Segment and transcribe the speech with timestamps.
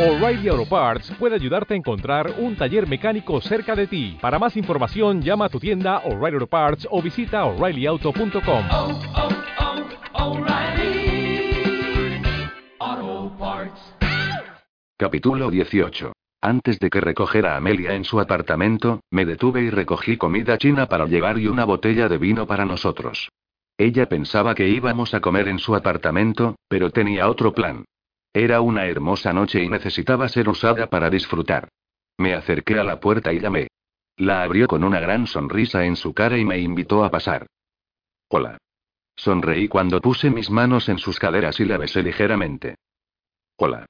[0.00, 4.16] O'Reilly Auto Parts puede ayudarte a encontrar un taller mecánico cerca de ti.
[4.18, 8.64] Para más información, llama a tu tienda O'Reilly Auto Parts o visita oreillyauto.com.
[8.70, 8.98] oh,
[12.78, 13.94] oh, Parts.
[14.96, 16.12] Capítulo 18.
[16.40, 20.86] Antes de que recogiera a Amelia en su apartamento, me detuve y recogí comida china
[20.86, 23.28] para llevar y una botella de vino para nosotros.
[23.76, 27.84] Ella pensaba que íbamos a comer en su apartamento, pero tenía otro plan.
[28.32, 31.68] Era una hermosa noche y necesitaba ser usada para disfrutar.
[32.18, 33.68] Me acerqué a la puerta y llamé.
[34.16, 37.46] La abrió con una gran sonrisa en su cara y me invitó a pasar.
[38.28, 38.58] Hola.
[39.16, 42.76] Sonreí cuando puse mis manos en sus caderas y la besé ligeramente.
[43.56, 43.86] Hola.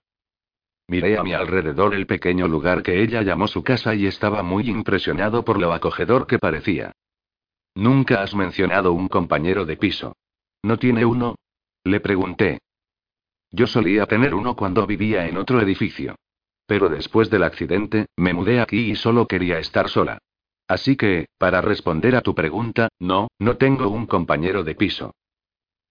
[0.89, 4.69] Miré a mi alrededor el pequeño lugar que ella llamó su casa y estaba muy
[4.69, 6.93] impresionado por lo acogedor que parecía.
[7.75, 10.17] Nunca has mencionado un compañero de piso.
[10.63, 11.37] ¿No tiene uno?
[11.85, 12.59] Le pregunté.
[13.51, 16.17] Yo solía tener uno cuando vivía en otro edificio.
[16.67, 20.19] Pero después del accidente, me mudé aquí y solo quería estar sola.
[20.69, 25.15] Así que, para responder a tu pregunta, no, no tengo un compañero de piso.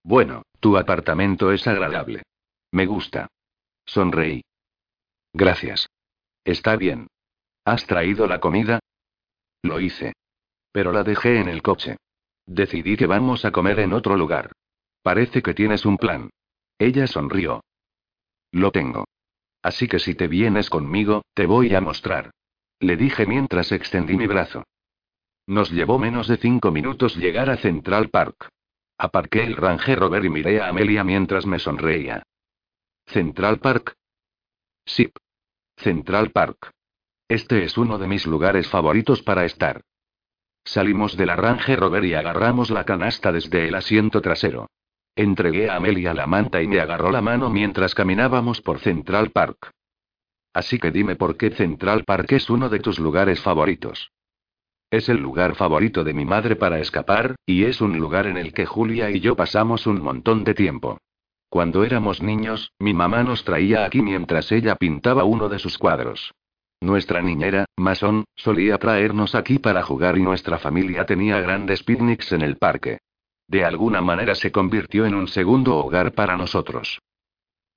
[0.03, 2.23] Bueno, tu apartamento es agradable.
[2.71, 3.27] Me gusta.
[3.85, 4.41] Sonreí.
[5.33, 5.89] Gracias.
[6.45, 7.07] Está bien.
[7.65, 8.79] ¿Has traído la comida?
[9.61, 10.13] Lo hice.
[10.71, 11.97] Pero la dejé en el coche.
[12.45, 14.53] Decidí que vamos a comer en otro lugar.
[15.01, 16.29] Parece que tienes un plan.
[16.79, 17.61] Ella sonrió.
[18.51, 19.05] Lo tengo.
[19.61, 22.31] Así que si te vienes conmigo, te voy a mostrar.
[22.79, 24.63] Le dije mientras extendí mi brazo.
[25.45, 28.47] Nos llevó menos de cinco minutos llegar a Central Park.
[28.97, 32.23] Aparqué el Range Rover y miré a Amelia mientras me sonreía.
[33.05, 33.95] ¿Central Park?
[34.85, 35.11] Sí.
[35.75, 36.71] Central Park.
[37.27, 39.81] Este es uno de mis lugares favoritos para estar.
[40.63, 44.67] Salimos de la Range Rover y agarramos la canasta desde el asiento trasero.
[45.19, 49.71] Entregué a Amelia la manta y me agarró la mano mientras caminábamos por Central Park.
[50.53, 54.13] Así que dime por qué Central Park es uno de tus lugares favoritos.
[54.89, 58.53] Es el lugar favorito de mi madre para escapar, y es un lugar en el
[58.53, 60.99] que Julia y yo pasamos un montón de tiempo.
[61.49, 66.31] Cuando éramos niños, mi mamá nos traía aquí mientras ella pintaba uno de sus cuadros.
[66.79, 72.41] Nuestra niñera, Mason, solía traernos aquí para jugar y nuestra familia tenía grandes picnics en
[72.41, 72.99] el parque.
[73.49, 76.99] De alguna manera se convirtió en un segundo hogar para nosotros.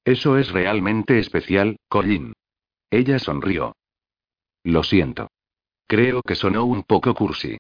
[0.05, 2.35] Eso es realmente especial, Colin.
[2.91, 3.75] Ella sonrió.
[4.65, 5.31] Lo siento.
[5.87, 7.57] Creo que sonó un poco cursi.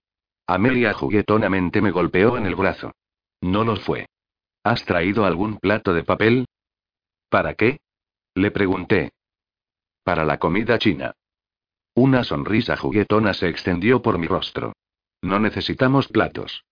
[0.47, 2.93] Amelia juguetonamente me golpeó en el brazo.
[3.41, 4.05] No lo fue.
[4.62, 6.44] ¿Has traído algún plato de papel?
[7.31, 7.81] ¿Para qué?
[8.34, 9.12] Le pregunté.
[10.05, 11.15] Para la comida china.
[11.94, 14.75] Una sonrisa juguetona se extendió por mi rostro.
[15.23, 16.62] No necesitamos platos.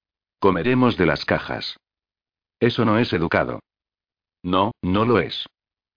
[0.41, 1.77] Comeremos de las cajas.
[2.59, 3.61] Eso no es educado.
[4.43, 5.47] No, no lo es.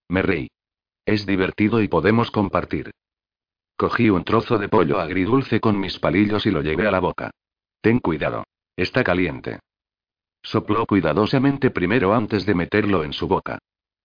[0.10, 0.50] Me reí.
[1.06, 2.92] Es divertido y podemos compartir.
[3.78, 7.32] Cogí un trozo de pollo agridulce con mis palillos y lo llevé a la boca.
[7.80, 8.44] Ten cuidado.
[8.76, 9.60] Está caliente.
[10.42, 13.60] Sopló cuidadosamente primero antes de meterlo en su boca.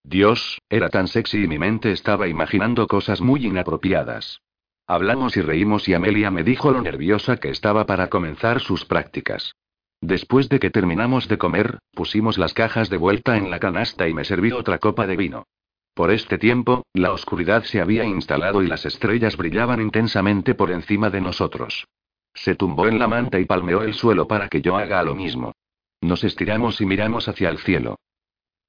[0.05, 4.41] Dios, era tan sexy y mi mente estaba imaginando cosas muy inapropiadas.
[4.87, 9.57] Hablamos y reímos y Amelia me dijo lo nerviosa que estaba para comenzar sus prácticas.
[10.01, 14.15] Después de que terminamos de comer, pusimos las cajas de vuelta en la canasta y
[14.15, 15.47] me serví otra copa de vino.
[15.95, 21.11] Por este tiempo, la oscuridad se había instalado y las estrellas brillaban intensamente por encima
[21.11, 21.89] de nosotros.
[22.35, 25.55] Se tumbó en la manta y palmeó el suelo para que yo haga lo mismo.
[26.01, 27.99] Nos estiramos y miramos hacia el cielo.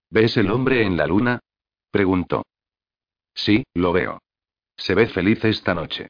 [0.10, 1.40] ¿Ves el hombre en la luna?
[1.92, 2.44] preguntó.
[3.36, 4.20] Sí, lo veo.
[4.76, 6.08] Se ve feliz esta noche.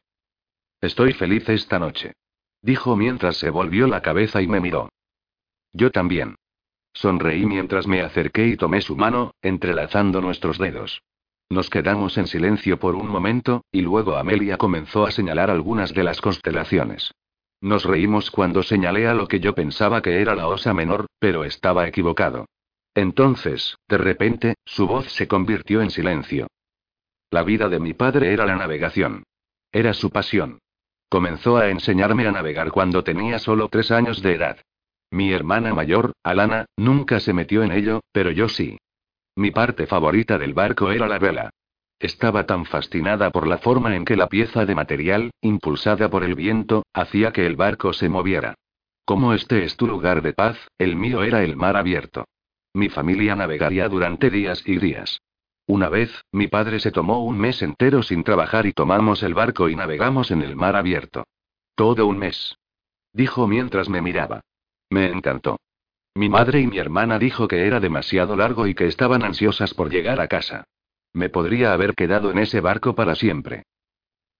[0.80, 2.14] Estoy feliz esta noche.
[2.62, 4.90] Dijo mientras se volvió la cabeza y me miró.
[5.74, 6.36] Yo también.
[6.94, 11.02] Sonreí mientras me acerqué y tomé su mano, entrelazando nuestros dedos.
[11.50, 16.04] Nos quedamos en silencio por un momento, y luego Amelia comenzó a señalar algunas de
[16.04, 17.12] las constelaciones.
[17.62, 21.44] Nos reímos cuando señalé a lo que yo pensaba que era la osa menor, pero
[21.44, 22.46] estaba equivocado.
[22.94, 26.48] Entonces, de repente, su voz se convirtió en silencio.
[27.32, 29.24] La vida de mi padre era la navegación.
[29.72, 30.60] Era su pasión.
[31.10, 34.58] Comenzó a enseñarme a navegar cuando tenía solo tres años de edad.
[35.12, 38.78] Mi hermana mayor, Alana, nunca se metió en ello, pero yo sí.
[39.36, 41.50] Mi parte favorita del barco era la vela.
[42.00, 46.36] Estaba tan fascinada por la forma en que la pieza de material, impulsada por el
[46.36, 48.56] viento, hacía que el barco se moviera.
[49.04, 52.26] Como este es tu lugar de paz, el mío era el mar abierto.
[52.74, 55.20] Mi familia navegaría durante días y días.
[55.66, 59.70] Una vez, mi padre se tomó un mes entero sin trabajar y tomamos el barco
[59.70, 61.26] y navegamos en el mar abierto.
[61.76, 62.58] Todo un mes.
[63.14, 64.42] Dijo mientras me miraba.
[64.90, 65.60] Me encantó.
[66.16, 69.90] Mi madre y mi hermana dijo que era demasiado largo y que estaban ansiosas por
[69.90, 70.64] llegar a casa.
[71.14, 73.64] Me podría haber quedado en ese barco para siempre.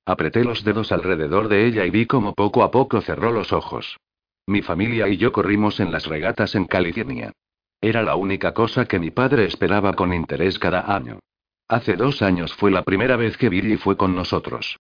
[0.06, 3.98] Apreté los dedos alrededor de ella y vi cómo poco a poco cerró los ojos.
[4.48, 7.32] Mi familia y yo corrimos en las regatas en California.
[7.82, 11.20] Era la única cosa que mi padre esperaba con interés cada año.
[11.68, 14.80] Hace dos años fue la primera vez que Billy fue con nosotros.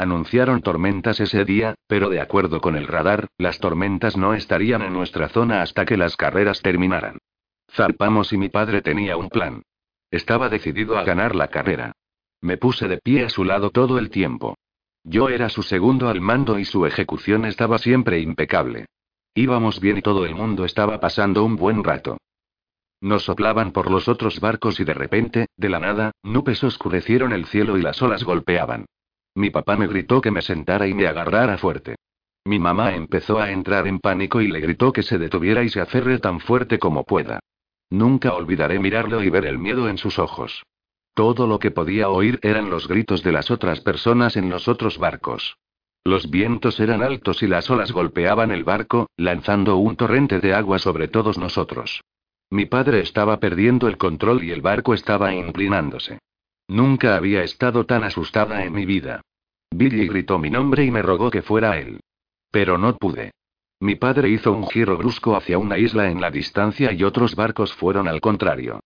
[0.00, 4.94] Anunciaron tormentas ese día, pero de acuerdo con el radar, las tormentas no estarían en
[4.94, 7.18] nuestra zona hasta que las carreras terminaran.
[7.70, 9.60] Zarpamos y mi padre tenía un plan.
[10.10, 11.92] Estaba decidido a ganar la carrera.
[12.40, 14.56] Me puse de pie a su lado todo el tiempo.
[15.04, 18.86] Yo era su segundo al mando y su ejecución estaba siempre impecable.
[19.34, 22.16] Íbamos bien y todo el mundo estaba pasando un buen rato.
[23.02, 27.44] Nos soplaban por los otros barcos y de repente, de la nada, nubes oscurecieron el
[27.44, 28.86] cielo y las olas golpeaban.
[29.34, 31.96] Mi papá me gritó que me sentara y me agarrara fuerte.
[32.44, 35.80] Mi mamá empezó a entrar en pánico y le gritó que se detuviera y se
[35.80, 37.40] aferre tan fuerte como pueda.
[37.90, 40.62] Nunca olvidaré mirarlo y ver el miedo en sus ojos.
[41.14, 44.98] Todo lo que podía oír eran los gritos de las otras personas en los otros
[44.98, 45.56] barcos.
[46.04, 50.78] Los vientos eran altos y las olas golpeaban el barco, lanzando un torrente de agua
[50.78, 52.00] sobre todos nosotros.
[52.48, 56.18] Mi padre estaba perdiendo el control y el barco estaba inclinándose.
[56.70, 59.22] Nunca había estado tan asustada en mi vida.
[59.72, 61.98] Billy gritó mi nombre y me rogó que fuera él.
[62.52, 63.32] Pero no pude.
[63.80, 67.74] Mi padre hizo un giro brusco hacia una isla en la distancia y otros barcos
[67.74, 68.78] fueron al contrario.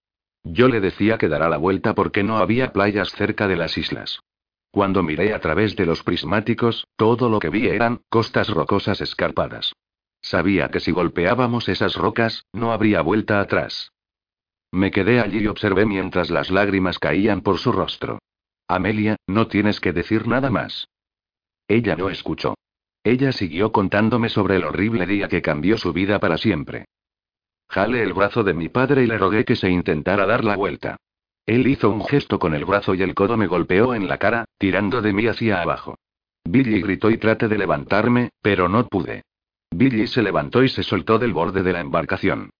[0.45, 4.21] Yo le decía que dará la vuelta porque no había playas cerca de las islas.
[4.71, 9.75] Cuando miré a través de los prismáticos, todo lo que vi eran costas rocosas escarpadas.
[10.23, 13.93] Sabía que si golpeábamos esas rocas, no habría vuelta atrás.
[14.75, 18.19] Me quedé allí y observé mientras las lágrimas caían por su rostro.
[18.67, 20.88] Amelia, no tienes que decir nada más.
[21.69, 22.56] Ella no escuchó.
[23.05, 26.87] Ella siguió contándome sobre el horrible día que cambió su vida para siempre.
[27.69, 30.97] Jale el brazo de mi padre y le rogué que se intentara dar la vuelta.
[31.47, 34.44] Él hizo un gesto con el brazo y el codo me golpeó en la cara,
[34.59, 35.99] tirando de mí hacia abajo.
[36.43, 39.23] Billy gritó y traté de levantarme, pero no pude.
[39.70, 42.50] Billy se levantó y se soltó del borde de la embarcación.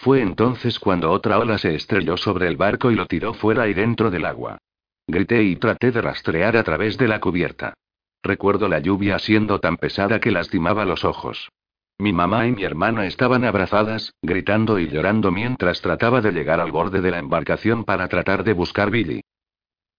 [0.00, 3.74] Fue entonces cuando otra ola se estrelló sobre el barco y lo tiró fuera y
[3.74, 4.56] dentro del agua.
[5.06, 7.74] Grité y traté de rastrear a través de la cubierta.
[8.22, 11.50] Recuerdo la lluvia siendo tan pesada que lastimaba los ojos.
[11.98, 16.72] Mi mamá y mi hermana estaban abrazadas, gritando y llorando mientras trataba de llegar al
[16.72, 19.20] borde de la embarcación para tratar de buscar Billy.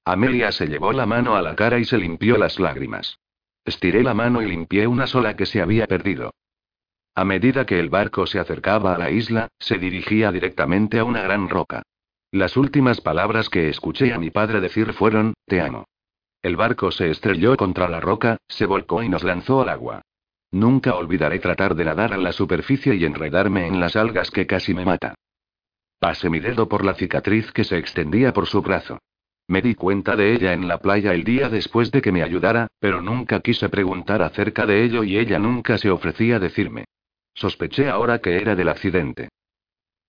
[0.03, 3.19] Amelia se llevó la mano a la cara y se limpió las lágrimas.
[3.65, 6.31] Estiré la mano y limpié una sola que se había perdido.
[7.13, 11.21] A medida que el barco se acercaba a la isla, se dirigía directamente a una
[11.21, 11.83] gran roca.
[12.31, 15.83] Las últimas palabras que escuché a mi padre decir fueron, te amo.
[16.41, 20.01] El barco se estrelló contra la roca, se volcó y nos lanzó al agua.
[20.51, 24.73] Nunca olvidaré tratar de nadar a la superficie y enredarme en las algas que casi
[24.73, 25.15] me mata.
[25.99, 28.99] Pasé mi dedo por la cicatriz que se extendía por su brazo.
[29.47, 32.67] Me di cuenta de ella en la playa el día después de que me ayudara,
[32.79, 36.85] pero nunca quise preguntar acerca de ello y ella nunca se ofrecía a decirme.
[37.33, 39.29] Sospeché ahora que era del accidente.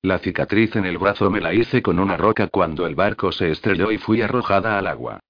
[0.02, 3.50] La cicatriz en el brazo me la hice con una roca cuando el barco se
[3.50, 5.20] estrelló y fui arrojada al agua.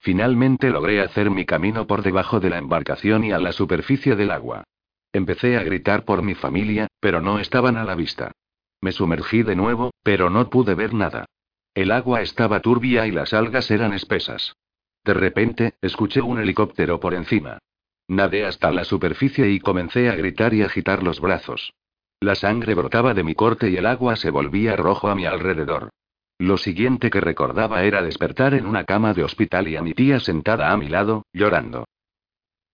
[0.00, 4.30] Finalmente logré hacer mi camino por debajo de la embarcación y a la superficie del
[4.30, 4.64] agua.
[5.12, 8.32] Empecé a gritar por mi familia, pero no estaban a la vista.
[8.80, 11.26] Me sumergí de nuevo, pero no pude ver nada.
[11.74, 14.54] El agua estaba turbia y las algas eran espesas.
[15.04, 17.58] De repente, escuché un helicóptero por encima.
[18.12, 21.72] Nadé hasta la superficie y comencé a gritar y agitar los brazos.
[22.20, 25.88] La sangre brotaba de mi corte y el agua se volvía rojo a mi alrededor.
[26.38, 30.20] Lo siguiente que recordaba era despertar en una cama de hospital y a mi tía
[30.20, 31.86] sentada a mi lado, llorando.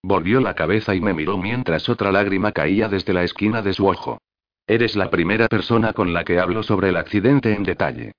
[0.03, 3.87] Volvió la cabeza y me miró mientras otra lágrima caía desde la esquina de su
[3.87, 4.19] ojo.
[4.67, 8.11] Eres la primera persona con la que hablo sobre el accidente en detalle.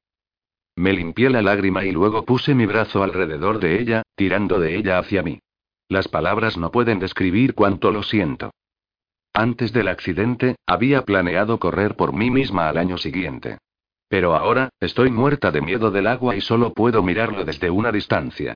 [0.78, 5.00] Me limpié la lágrima y luego puse mi brazo alrededor de ella, tirando de ella
[5.00, 5.42] hacia mí.
[5.90, 8.52] Las palabras no pueden describir cuánto lo siento.
[9.34, 13.58] Antes del accidente, había planeado correr por mí misma al año siguiente.
[14.08, 18.54] Pero ahora, estoy muerta de miedo del agua y solo puedo mirarlo desde una distancia.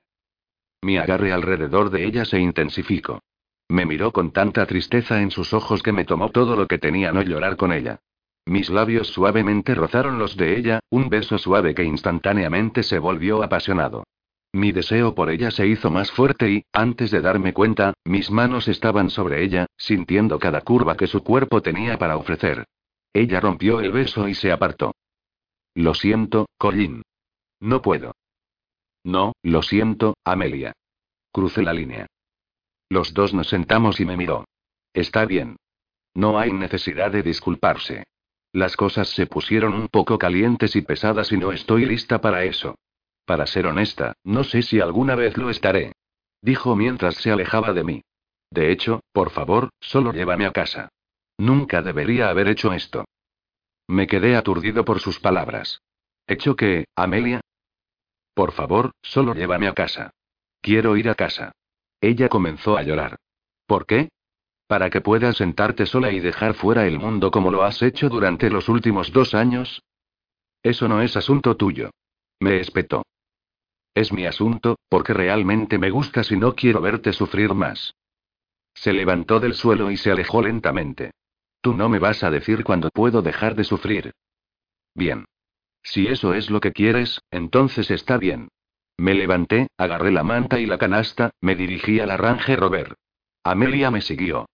[0.83, 3.19] Mi agarre alrededor de ella se intensificó.
[3.67, 7.11] Me miró con tanta tristeza en sus ojos que me tomó todo lo que tenía
[7.11, 7.99] no llorar con ella.
[8.45, 14.03] Mis labios suavemente rozaron los de ella, un beso suave que instantáneamente se volvió apasionado.
[14.53, 18.67] Mi deseo por ella se hizo más fuerte y, antes de darme cuenta, mis manos
[18.67, 22.65] estaban sobre ella, sintiendo cada curva que su cuerpo tenía para ofrecer.
[23.13, 24.93] Ella rompió el beso y se apartó.
[25.73, 27.01] Lo siento, Colin.
[27.59, 28.13] No puedo.
[29.03, 30.73] No, lo siento, Amelia.
[31.31, 32.05] Crucé la línea.
[32.89, 34.45] Los dos nos sentamos y me miró.
[34.93, 35.55] Está bien.
[36.13, 38.03] No hay necesidad de disculparse.
[38.51, 42.75] Las cosas se pusieron un poco calientes y pesadas y no estoy lista para eso.
[43.25, 45.93] Para ser honesta, no sé si alguna vez lo estaré.
[46.41, 48.01] Dijo mientras se alejaba de mí.
[48.51, 50.89] De hecho, por favor, solo llévame a casa.
[51.37, 53.05] Nunca debería haber hecho esto.
[53.87, 55.81] Me quedé aturdido por sus palabras.
[56.27, 57.41] ¿Hecho qué, Amelia?
[58.33, 60.11] Por favor, solo llévame a casa.
[60.61, 61.51] Quiero ir a casa.
[62.01, 63.17] Ella comenzó a llorar.
[63.65, 64.09] ¿Por qué?
[64.67, 68.49] Para que puedas sentarte sola y dejar fuera el mundo como lo has hecho durante
[68.49, 69.81] los últimos dos años.
[70.61, 71.91] Eso no es asunto tuyo.
[72.39, 73.03] Me espetó.
[73.95, 77.93] Es mi asunto, porque realmente me gustas y no quiero verte sufrir más.
[78.73, 81.11] Se levantó del suelo y se alejó lentamente.
[81.61, 84.13] Tú no me vas a decir cuándo puedo dejar de sufrir.
[84.95, 85.25] Bien.
[85.83, 88.49] Si eso es lo que quieres, entonces está bien.
[88.97, 92.95] Me levanté, agarré la manta y la canasta, me dirigí a la Range Rover.
[93.43, 94.47] Amelia me siguió.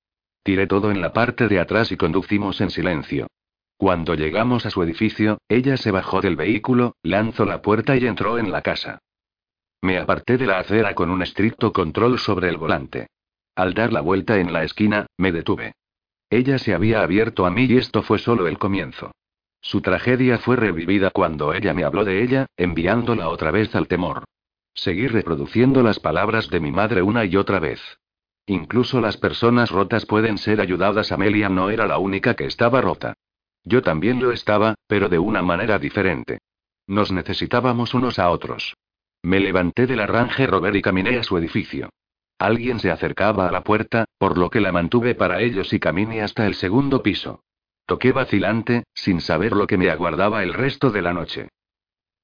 [0.44, 3.28] Tiré todo en la parte de atrás y conducimos en silencio.
[3.78, 8.38] Cuando llegamos a su edificio, ella se bajó del vehículo, lanzó la puerta y entró
[8.38, 9.00] en la casa.
[9.82, 13.08] Me aparté de la acera con un estricto control sobre el volante.
[13.56, 15.74] Al dar la vuelta en la esquina, me detuve.
[16.30, 19.12] Ella se había abierto a mí y esto fue solo el comienzo.
[19.62, 24.24] Su tragedia fue revivida cuando ella me habló de ella, enviándola otra vez al temor.
[24.74, 27.82] Seguí reproduciendo las palabras de mi madre una y otra vez.
[28.46, 31.12] Incluso las personas rotas pueden ser ayudadas.
[31.12, 33.14] Amelia no era la única que estaba rota.
[33.64, 36.40] Yo también lo estaba, pero de una manera diferente.
[36.88, 38.74] Nos necesitábamos unos a otros.
[39.22, 41.90] Me levanté de la Range Rover y caminé a su edificio.
[42.38, 46.22] Alguien se acercaba a la puerta, por lo que la mantuve para ellos y caminé
[46.22, 47.44] hasta el segundo piso.
[47.86, 51.50] Toqué vacilante, sin saber lo que me aguardaba el resto de la noche.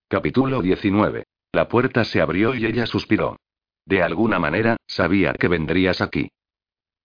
[0.07, 1.25] Capítulo 19.
[1.51, 3.37] La puerta se abrió y ella suspiró.
[3.85, 6.29] De alguna manera, sabía que vendrías aquí.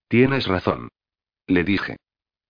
[0.09, 0.88] Tienes razón.
[1.47, 1.97] Le dije.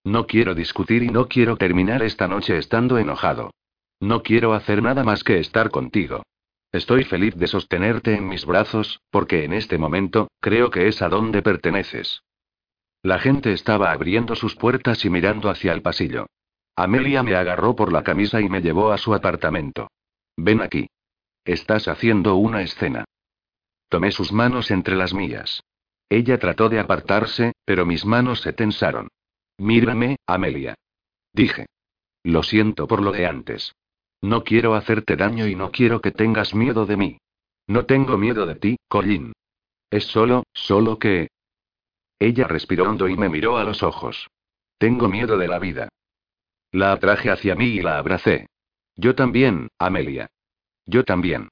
[0.05, 3.53] No quiero discutir y no quiero terminar esta noche estando enojado.
[4.01, 6.23] No quiero hacer nada más que estar contigo.
[6.73, 11.09] Estoy feliz de sostenerte en mis brazos, porque en este momento, creo que es a
[11.09, 12.23] donde perteneces.
[13.03, 16.27] La gente estaba abriendo sus puertas y mirando hacia el pasillo.
[16.77, 19.91] Amelia me agarró por la camisa y me llevó a su apartamento.
[20.37, 20.89] Ven aquí.
[21.45, 23.05] Estás haciendo una escena.
[23.89, 25.63] Tomé sus manos entre las mías.
[26.09, 29.09] Ella trató de apartarse, pero mis manos se tensaron.
[29.59, 30.75] Mírame, Amelia.
[31.33, 31.67] Dije.
[32.23, 33.73] Lo siento por lo de antes.
[34.23, 37.19] No quiero hacerte daño y no quiero que tengas miedo de mí.
[37.67, 39.33] No tengo miedo de ti, Colin.
[39.91, 41.29] Es solo, solo que...
[42.19, 44.29] Ella respiró hondo y me miró a los ojos.
[44.79, 45.89] Tengo miedo de la vida.
[46.73, 48.47] La atraje hacia mí y la abracé.
[48.97, 50.29] Yo también, Amelia.
[50.85, 51.49] Yo también.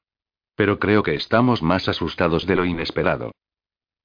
[0.55, 3.33] Pero creo que estamos más asustados de lo inesperado.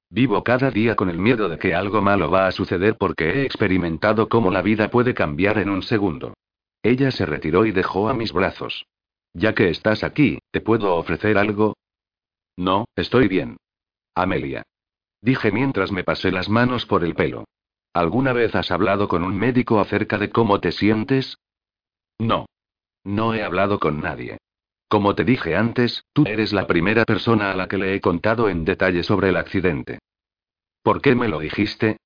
[0.09, 3.45] Vivo cada día con el miedo de que algo malo va a suceder porque he
[3.45, 6.35] experimentado cómo la vida puede cambiar en un segundo.
[6.83, 8.85] Ella se retiró y dejó a mis brazos.
[9.33, 11.75] Ya que estás aquí, ¿te puedo ofrecer algo?
[12.57, 13.57] No, estoy bien.
[14.13, 14.63] Amelia.
[15.21, 17.45] Dije mientras me pasé las manos por el pelo.
[17.93, 21.37] ¿Alguna vez has hablado con un médico acerca de cómo te sientes?
[22.19, 22.47] No.
[23.03, 24.37] No he hablado con nadie.
[24.87, 28.49] Como te dije antes, tú eres la primera persona a la que le he contado
[28.49, 29.99] en detalle sobre el accidente.
[30.83, 31.97] ¿Por qué me lo dijiste?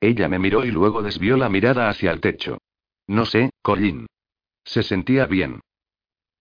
[0.00, 2.58] Ella me miró y luego desvió la mirada hacia el techo.
[3.06, 4.06] No sé, Colin.
[4.64, 5.60] Se sentía bien.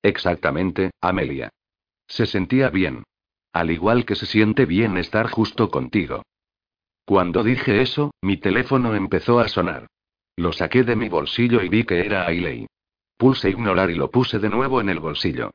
[0.02, 1.50] Exactamente, Amelia.
[2.08, 3.04] Se sentía bien.
[3.52, 6.24] Al igual que se siente bien estar justo contigo.
[7.06, 9.88] Cuando dije eso, mi teléfono empezó a sonar.
[10.36, 12.66] Lo saqué de mi bolsillo y vi que era Ailey.
[13.18, 15.52] Pulse ignorar y lo puse de nuevo en el bolsillo.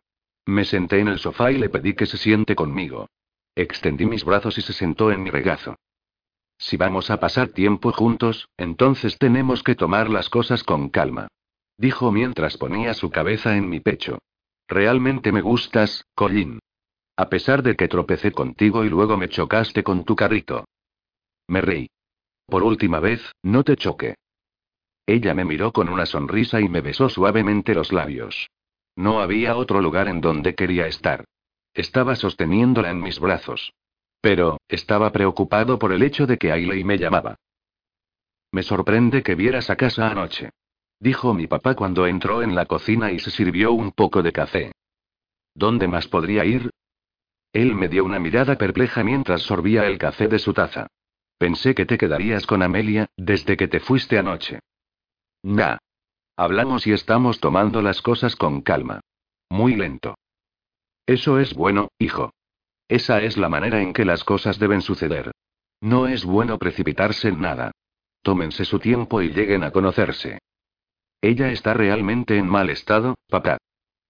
[0.46, 3.08] Me senté en el sofá y le pedí que se siente conmigo.
[3.54, 5.76] Extendí mis brazos y se sentó en mi regazo.
[6.58, 11.28] Si vamos a pasar tiempo juntos, entonces tenemos que tomar las cosas con calma.
[11.76, 14.18] Dijo mientras ponía su cabeza en mi pecho.
[14.66, 16.58] Realmente me gustas, Colin.
[17.16, 20.64] A pesar de que tropecé contigo y luego me chocaste con tu carrito.
[21.46, 21.88] Me reí.
[22.46, 24.16] Por última vez, no te choque.
[25.06, 28.50] Ella me miró con una sonrisa y me besó suavemente los labios.
[28.94, 31.24] No había otro lugar en donde quería estar.
[31.72, 33.72] Estaba sosteniéndola en mis brazos.
[34.20, 37.36] Pero, estaba preocupado por el hecho de que Ailey me llamaba.
[38.50, 40.50] Me sorprende que vieras a casa anoche.
[41.00, 44.72] Dijo mi papá cuando entró en la cocina y se sirvió un poco de café.
[45.54, 46.70] ¿Dónde más podría ir?
[47.52, 50.88] Él me dio una mirada perpleja mientras sorbía el café de su taza.
[51.38, 54.60] Pensé que te quedarías con Amelia, desde que te fuiste anoche.
[55.42, 55.78] Nah.
[56.36, 59.00] Hablamos y estamos tomando las cosas con calma.
[59.48, 60.16] Muy lento.
[61.06, 62.32] Eso es bueno, hijo.
[62.88, 65.32] Esa es la manera en que las cosas deben suceder.
[65.80, 67.72] No es bueno precipitarse en nada.
[68.22, 70.38] Tómense su tiempo y lleguen a conocerse.
[71.20, 73.58] Ella está realmente en mal estado, papá.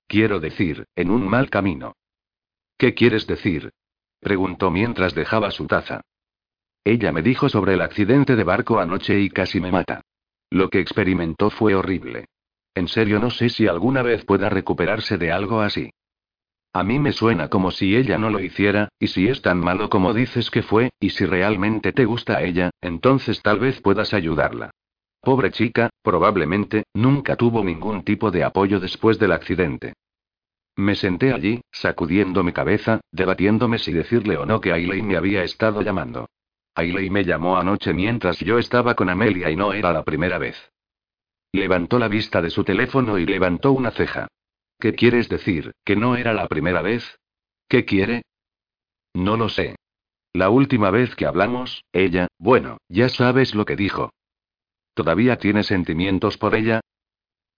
[0.06, 1.94] Quiero decir, en un mal camino.
[2.78, 3.70] ¿Qué quieres decir?
[4.20, 6.00] Preguntó mientras dejaba su taza.
[6.84, 10.02] Ella me dijo sobre el accidente de barco anoche y casi me mata.
[10.50, 12.26] Lo que experimentó fue horrible.
[12.74, 15.90] En serio no sé si alguna vez pueda recuperarse de algo así.
[16.72, 19.88] A mí me suena como si ella no lo hiciera, y si es tan malo
[19.88, 24.12] como dices que fue, y si realmente te gusta a ella, entonces tal vez puedas
[24.12, 24.70] ayudarla.
[25.20, 29.94] Pobre chica, probablemente, nunca tuvo ningún tipo de apoyo después del accidente.
[30.76, 35.42] Me senté allí, sacudiendo mi cabeza, debatiéndome si decirle o no que Ailey me había
[35.42, 36.28] estado llamando.
[36.76, 40.56] Ailey me llamó anoche mientras yo estaba con Amelia y no era la primera vez.
[41.50, 44.28] Levantó la vista de su teléfono y levantó una ceja.
[44.80, 47.18] ¿Qué quieres decir, que no era la primera vez?
[47.68, 48.22] ¿Qué quiere?
[49.14, 49.76] No lo sé.
[50.32, 54.12] La última vez que hablamos, ella, bueno, ya sabes lo que dijo.
[54.94, 56.80] ¿Todavía tienes sentimientos por ella?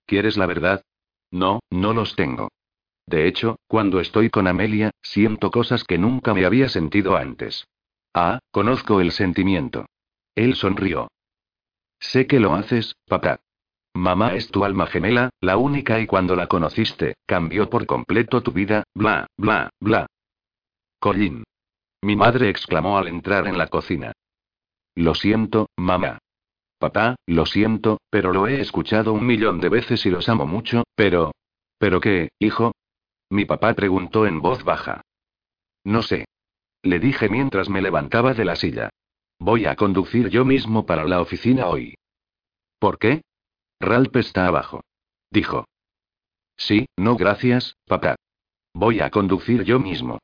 [0.07, 0.83] ¿Quieres la verdad?
[1.31, 2.49] No, no los tengo.
[3.07, 7.67] De hecho, cuando estoy con Amelia, siento cosas que nunca me había sentido antes.
[8.15, 9.87] Ah, conozco el sentimiento.
[10.35, 11.09] Él sonrió.
[11.99, 13.41] Sé que lo haces, papá.
[13.95, 18.53] Mamá es tu alma gemela, la única y cuando la conociste, cambió por completo tu
[18.53, 20.07] vida, bla, bla, bla.
[21.01, 21.45] Colin.
[22.03, 24.13] Mi madre exclamó al entrar en la cocina.
[24.95, 26.19] Lo siento, mamá.
[26.79, 30.85] Papá, lo siento, pero lo he escuchado un millón de veces y los amo mucho,
[30.95, 31.33] pero...
[31.79, 32.73] ¿Pero qué, hijo?
[33.29, 35.03] Mi papá preguntó en voz baja.
[35.85, 36.27] No sé.
[36.83, 38.91] Le dije mientras me levantaba de la silla.
[39.39, 41.95] Voy a conducir yo mismo para la oficina hoy.
[42.79, 43.23] ¿Por qué?
[43.81, 44.85] Ralph está abajo.
[45.31, 45.65] Dijo.
[46.57, 48.17] Sí, no gracias, papá.
[48.75, 50.19] Voy a conducir yo mismo.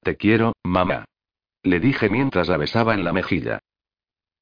[0.00, 1.04] Te quiero, mamá.
[1.62, 3.60] Le dije mientras la besaba en la mejilla.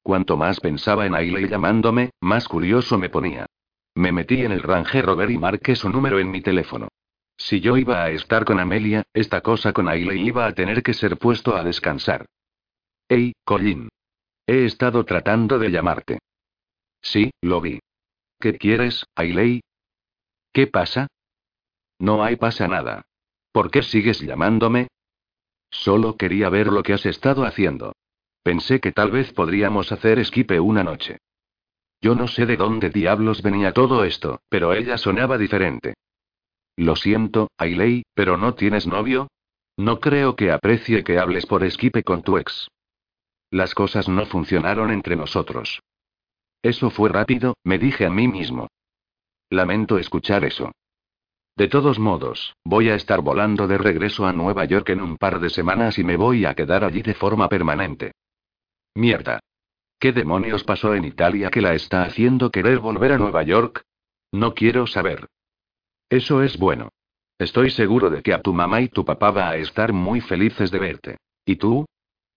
[0.01, 3.45] Cuanto más pensaba en Ailey llamándome, más curioso me ponía.
[3.93, 6.87] Me metí en el Range Rover y marqué su número en mi teléfono.
[7.37, 10.93] Si yo iba a estar con Amelia, esta cosa con Ailey iba a tener que
[10.93, 12.25] ser puesto a descansar.
[13.09, 13.89] Hey, Colin.
[14.47, 16.19] He estado tratando de llamarte.
[17.01, 17.79] Sí, lo vi.
[18.41, 19.61] ¿Qué quieres, Ailey?
[20.51, 21.05] ¿Qué pasa?
[21.99, 23.03] No hay pasa nada.
[23.51, 24.87] ¿Por qué sigues llamándome?
[25.69, 27.93] Solo quería ver lo que has estado haciendo.
[28.41, 31.19] Pensé que tal vez podríamos hacer esquipe una noche.
[32.01, 35.93] Yo no sé de dónde diablos venía todo esto, pero ella sonaba diferente.
[36.75, 39.27] Lo siento, Ailey, pero ¿no tienes novio?
[39.77, 42.69] No creo que aprecie que hables por esquipe con tu ex.
[43.51, 45.79] Las cosas no funcionaron entre nosotros.
[46.61, 48.67] Eso fue rápido, me dije a mí mismo.
[49.49, 50.71] Lamento escuchar eso.
[51.57, 55.39] De todos modos, voy a estar volando de regreso a Nueva York en un par
[55.39, 58.13] de semanas y me voy a quedar allí de forma permanente.
[58.95, 59.39] Mierda.
[59.99, 63.83] ¿Qué demonios pasó en Italia que la está haciendo querer volver a Nueva York?
[64.31, 65.27] No quiero saber.
[66.09, 66.89] Eso es bueno.
[67.37, 70.71] Estoy seguro de que a tu mamá y tu papá va a estar muy felices
[70.71, 71.17] de verte.
[71.45, 71.85] ¿Y tú?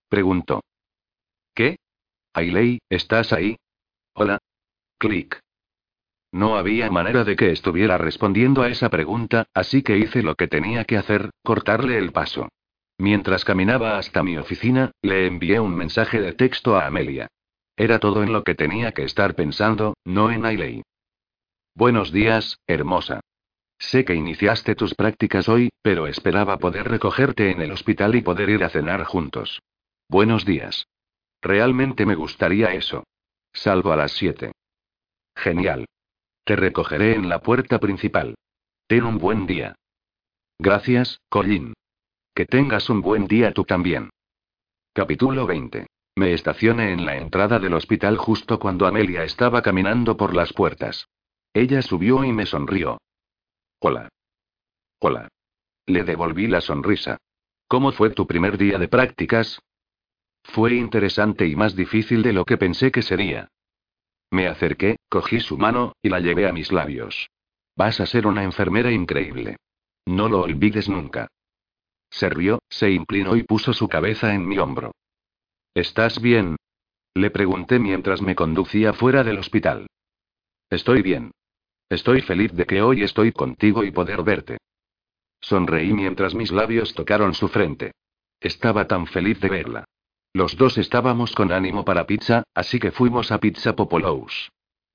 [0.08, 0.62] preguntó.
[1.54, 1.76] ¿Qué?
[2.34, 3.56] Ailey, ¿estás ahí?
[4.16, 4.38] Hola.
[4.96, 5.40] Clic.
[6.31, 10.46] No había manera de que estuviera respondiendo a esa pregunta, así que hice lo que
[10.46, 12.48] tenía que hacer, cortarle el paso.
[12.96, 17.27] Mientras caminaba hasta mi oficina, le envié un mensaje de texto a Amelia.
[17.77, 20.83] Era todo en lo que tenía que estar pensando, no en Ailey.
[21.74, 23.18] Buenos días, hermosa.
[23.81, 28.48] Sé que iniciaste tus prácticas hoy, pero esperaba poder recogerte en el hospital y poder
[28.48, 29.61] ir a cenar juntos.
[30.09, 30.87] Buenos días.
[31.42, 33.03] Realmente me gustaría eso.
[33.54, 34.52] Salvo a las 7.
[35.36, 35.86] Genial.
[36.44, 38.34] Te recogeré en la puerta principal.
[38.88, 39.76] Ten un buen día.
[40.58, 41.72] Gracias, Colin.
[42.34, 44.10] Que tengas un buen día tú también.
[44.92, 45.86] Capítulo 20.
[46.16, 51.08] Me estacioné en la entrada del hospital justo cuando Amelia estaba caminando por las puertas.
[51.52, 52.98] Ella subió y me sonrió.
[53.78, 54.08] Hola.
[54.98, 55.28] Hola.
[55.86, 57.18] Le devolví la sonrisa.
[57.68, 59.60] ¿Cómo fue tu primer día de prácticas?
[60.44, 63.48] Fue interesante y más difícil de lo que pensé que sería.
[64.30, 67.30] Me acerqué, cogí su mano, y la llevé a mis labios.
[67.76, 69.57] Vas a ser una enfermera increíble.
[70.07, 71.28] No lo olvides nunca.
[72.11, 74.92] Se rió, se inclinó y puso su cabeza en mi hombro.
[75.74, 76.57] ¿Estás bien?
[77.14, 79.87] Le pregunté mientras me conducía fuera del hospital.
[80.70, 81.33] Estoy bien.
[81.88, 84.59] Estoy feliz de que hoy estoy contigo y poder verte.
[85.40, 87.92] Sonreí mientras mis labios tocaron su frente.
[88.40, 89.85] Estaba tan feliz de verla.
[90.37, 94.51] Los dos estábamos con ánimo para pizza, así que fuimos a Pizza Popolous.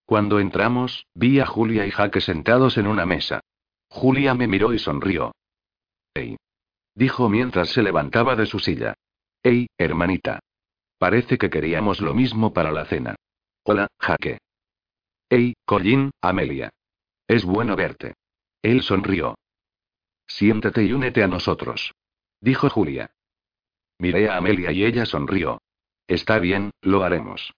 [0.05, 3.39] Cuando entramos, vi a Julia y Jaque sentados en una mesa.
[3.87, 5.31] Julia me miró y sonrió.
[6.13, 6.35] ¡Ey!
[6.93, 8.95] dijo mientras se levantaba de su silla.
[9.41, 10.39] ¡Ey, hermanita!
[10.97, 13.15] Parece que queríamos lo mismo para la cena.
[13.63, 14.39] Hola, Jaque.
[15.29, 16.69] ¡Ey, Colin, Amelia!
[17.29, 18.15] Es bueno verte.
[18.61, 19.35] Él sonrió.
[20.27, 21.93] Siéntate y únete a nosotros.
[22.41, 23.09] Dijo Julia.
[23.99, 25.61] Miré a Amelia y ella sonrió.
[26.07, 27.53] Está bien, lo haremos.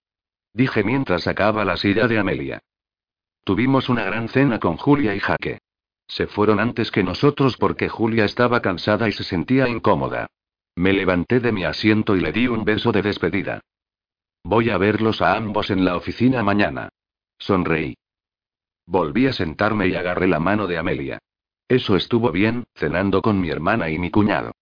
[0.52, 2.60] Dije mientras sacaba la silla de Amelia.
[3.44, 5.60] Tuvimos una gran cena con Julia y Jaque.
[6.06, 10.26] Se fueron antes que nosotros porque Julia estaba cansada y se sentía incómoda.
[10.74, 13.60] Me levanté de mi asiento y le di un beso de despedida.
[14.44, 16.88] Voy a verlos a ambos en la oficina mañana.
[17.38, 17.94] Sonreí.
[18.86, 21.18] Volví a sentarme y agarré la mano de Amelia.
[21.68, 24.52] Eso estuvo bien, cenando con mi hermana y mi cuñado.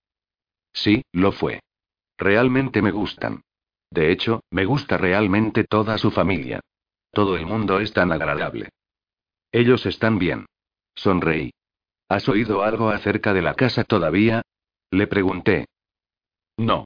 [0.73, 1.61] Sí, lo fue.
[2.21, 3.41] Realmente me gustan.
[3.91, 6.61] De hecho, me gusta realmente toda su familia.
[7.13, 8.69] Todo el mundo es tan agradable.
[9.51, 10.45] Ellos están bien.
[10.95, 11.51] Sonreí.
[12.11, 14.43] ¿Has oído algo acerca de la casa todavía?
[14.91, 15.65] Le pregunté.
[16.59, 16.85] No.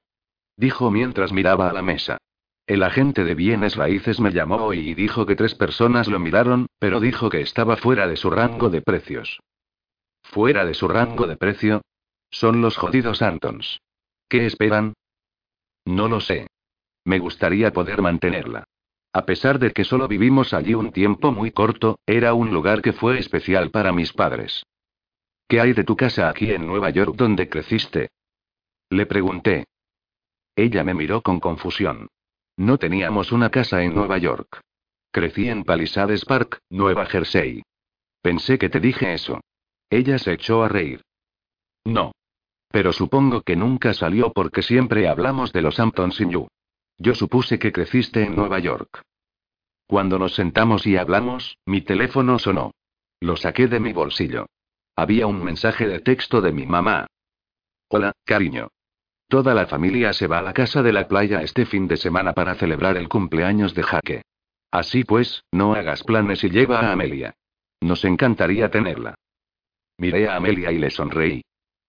[0.56, 2.18] Dijo mientras miraba a la mesa.
[2.64, 7.00] El agente de bienes raíces me llamó y dijo que tres personas lo miraron, pero
[7.00, 9.40] dijo que estaba fuera de su rango de precios.
[10.22, 11.82] ¿Fuera de su rango de precio?
[12.30, 13.80] Son los jodidos Antons.
[14.28, 14.94] ¿Qué esperan?
[15.84, 16.48] No lo sé.
[17.04, 18.64] Me gustaría poder mantenerla.
[19.12, 22.92] A pesar de que solo vivimos allí un tiempo muy corto, era un lugar que
[22.92, 24.64] fue especial para mis padres.
[25.46, 28.10] ¿Qué hay de tu casa aquí en Nueva York donde creciste?
[28.90, 29.66] Le pregunté.
[30.56, 32.08] Ella me miró con confusión.
[32.56, 34.60] No teníamos una casa en Nueva York.
[35.10, 37.62] Crecí en Palisades Park, Nueva Jersey.
[38.20, 39.40] Pensé que te dije eso.
[39.90, 41.02] Ella se echó a reír.
[41.84, 42.12] No.
[42.74, 46.48] Pero supongo que nunca salió porque siempre hablamos de los Hamptons in You.
[46.98, 49.00] Yo supuse que creciste en Nueva York.
[49.86, 52.72] Cuando nos sentamos y hablamos, mi teléfono sonó.
[53.20, 54.46] Lo saqué de mi bolsillo.
[54.96, 57.06] Había un mensaje de texto de mi mamá.
[57.90, 58.72] Hola, cariño.
[59.28, 62.32] Toda la familia se va a la casa de la playa este fin de semana
[62.32, 64.22] para celebrar el cumpleaños de Jaque.
[64.72, 67.36] Así pues, no hagas planes y lleva a Amelia.
[67.80, 69.14] Nos encantaría tenerla.
[69.96, 71.44] Miré a Amelia y le sonreí.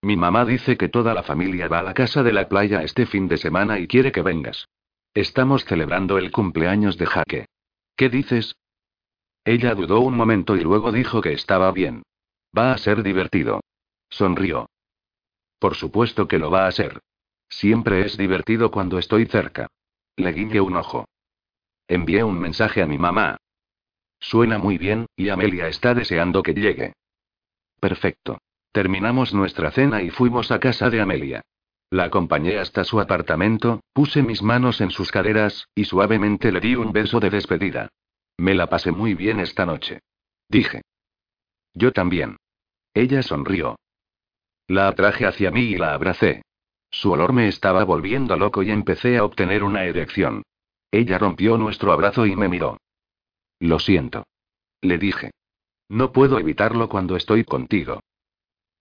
[0.05, 3.07] Mi mamá dice que toda la familia va a la casa de la playa este
[3.07, 4.69] fin de semana y quiere que vengas.
[5.15, 7.47] Estamos celebrando el cumpleaños de Jaque.
[7.95, 8.55] ¿Qué dices?
[9.43, 12.03] Ella dudó un momento y luego dijo que estaba bien.
[12.55, 13.61] Va a ser divertido.
[14.07, 14.69] Sonrió.
[15.57, 16.99] Por supuesto que lo va a ser.
[17.49, 19.69] Siempre es divertido cuando estoy cerca.
[20.17, 21.07] Le guiñé un ojo.
[21.87, 23.37] Envié un mensaje a mi mamá.
[24.19, 26.93] Suena muy bien, y Amelia está deseando que llegue.
[27.79, 28.37] Perfecto.
[28.75, 31.39] Terminamos nuestra cena y fuimos a casa de Amelia.
[31.91, 36.75] La acompañé hasta su apartamento, puse mis manos en sus caderas, y suavemente le di
[36.75, 37.87] un beso de despedida.
[38.37, 40.01] Me la pasé muy bien esta noche.
[40.49, 40.81] Dije.
[41.73, 42.35] Yo también.
[42.93, 43.77] Ella sonrió.
[44.67, 46.41] La atraje hacia mí y la abracé.
[46.91, 50.43] Su olor me estaba volviendo loco y empecé a obtener una erección.
[50.91, 52.75] Ella rompió nuestro abrazo y me miró.
[53.57, 54.25] Lo siento.
[54.81, 55.31] Le dije.
[55.87, 58.01] No puedo evitarlo cuando estoy contigo.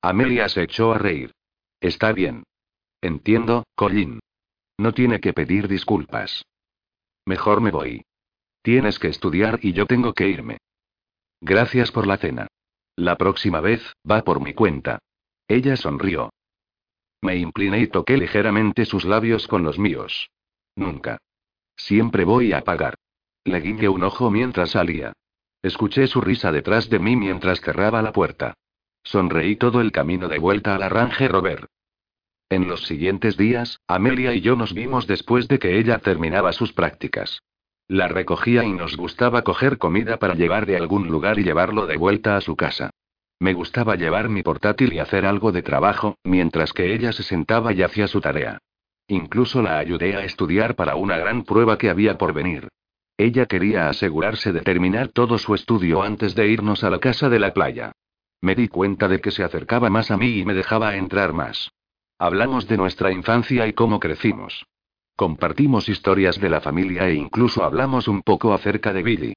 [0.04, 1.32] Amelia se echó a reír.
[1.80, 2.44] Está bien.
[3.00, 4.20] Entiendo, Colin.
[4.76, 6.44] No tiene que pedir disculpas.
[7.24, 8.04] Mejor me voy.
[8.60, 10.58] Tienes que estudiar y yo tengo que irme.
[11.40, 12.48] Gracias por la cena.
[12.96, 14.98] La próxima vez, va por mi cuenta.
[15.48, 16.34] Ella sonrió.
[17.22, 20.28] Me incliné y toqué ligeramente sus labios con los míos.
[20.76, 21.16] Nunca.
[21.76, 22.94] Siempre voy a pagar.
[23.44, 25.14] Le guiñé un ojo mientras salía.
[25.62, 28.52] Escuché su risa detrás de mí mientras cerraba la puerta.
[29.04, 31.68] Sonreí todo el camino de vuelta a la Range Rover.
[32.48, 36.72] En los siguientes días, Amelia y yo nos vimos después de que ella terminaba sus
[36.72, 37.40] prácticas.
[37.86, 41.98] La recogía y nos gustaba coger comida para llevar de algún lugar y llevarlo de
[41.98, 42.90] vuelta a su casa.
[43.38, 47.72] Me gustaba llevar mi portátil y hacer algo de trabajo, mientras que ella se sentaba
[47.74, 48.58] y hacía su tarea.
[49.06, 52.68] Incluso la ayudé a estudiar para una gran prueba que había por venir.
[53.18, 57.38] Ella quería asegurarse de terminar todo su estudio antes de irnos a la casa de
[57.38, 57.92] la playa.
[58.44, 61.70] Me di cuenta de que se acercaba más a mí y me dejaba entrar más.
[62.18, 64.66] Hablamos de nuestra infancia y cómo crecimos.
[65.16, 69.34] Compartimos historias de la familia e incluso hablamos un poco acerca de Billy.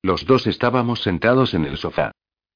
[0.00, 2.12] Los dos estábamos sentados en el sofá.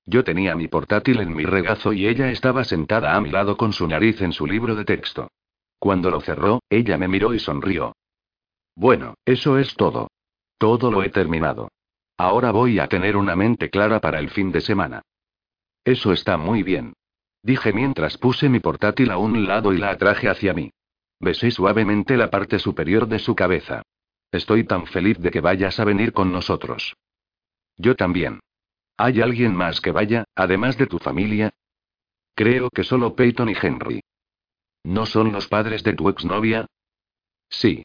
[0.07, 3.73] Yo tenía mi portátil en mi regazo y ella estaba sentada a mi lado con
[3.73, 5.33] su nariz en su libro de texto.
[5.81, 7.97] Cuando lo cerró, ella me miró y sonrió.
[8.77, 10.07] Bueno, eso es todo.
[10.57, 11.73] Todo lo he terminado.
[12.17, 15.03] Ahora voy a tener una mente clara para el fin de semana.
[15.85, 16.95] Eso está muy bien.
[17.43, 20.71] Dije mientras puse mi portátil a un lado y la atraje hacia mí.
[21.21, 23.83] Besé suavemente la parte superior de su cabeza.
[24.33, 26.97] Estoy tan feliz de que vayas a venir con nosotros.
[27.77, 28.41] Yo también.
[28.97, 31.53] ¿Hay alguien más que vaya, además de tu familia?
[32.35, 34.01] Creo que solo Peyton y Henry.
[34.85, 36.67] ¿No son los padres de tu exnovia?
[37.49, 37.85] Sí.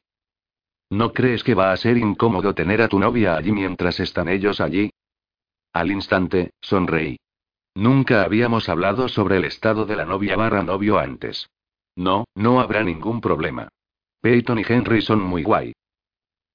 [0.90, 4.60] ¿No crees que va a ser incómodo tener a tu novia allí mientras están ellos
[4.60, 4.92] allí?
[5.74, 7.18] Al instante, sonreí.
[7.80, 11.50] Nunca habíamos hablado sobre el estado de la novia barra novio antes.
[11.96, 13.70] No, no habrá ningún problema.
[14.20, 15.72] Peyton y Henry son muy guay.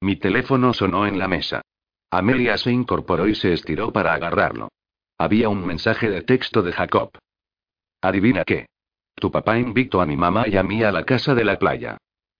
[0.03, 1.63] Mi teléfono sonó en la mesa.
[2.11, 4.69] Amelia se incorporó y se estiró para agarrarlo.
[5.17, 7.13] Había un mensaje de texto de Jacob.
[8.03, 8.67] Adivina qué.
[9.15, 11.97] Tu papá invitó a mi mamá y a mí a la casa de la playa.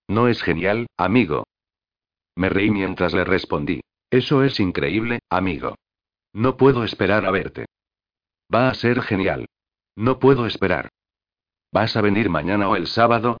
[0.07, 1.47] ¿No es genial, amigo?
[2.35, 3.81] Me reí mientras le respondí.
[4.11, 5.73] Eso es increíble, amigo.
[6.33, 7.65] No puedo esperar a verte.
[8.53, 9.47] Va a ser genial.
[9.95, 10.89] No puedo esperar.
[11.71, 13.37] ¿Vas a venir mañana o el sábado?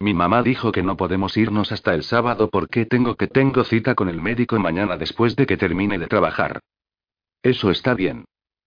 [0.00, 3.94] Mi mamá dijo que no podemos irnos hasta el sábado porque tengo que tengo cita
[3.94, 6.60] con el médico mañana después de que termine de trabajar.
[7.42, 8.24] Eso está bien.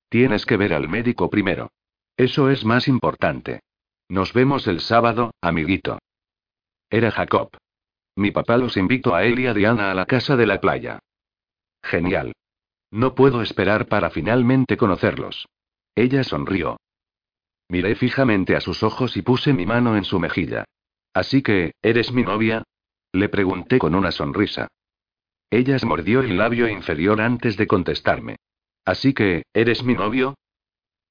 [0.10, 1.72] Tienes que ver al médico primero.
[2.16, 3.62] Eso es más importante.
[4.10, 6.00] Nos vemos el sábado, amiguito.
[6.90, 7.50] Era Jacob.
[8.16, 11.00] Mi papá los invitó a él y a Diana a la casa de la playa.
[11.84, 12.34] Genial.
[12.92, 15.48] No puedo esperar para finalmente conocerlos.
[15.96, 16.78] Ella sonrió.
[17.70, 20.66] Miré fijamente a sus ojos y puse mi mano en su mejilla.
[21.14, 22.64] Así que, ¿eres mi novia?
[23.12, 24.68] Le pregunté con una sonrisa.
[25.50, 28.38] Ella mordió el labio inferior antes de contestarme.
[28.86, 30.36] Así que, ¿eres mi novio?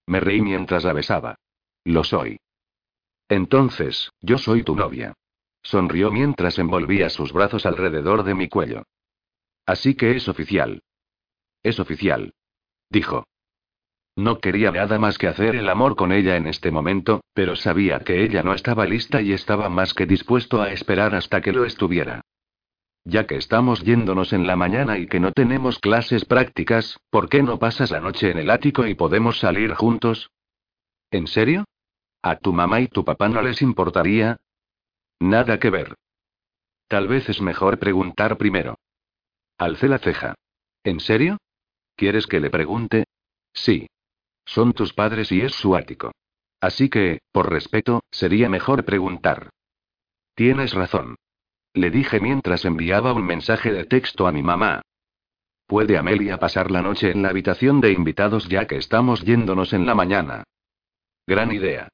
[0.07, 1.37] Me reí mientras la besaba.
[1.85, 2.39] Lo soy.
[3.29, 5.15] Entonces, yo soy tu novia.
[5.62, 8.85] Sonrió mientras envolvía sus brazos alrededor de mi cuello.
[9.67, 10.81] Así que es oficial.
[11.67, 12.33] Es oficial.
[12.91, 13.25] Dijo.
[14.15, 17.99] No quería nada más que hacer el amor con ella en este momento, pero sabía
[17.99, 21.65] que ella no estaba lista y estaba más que dispuesto a esperar hasta que lo
[21.65, 22.21] estuviera.
[23.05, 27.43] Ya que estamos yéndonos en la mañana y que no tenemos clases prácticas, ¿por qué
[27.43, 30.31] no pasas la noche en el ático y podemos salir juntos?
[31.11, 31.65] ¿En serio?
[32.23, 34.37] ¿A tu mamá y tu papá no les importaría?
[35.19, 35.97] Nada que ver.
[36.87, 38.77] Tal vez es mejor preguntar primero.
[39.59, 40.37] Alcé la ceja.
[40.85, 41.39] ¿En serio?
[41.97, 43.05] ¿Quieres que le pregunte?
[43.53, 43.89] Sí.
[44.45, 46.13] Son tus padres y es su ático.
[46.61, 49.51] Así que, por respeto, sería mejor preguntar.
[50.35, 51.17] Tienes razón.
[51.73, 54.83] Le dije mientras enviaba un mensaje de texto a mi mamá.
[55.67, 59.85] ¿Puede Amelia pasar la noche en la habitación de invitados ya que estamos yéndonos en
[59.85, 60.45] la mañana?
[61.27, 61.89] Gran idea.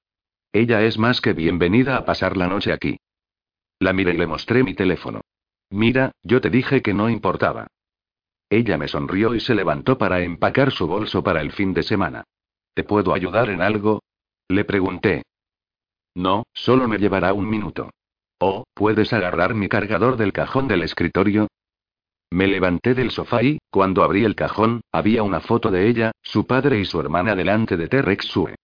[0.53, 2.99] Ella es más que bienvenida a pasar la noche aquí.
[3.79, 5.23] La miré y le mostré mi teléfono.
[5.71, 7.69] Mira, yo te dije que no importaba.
[8.53, 12.25] Ella me sonrió y se levantó para empacar su bolso para el fin de semana.
[12.75, 14.03] ¿Te puedo ayudar en algo?
[14.47, 15.23] Le pregunté.
[16.15, 17.89] No, solo me llevará un minuto.
[18.41, 21.49] Oh, ¿puedes agarrar mi cargador del cajón del escritorio?
[22.31, 26.47] Me levanté del sofá y, cuando abrí el cajón, había una foto de ella, su
[26.47, 28.55] padre y su hermana delante de T-Rex Sue.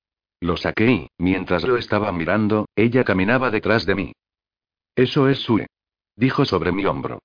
[0.40, 4.12] Lo saqué y, mientras lo estaba mirando, ella caminaba detrás de mí.
[4.94, 5.66] Eso es Sue.
[6.14, 7.20] Dijo sobre mi hombro.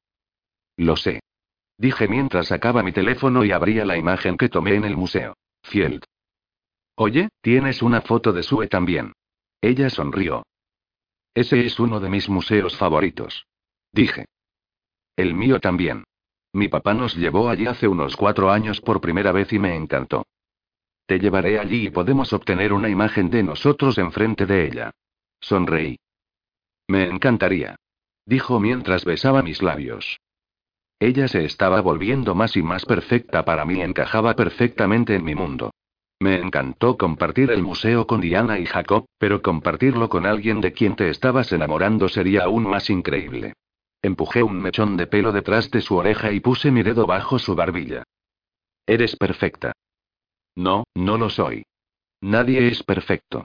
[0.77, 1.19] Lo sé.
[1.77, 5.35] Dije mientras sacaba mi teléfono y abría la imagen que tomé en el museo.
[5.63, 6.03] Field.
[6.95, 9.13] Oye, tienes una foto de Sue también.
[9.61, 10.43] Ella sonrió.
[11.33, 13.47] Ese es uno de mis museos favoritos.
[13.91, 14.25] Dije.
[15.15, 16.03] El mío también.
[16.53, 20.25] Mi papá nos llevó allí hace unos cuatro años por primera vez y me encantó.
[21.07, 24.91] Te llevaré allí y podemos obtener una imagen de nosotros enfrente de ella.
[25.39, 25.97] Sonreí.
[26.87, 27.75] Me encantaría.
[28.25, 30.19] Dijo mientras besaba mis labios.
[31.03, 35.73] Ella se estaba volviendo más y más perfecta para mí, encajaba perfectamente en mi mundo.
[36.21, 40.95] Me encantó compartir el museo con Diana y Jacob, pero compartirlo con alguien de quien
[40.95, 43.51] te estabas enamorando sería aún más increíble.
[44.01, 47.53] Empujé un mechón de pelo detrás de su oreja y puse mi dedo bajo su
[47.53, 48.03] barbilla.
[48.87, 49.73] Eres perfecta.
[50.55, 51.65] No, no lo soy.
[52.21, 53.43] Nadie es perfecto.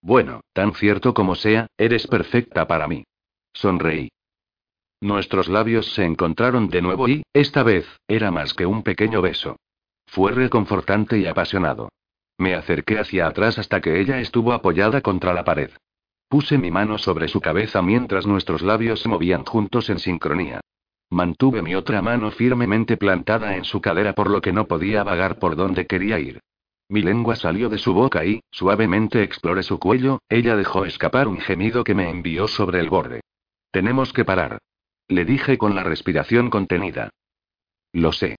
[0.00, 3.02] Bueno, tan cierto como sea, eres perfecta para mí.
[3.52, 4.10] Sonreí.
[5.00, 9.56] Nuestros labios se encontraron de nuevo y, esta vez, era más que un pequeño beso.
[10.06, 11.88] Fue reconfortante y apasionado.
[12.36, 15.70] Me acerqué hacia atrás hasta que ella estuvo apoyada contra la pared.
[16.28, 20.60] Puse mi mano sobre su cabeza mientras nuestros labios se movían juntos en sincronía.
[21.10, 25.38] Mantuve mi otra mano firmemente plantada en su cadera por lo que no podía vagar
[25.38, 26.40] por donde quería ir.
[26.88, 31.38] Mi lengua salió de su boca y, suavemente exploré su cuello, ella dejó escapar un
[31.38, 33.20] gemido que me envió sobre el borde.
[33.70, 34.58] Tenemos que parar.
[35.08, 37.10] Le dije con la respiración contenida.
[37.92, 38.36] Lo sé.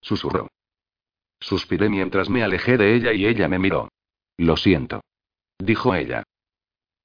[0.00, 0.48] Susurró.
[1.38, 3.90] Suspiré mientras me alejé de ella y ella me miró.
[4.38, 5.02] Lo siento.
[5.58, 6.22] Dijo ella.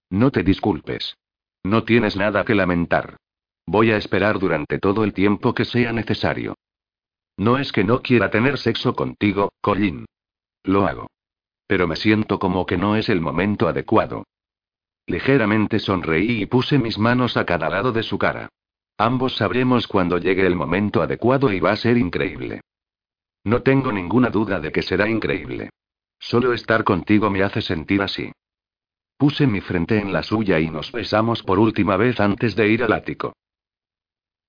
[0.10, 1.17] No te disculpes.
[1.63, 3.17] No tienes nada que lamentar.
[3.65, 6.56] Voy a esperar durante todo el tiempo que sea necesario.
[7.38, 10.06] No es que no quiera tener sexo contigo, Colin.
[10.63, 11.10] Lo hago.
[11.67, 14.26] Pero me siento como que no es el momento adecuado.
[15.08, 18.50] Ligeramente sonreí y puse mis manos a cada lado de su cara.
[18.97, 22.62] Ambos sabremos cuando llegue el momento adecuado y va a ser increíble.
[23.43, 25.71] No tengo ninguna duda de que será increíble.
[26.19, 28.32] Solo estar contigo me hace sentir así.
[29.17, 32.84] Puse mi frente en la suya y nos besamos por última vez antes de ir
[32.84, 33.34] al ático.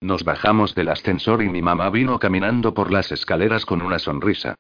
[0.01, 4.57] Nos bajamos del ascensor y mi mamá vino caminando por las escaleras con una sonrisa.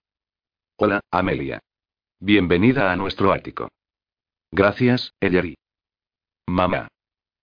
[0.76, 1.60] Hola, Amelia.
[2.20, 3.68] Bienvenida a nuestro ático.
[4.50, 5.56] Gracias, Ellery.
[6.46, 6.88] Mamá.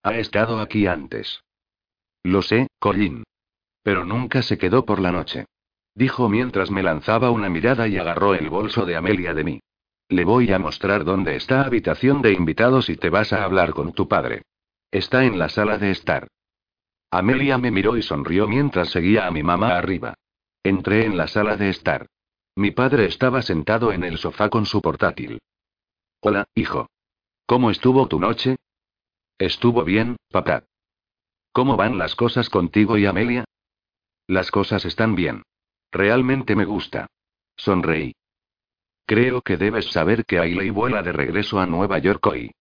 [0.03, 1.41] Ha estado aquí antes.
[2.23, 3.23] Lo sé, Colin.
[3.83, 5.45] Pero nunca se quedó por la noche.
[5.95, 9.59] Dijo mientras me lanzaba una mirada y agarró el bolso de Amelia de mí.
[10.09, 13.93] Le voy a mostrar dónde está habitación de invitados y te vas a hablar con
[13.93, 14.43] tu padre.
[14.91, 16.27] Está en la sala de estar.
[17.11, 20.15] Amelia me miró y sonrió mientras seguía a mi mamá arriba.
[20.63, 22.07] Entré en la sala de estar.
[22.55, 25.39] Mi padre estaba sentado en el sofá con su portátil.
[26.21, 26.89] Hola, hijo.
[27.45, 28.57] ¿Cómo estuvo tu noche?
[29.37, 30.68] Estuvo bien, papá.
[31.59, 33.43] ¿Cómo van las cosas contigo y Amelia?
[34.27, 35.43] Las cosas están bien.
[35.91, 37.07] Realmente me gusta.
[37.57, 38.13] Sonreí.
[39.05, 42.51] Creo que debes saber que Ailey vuela de regreso a Nueva York hoy.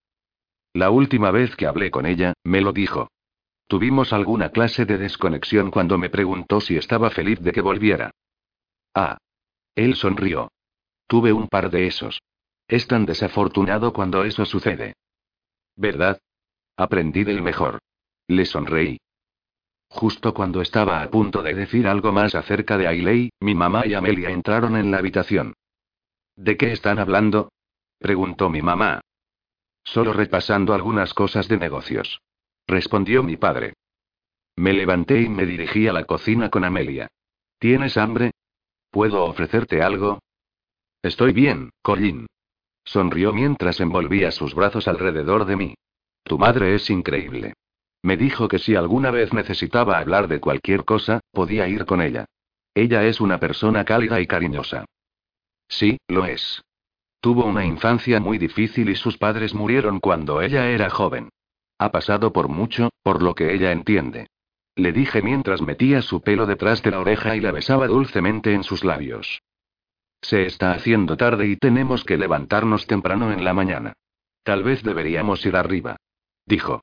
[0.73, 3.09] La última vez que hablé con ella, me lo dijo.
[3.69, 8.11] Tuvimos alguna clase de desconexión cuando me preguntó si estaba feliz de que volviera.
[8.95, 9.17] Ah.
[9.77, 10.51] Él sonrió.
[11.07, 12.21] Tuve un par de esos.
[12.67, 14.95] Es tan desafortunado cuando eso sucede.
[15.77, 16.19] ¿Verdad?
[16.77, 17.79] Aprendí del mejor.
[18.29, 18.99] Le sonreí.
[19.89, 23.95] Justo cuando estaba a punto de decir algo más acerca de Ailey, mi mamá y
[23.95, 25.55] Amelia entraron en la habitación.
[26.37, 27.51] ¿De qué están hablando?
[27.99, 29.01] preguntó mi mamá.
[29.83, 32.21] Solo repasando algunas cosas de negocios.
[32.67, 33.73] Respondió mi padre.
[34.57, 37.09] Me levanté y me dirigí a la cocina con Amelia.
[37.59, 38.33] ¿Tienes hambre?
[38.91, 40.19] ¿Puedo ofrecerte algo?
[41.03, 42.27] Estoy bien, Colin.
[42.85, 45.75] Sonrió mientras envolvía sus brazos alrededor de mí.
[46.25, 47.55] Tu madre es increíble.
[48.03, 52.27] Me dijo que si alguna vez necesitaba hablar de cualquier cosa, podía ir con ella.
[52.75, 54.85] Ella es una persona cálida y cariñosa.
[55.69, 56.63] Sí, lo es.
[57.21, 61.31] Tuvo una infancia muy difícil y sus padres murieron cuando ella era joven.
[61.79, 64.29] Ha pasado por mucho, por lo que ella entiende.
[64.77, 68.63] Le dije mientras metía su pelo detrás de la oreja y la besaba dulcemente en
[68.63, 69.43] sus labios.
[70.21, 73.93] Se está haciendo tarde y tenemos que levantarnos temprano en la mañana.
[74.45, 75.97] Tal vez deberíamos ir arriba.
[76.47, 76.83] Dijo.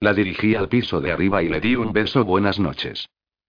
[0.00, 3.08] La dirigí al piso de arriba y le di un beso buenas noches.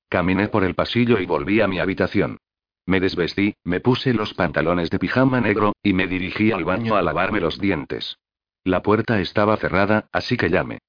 [0.10, 2.38] Caminé por el pasillo y volví a mi habitación.
[2.86, 7.01] Me desvestí, me puse los pantalones de pijama negro, y me dirigí al baño a
[7.01, 8.17] lavarme los dientes.
[8.63, 10.79] La puerta estaba cerrada, así que llamé.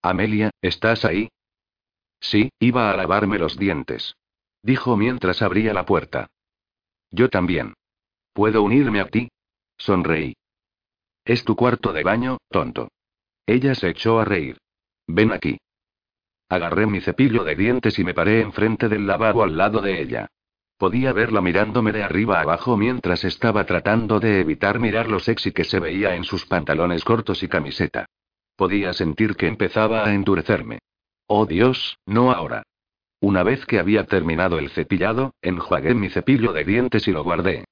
[0.00, 1.28] Amelia, ¿estás ahí?
[2.20, 4.16] Sí, iba a lavarme los dientes.
[4.62, 6.28] Dijo mientras abría la puerta.
[7.10, 7.74] Yo también.
[8.32, 9.28] ¿Puedo unirme a ti?
[9.76, 10.34] Sonreí.
[11.24, 12.88] Es tu cuarto de baño, tonto.
[13.46, 14.56] Ella se echó a reír.
[15.08, 15.58] Ven aquí.
[16.48, 20.28] Agarré mi cepillo de dientes y me paré enfrente del lavabo al lado de ella.
[20.76, 25.64] Podía verla mirándome de arriba abajo mientras estaba tratando de evitar mirar lo sexy que
[25.64, 28.06] se veía en sus pantalones cortos y camiseta.
[28.54, 30.78] Podía sentir que empezaba a endurecerme.
[31.26, 32.62] Oh Dios, no ahora.
[33.20, 37.64] Una vez que había terminado el cepillado, enjuagué mi cepillo de dientes y lo guardé.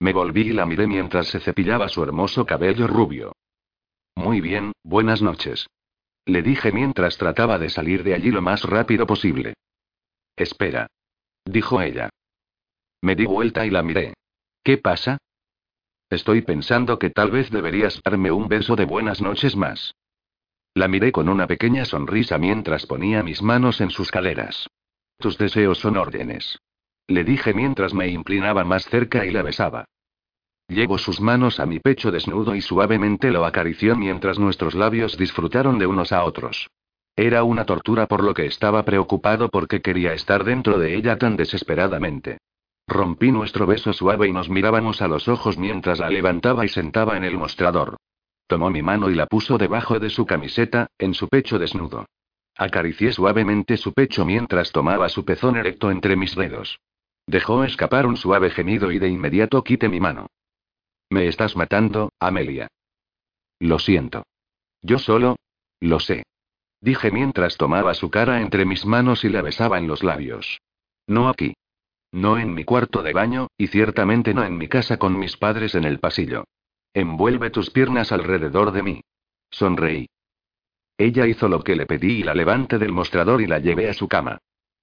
[0.00, 3.32] Me volví y la miré mientras se cepillaba su hermoso cabello rubio.
[4.16, 5.66] Muy bien, buenas noches.
[6.26, 9.54] Le dije mientras trataba de salir de allí lo más rápido posible.
[10.36, 10.88] Espera.
[11.44, 12.08] Dijo ella.
[13.02, 14.14] Me di vuelta y la miré.
[14.62, 15.18] ¿Qué pasa?
[16.08, 19.94] Estoy pensando que tal vez deberías darme un beso de buenas noches más.
[20.72, 24.68] La miré con una pequeña sonrisa mientras ponía mis manos en sus caderas.
[25.18, 26.58] Tus deseos son órdenes.
[27.06, 29.84] Le dije mientras me inclinaba más cerca y la besaba.
[30.68, 35.78] Llevó sus manos a mi pecho desnudo y suavemente lo acarició mientras nuestros labios disfrutaron
[35.78, 36.68] de unos a otros.
[37.16, 41.36] Era una tortura por lo que estaba preocupado porque quería estar dentro de ella tan
[41.36, 42.38] desesperadamente.
[42.88, 47.16] Rompí nuestro beso suave y nos mirábamos a los ojos mientras la levantaba y sentaba
[47.16, 47.96] en el mostrador.
[48.46, 52.06] Tomó mi mano y la puso debajo de su camiseta, en su pecho desnudo.
[52.56, 56.78] Acaricié suavemente su pecho mientras tomaba su pezón erecto entre mis dedos.
[57.26, 60.28] Dejó escapar un suave gemido y de inmediato quité mi mano.
[61.14, 62.66] Me estás matando, Amelia.
[63.60, 64.24] Lo siento.
[64.82, 65.36] Yo solo.
[65.78, 66.24] Lo sé.
[66.80, 70.60] Dije mientras tomaba su cara entre mis manos y la besaba en los labios.
[71.06, 71.54] No aquí.
[72.10, 75.76] No en mi cuarto de baño, y ciertamente no en mi casa con mis padres
[75.76, 76.46] en el pasillo.
[76.92, 79.00] Envuelve tus piernas alrededor de mí.
[79.52, 80.08] Sonreí.
[80.98, 83.94] Ella hizo lo que le pedí y la levanté del mostrador y la llevé a
[83.94, 84.38] su cama.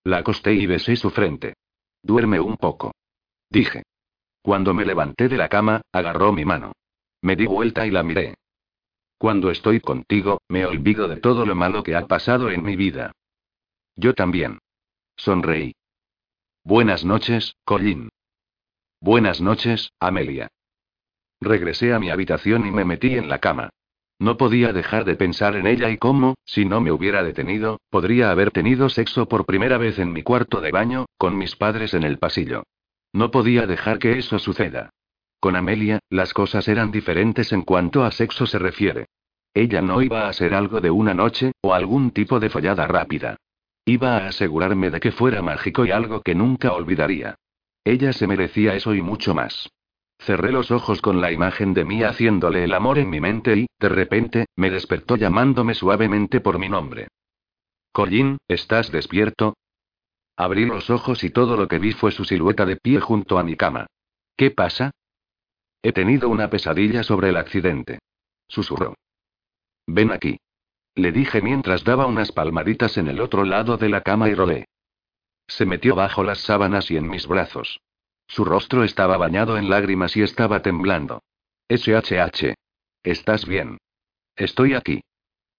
[0.06, 1.56] La acosté y besé su frente.
[2.02, 2.94] Duerme un poco.
[3.50, 3.84] Dije.
[4.42, 6.74] Cuando me levanté de la cama, agarró mi mano.
[7.22, 8.36] Me di vuelta y la miré.
[9.18, 13.12] Cuando estoy contigo, me olvido de todo lo malo que ha pasado en mi vida.
[13.96, 14.58] Yo también.
[15.16, 15.76] Sonreí.
[16.64, 18.10] Buenas noches, Colin.
[19.00, 20.48] Buenas noches, Amelia.
[21.40, 23.70] Regresé a mi habitación y me metí en la cama.
[24.20, 28.30] No podía dejar de pensar en ella y cómo, si no me hubiera detenido, podría
[28.30, 32.04] haber tenido sexo por primera vez en mi cuarto de baño, con mis padres en
[32.04, 32.64] el pasillo.
[33.14, 34.90] No podía dejar que eso suceda.
[35.40, 39.08] Con Amelia, las cosas eran diferentes en cuanto a sexo se refiere.
[39.54, 43.38] Ella no iba a ser algo de una noche, o algún tipo de follada rápida.
[43.86, 47.36] Iba a asegurarme de que fuera mágico y algo que nunca olvidaría.
[47.84, 49.70] Ella se merecía eso y mucho más.
[50.20, 53.68] Cerré los ojos con la imagen de mí haciéndole el amor en mi mente y,
[53.80, 57.08] de repente, me despertó llamándome suavemente por mi nombre.
[57.92, 59.56] Collín, ¿estás despierto?
[60.42, 63.44] Abrí los ojos y todo lo que vi fue su silueta de pie junto a
[63.44, 63.86] mi cama.
[64.36, 64.90] ¿Qué pasa?
[65.84, 68.00] He tenido una pesadilla sobre el accidente.
[68.48, 68.96] Susurró.
[69.86, 70.40] Ven aquí.
[70.96, 74.66] Le dije mientras daba unas palmaditas en el otro lado de la cama y rolé.
[75.46, 77.80] Se metió bajo las sábanas y en mis brazos.
[78.26, 81.22] Su rostro estaba bañado en lágrimas y estaba temblando.
[81.70, 82.56] SHH.
[83.04, 83.78] ¿Estás bien?
[84.36, 85.04] Estoy aquí.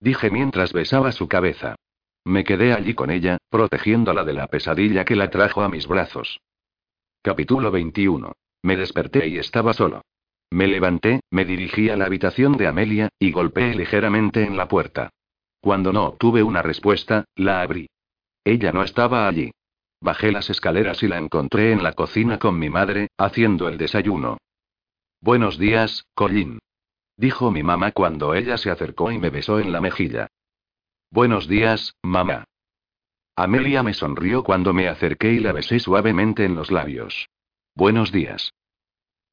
[0.01, 1.77] Dije mientras besaba su cabeza.
[2.25, 6.41] Me quedé allí con ella, protegiéndola de la pesadilla que la trajo a mis brazos.
[7.21, 8.33] Capítulo 21.
[8.63, 10.03] Me desperté y estaba solo.
[10.51, 15.11] Me levanté, me dirigí a la habitación de Amelia, y golpeé ligeramente en la puerta.
[15.61, 17.89] Cuando no obtuve una respuesta, la abrí.
[18.45, 19.51] Ella no estaba allí.
[20.01, 24.39] Bajé las escaleras y la encontré en la cocina con mi madre, haciendo el desayuno.
[25.21, 26.59] Buenos días, Collín.
[27.17, 30.29] Dijo mi mamá cuando ella se acercó y me besó en la mejilla.
[31.13, 32.43] Buenos días, mamá.
[33.37, 37.29] Amelia me sonrió cuando me acerqué y la besé suavemente en los labios.
[37.77, 38.53] Buenos días.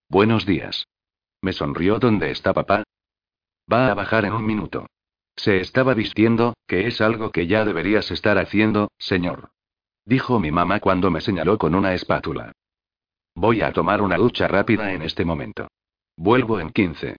[0.09, 0.85] Buenos días.
[1.41, 2.83] Me sonrió donde está papá.
[3.71, 4.85] Va a bajar en un minuto.
[5.35, 9.49] Se estaba vistiendo, que es algo que ya deberías estar haciendo, señor
[10.09, 12.51] dijo mi mamá cuando me señaló con una espátula.
[13.35, 15.67] Voy a tomar una ducha rápida en este momento.
[16.17, 17.15] Vuelvo en 15.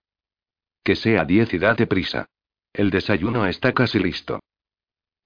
[0.83, 2.25] Que sea 10 y date prisa.
[2.73, 4.41] El desayuno está casi listo.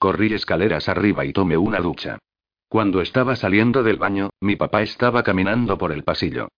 [0.05, 2.19] Corrí escaleras arriba y tomé una ducha.
[2.67, 6.49] Cuando estaba saliendo del baño, mi papá estaba caminando por el pasillo.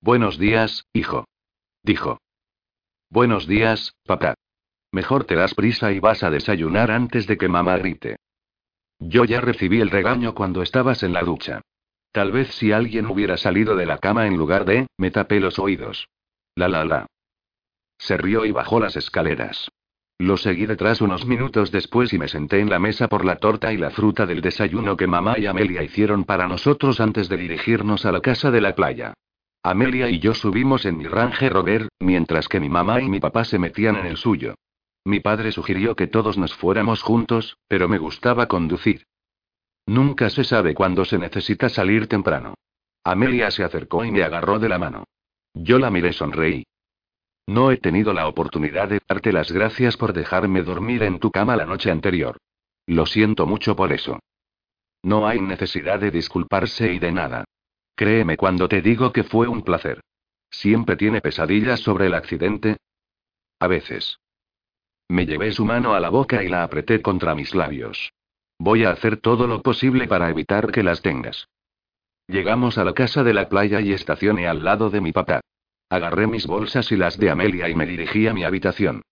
[0.00, 1.24] Buenos días, hijo.
[1.84, 2.18] Dijo.
[3.08, 4.34] Buenos días, papá.
[4.90, 8.16] Mejor te das prisa y vas a desayunar antes de que mamá grite.
[8.98, 11.60] Yo ya recibí el regaño cuando estabas en la ducha.
[12.10, 15.60] Tal vez si alguien hubiera salido de la cama en lugar de, me tapé los
[15.60, 16.08] oídos.
[16.56, 17.06] La la la.
[17.98, 19.70] Se rió y bajó las escaleras.
[20.24, 23.74] Lo seguí detrás unos minutos después y me senté en la mesa por la torta
[23.74, 28.06] y la fruta del desayuno que mamá y Amelia hicieron para nosotros antes de dirigirnos
[28.06, 29.12] a la casa de la playa.
[29.62, 33.44] Amelia y yo subimos en mi Range Rover, mientras que mi mamá y mi papá
[33.44, 34.54] se metían en el suyo.
[35.04, 39.04] Mi padre sugirió que todos nos fuéramos juntos, pero me gustaba conducir.
[39.84, 42.54] Nunca se sabe cuándo se necesita salir temprano.
[43.04, 45.04] Amelia se acercó y me agarró de la mano.
[45.52, 46.64] Yo la miré sonreí.
[47.46, 51.56] No he tenido la oportunidad de darte las gracias por dejarme dormir en tu cama
[51.56, 52.38] la noche anterior.
[52.86, 54.20] Lo siento mucho por eso.
[55.02, 57.44] No hay necesidad de disculparse y de nada.
[57.94, 60.00] Créeme cuando te digo que fue un placer.
[60.50, 62.78] ¿Siempre tiene pesadillas sobre el accidente?
[63.60, 64.18] A veces.
[65.08, 68.12] Me llevé su mano a la boca y la apreté contra mis labios.
[68.58, 71.48] Voy a hacer todo lo posible para evitar que las tengas.
[72.26, 75.40] Llegamos a la casa de la playa y estacioné al lado de mi papá.
[75.94, 79.02] Agarré mis bolsas y las de Amelia y me dirigí a mi habitación.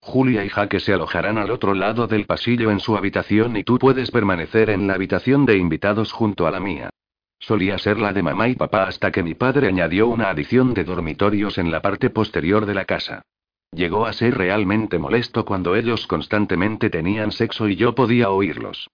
[0.00, 3.78] Julia y Jaque se alojarán al otro lado del pasillo en su habitación y tú
[3.78, 6.90] puedes permanecer en la habitación de invitados junto a la mía.
[7.38, 10.82] Solía ser la de mamá y papá hasta que mi padre añadió una adición de
[10.82, 13.22] dormitorios en la parte posterior de la casa.
[13.70, 18.90] Llegó a ser realmente molesto cuando ellos constantemente tenían sexo y yo podía oírlos.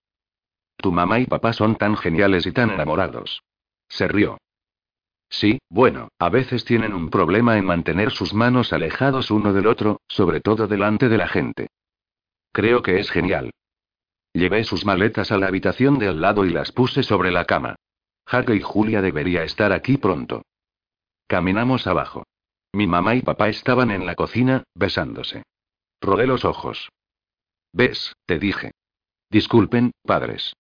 [0.76, 3.42] Tu mamá y papá son tan geniales y tan enamorados.
[3.88, 4.36] Se rió.
[5.38, 10.00] Sí, bueno, a veces tienen un problema en mantener sus manos alejados uno del otro,
[10.08, 11.66] sobre todo delante de la gente.
[12.52, 13.50] Creo que es genial.
[14.32, 17.76] Llevé sus maletas a la habitación de al lado y las puse sobre la cama.
[18.24, 20.40] Jaque y Julia debería estar aquí pronto.
[21.26, 22.24] Caminamos abajo.
[22.72, 25.42] Mi mamá y papá estaban en la cocina, besándose.
[26.00, 26.88] Rodé los ojos.
[27.74, 28.14] ¿Ves?
[28.24, 28.70] Te dije.
[29.28, 30.54] Disculpen, padres.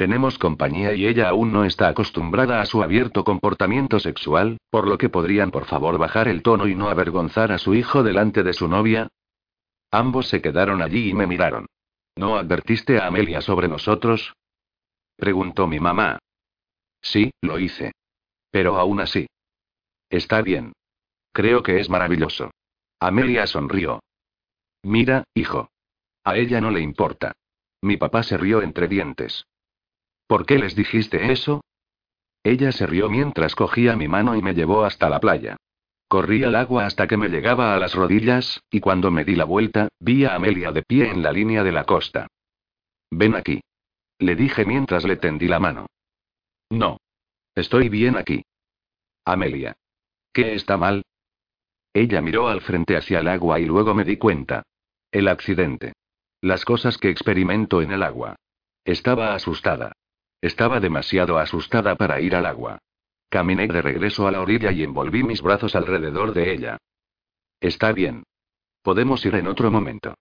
[0.00, 4.96] Tenemos compañía y ella aún no está acostumbrada a su abierto comportamiento sexual, por lo
[4.96, 8.54] que podrían por favor bajar el tono y no avergonzar a su hijo delante de
[8.54, 9.08] su novia.
[9.90, 11.66] Ambos se quedaron allí y me miraron.
[12.16, 14.32] ¿No advertiste a Amelia sobre nosotros?
[15.16, 16.18] Preguntó mi mamá.
[17.02, 17.92] Sí, lo hice.
[18.50, 19.26] Pero aún así.
[20.08, 20.72] Está bien.
[21.30, 22.50] Creo que es maravilloso.
[23.00, 24.00] Amelia sonrió.
[24.82, 25.68] Mira, hijo.
[26.24, 27.32] A ella no le importa.
[27.82, 29.44] Mi papá se rió entre dientes.
[30.30, 31.60] ¿Por qué les dijiste eso?
[32.44, 35.56] Ella se rió mientras cogía mi mano y me llevó hasta la playa.
[36.06, 39.42] Corrí al agua hasta que me llegaba a las rodillas, y cuando me di la
[39.42, 42.28] vuelta, vi a Amelia de pie en la línea de la costa.
[43.10, 43.60] Ven aquí.
[44.20, 45.86] Le dije mientras le tendí la mano.
[46.70, 46.98] No.
[47.56, 48.44] Estoy bien aquí.
[49.24, 49.74] Amelia.
[50.32, 51.02] ¿Qué está mal?
[51.92, 54.62] Ella miró al frente hacia el agua y luego me di cuenta.
[55.10, 55.92] El accidente.
[56.40, 58.36] Las cosas que experimento en el agua.
[58.84, 59.90] Estaba asustada.
[60.40, 62.78] Estaba demasiado asustada para ir al agua.
[63.28, 66.78] Caminé de regreso a la orilla y envolví mis brazos alrededor de ella.
[67.60, 68.24] Está bien.
[68.82, 70.14] Podemos ir en otro momento.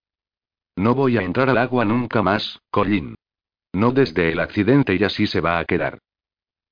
[0.75, 3.15] No voy a entrar al agua nunca más, Colin.
[3.73, 5.99] No desde el accidente y así se va a quedar.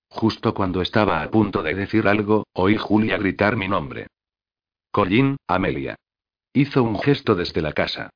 [0.09, 4.07] Justo cuando estaba a punto de decir algo, oí Julia gritar mi nombre.
[4.91, 5.95] Colin, Amelia.
[6.53, 8.09] Hizo un gesto desde la casa.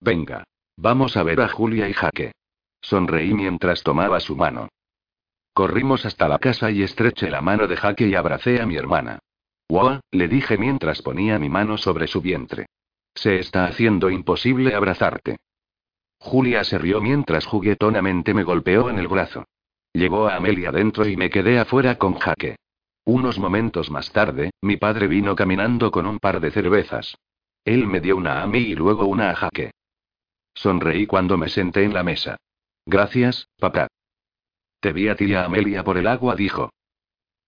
[0.00, 0.44] Venga.
[0.76, 2.32] Vamos a ver a Julia y Jaque.
[2.84, 4.68] Sonreí mientras tomaba su mano.
[5.54, 9.20] Corrimos hasta la casa y estreché la mano de Jaque y abracé a mi hermana.
[9.70, 12.66] Wow, le dije mientras ponía mi mano sobre su vientre.
[13.14, 15.38] Se está haciendo imposible abrazarte.
[16.18, 19.46] Julia se rió mientras juguetonamente me golpeó en el brazo.
[19.94, 22.56] Llevó a Amelia dentro y me quedé afuera con Jaque.
[23.06, 27.16] Unos momentos más tarde, mi padre vino caminando con un par de cervezas.
[27.64, 29.70] Él me dio una a mí y luego una a Jaque.
[30.52, 32.36] Sonreí cuando me senté en la mesa.
[32.86, 33.88] Gracias, papá.
[34.80, 36.70] Te vi a tía Amelia por el agua, dijo.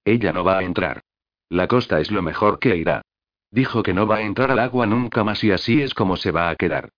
[0.05, 1.03] Ella no va a entrar.
[1.49, 3.03] La costa es lo mejor que irá.
[3.51, 6.30] Dijo que no va a entrar al agua nunca más y así es como se
[6.30, 6.91] va a quedar.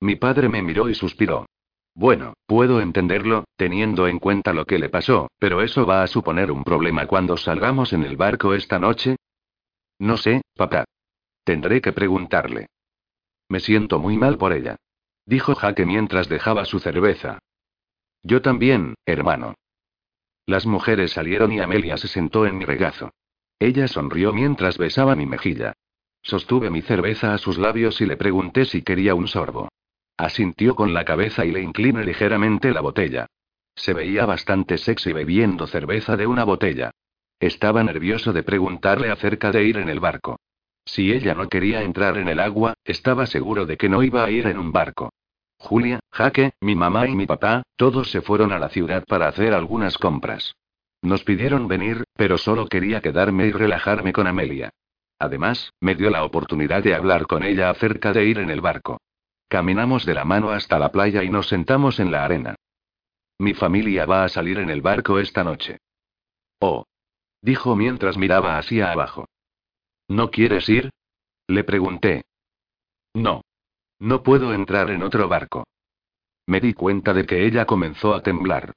[0.00, 1.46] Mi padre me miró y suspiró.
[1.94, 6.50] Bueno, puedo entenderlo, teniendo en cuenta lo que le pasó, pero eso va a suponer
[6.50, 9.16] un problema cuando salgamos en el barco esta noche.
[9.98, 10.84] No sé, papá.
[11.44, 12.66] Tendré que preguntarle.
[13.48, 14.76] Me siento muy mal por ella.
[15.24, 17.38] Dijo Jaque mientras dejaba su cerveza.
[18.24, 19.54] Yo también, hermano.
[20.46, 23.12] Las mujeres salieron y Amelia se sentó en mi regazo.
[23.58, 25.74] Ella sonrió mientras besaba mi mejilla.
[26.22, 29.68] Sostuve mi cerveza a sus labios y le pregunté si quería un sorbo.
[30.16, 33.26] Asintió con la cabeza y le incliné ligeramente la botella.
[33.76, 36.92] Se veía bastante sexy bebiendo cerveza de una botella.
[37.40, 40.38] Estaba nervioso de preguntarle acerca de ir en el barco.
[40.86, 44.30] Si ella no quería entrar en el agua, estaba seguro de que no iba a
[44.30, 45.12] ir en un barco.
[45.58, 49.54] Julia, Jaque, mi mamá y mi papá, todos se fueron a la ciudad para hacer
[49.54, 50.54] algunas compras.
[51.02, 54.70] Nos pidieron venir, pero solo quería quedarme y relajarme con Amelia.
[55.18, 59.00] Además, me dio la oportunidad de hablar con ella acerca de ir en el barco.
[59.48, 62.56] Caminamos de la mano hasta la playa y nos sentamos en la arena.
[63.38, 65.78] Mi familia va a salir en el barco esta noche.
[66.60, 66.84] Oh.
[67.42, 69.26] Dijo mientras miraba hacia abajo.
[70.08, 70.90] ¿No quieres ir?
[71.46, 72.24] Le pregunté.
[73.12, 73.42] No.
[73.98, 75.64] No puedo entrar en otro barco.
[76.46, 78.72] Me di cuenta de que ella comenzó a temblar.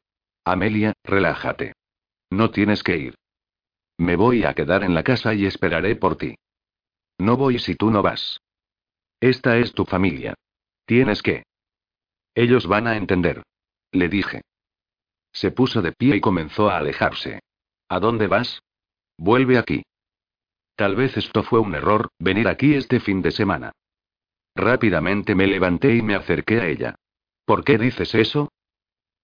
[0.45, 1.74] Amelia, relájate.
[2.30, 3.15] No tienes que ir.
[3.97, 6.36] Me voy a quedar en la casa y esperaré por ti.
[7.18, 8.39] No voy si tú no vas.
[9.20, 10.36] Esta es tu familia.
[10.86, 11.43] Tienes que.
[12.36, 13.43] Ellos van a entender.
[13.91, 14.41] Le dije.
[15.34, 17.39] Se puso de pie y comenzó a alejarse.
[17.89, 18.61] ¿A dónde vas?
[19.18, 19.84] Vuelve aquí.
[20.76, 23.72] Tal vez esto fue un error, venir aquí este fin de semana.
[24.57, 26.95] Rápidamente me levanté y me acerqué a ella.
[27.45, 28.51] ¿Por qué dices eso?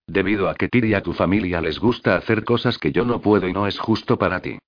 [0.05, 3.19] Debido a que ti y a tu familia les gusta hacer cosas que yo no
[3.19, 4.59] puedo y no es justo para ti.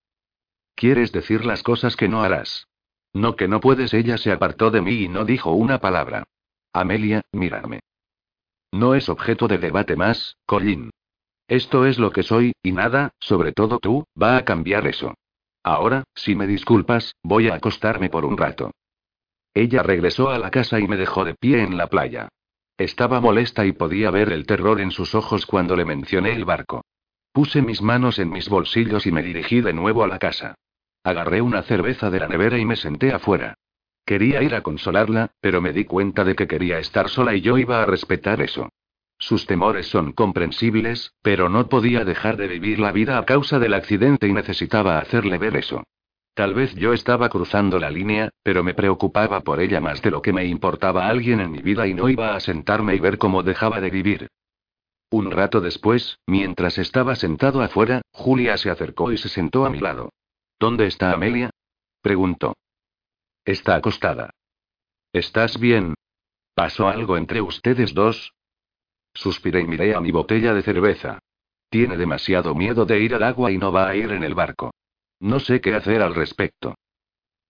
[0.74, 2.68] ¿Quieres decir las cosas que no harás?
[3.13, 3.93] No que no puedes.
[3.93, 6.24] Ella se apartó de mí y no dijo una palabra.
[6.74, 7.82] Amelia, mírame.
[8.72, 10.89] No es objeto de debate más, Colin.
[11.47, 15.13] Esto es lo que soy, y nada, sobre todo tú, va a cambiar eso.
[15.63, 18.72] Ahora, si me disculpas, voy a acostarme por un rato.
[19.56, 22.28] Ella regresó a la casa y me dejó de pie en la playa.
[22.78, 26.84] Estaba molesta y podía ver el terror en sus ojos cuando le mencioné el barco.
[27.32, 30.56] Puse mis manos en mis bolsillos y me dirigí de nuevo a la casa.
[31.06, 33.56] Agarré una cerveza de la nevera y me senté afuera.
[34.06, 37.58] Quería ir a consolarla, pero me di cuenta de que quería estar sola y yo
[37.58, 38.68] iba a respetar eso.
[39.18, 43.74] Sus temores son comprensibles, pero no podía dejar de vivir la vida a causa del
[43.74, 45.84] accidente y necesitaba hacerle ver eso.
[46.36, 50.22] Tal vez yo estaba cruzando la línea, pero me preocupaba por ella más de lo
[50.22, 53.42] que me importaba alguien en mi vida y no iba a sentarme y ver cómo
[53.42, 54.28] dejaba de vivir.
[55.10, 59.80] Un rato después, mientras estaba sentado afuera, Julia se acercó y se sentó a mi
[59.80, 60.12] lado.
[60.60, 61.52] ¿Dónde está Amelia?
[62.02, 62.54] preguntó.
[63.46, 64.32] Está acostada.
[65.14, 65.94] ¿Estás bien?
[66.54, 68.34] ¿Pasó algo entre ustedes dos?
[69.14, 71.20] Suspiré y miré a mi botella de cerveza.
[71.70, 74.74] Tiene demasiado miedo de ir al agua y no va a ir en el barco.
[75.26, 76.76] No sé qué hacer al respecto.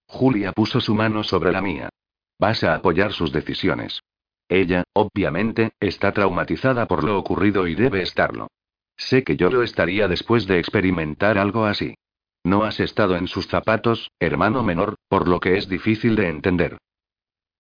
[0.07, 1.89] Julia puso su mano sobre la mía.
[2.39, 3.99] Vas a apoyar sus decisiones.
[4.47, 8.47] Ella, obviamente, está traumatizada por lo ocurrido y debe estarlo.
[8.95, 11.95] Sé que yo lo estaría después de experimentar algo así.
[12.45, 16.77] No has estado en sus zapatos, hermano menor, por lo que es difícil de entender.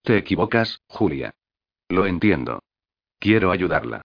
[0.01, 1.33] Te equivocas, Julia.
[1.89, 2.61] Lo entiendo.
[3.19, 4.01] Quiero ayudarla.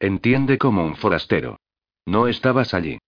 [0.00, 1.60] Entiende como un forastero.
[2.04, 2.98] No estabas allí.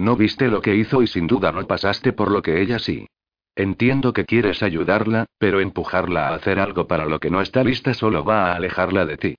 [0.00, 3.06] No viste lo que hizo y sin duda no pasaste por lo que ella sí.
[3.54, 7.92] Entiendo que quieres ayudarla, pero empujarla a hacer algo para lo que no está lista
[7.92, 9.34] solo va a alejarla de ti.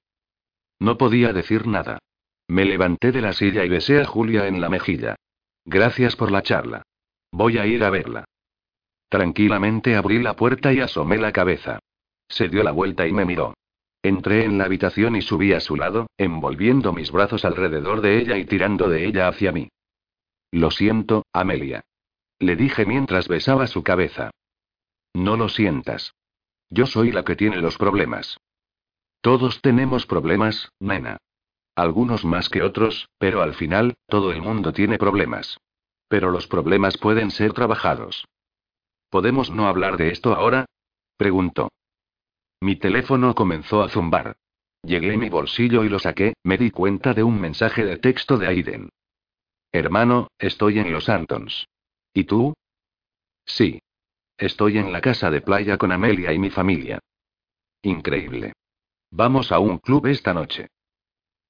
[0.78, 1.98] No podía decir nada.
[2.48, 5.16] Me levanté de la silla y besé a Julia en la mejilla.
[5.66, 6.84] Gracias por la charla.
[7.32, 8.26] Voy a ir a verla.
[9.10, 11.80] Tranquilamente abrí la puerta y asomé la cabeza.
[12.28, 13.56] Se dio la vuelta y me miró.
[14.04, 18.38] Entré en la habitación y subí a su lado, envolviendo mis brazos alrededor de ella
[18.38, 19.68] y tirando de ella hacia mí.
[20.52, 21.86] Lo siento, Amelia.
[22.40, 24.32] Le dije mientras besaba su cabeza.
[25.14, 26.14] No lo sientas.
[26.70, 28.38] Yo soy la que tiene los problemas.
[29.22, 31.18] Todos tenemos problemas, nena.
[31.76, 35.60] Algunos más que otros, pero al final, todo el mundo tiene problemas.
[36.08, 38.26] Pero los problemas pueden ser trabajados.
[39.10, 40.66] ¿Podemos no hablar de esto ahora?
[41.18, 41.70] preguntó.
[42.62, 44.36] Mi teléfono comenzó a zumbar.
[44.84, 48.38] Llegué a mi bolsillo y lo saqué, me di cuenta de un mensaje de texto
[48.38, 48.90] de Aiden.
[49.72, 51.68] Hermano, estoy en Los Antons.
[52.14, 52.54] ¿Y tú?
[53.46, 53.82] Sí.
[54.38, 57.00] Estoy en la casa de playa con Amelia y mi familia.
[57.84, 58.54] Increíble.
[59.12, 60.68] Vamos a un club esta noche.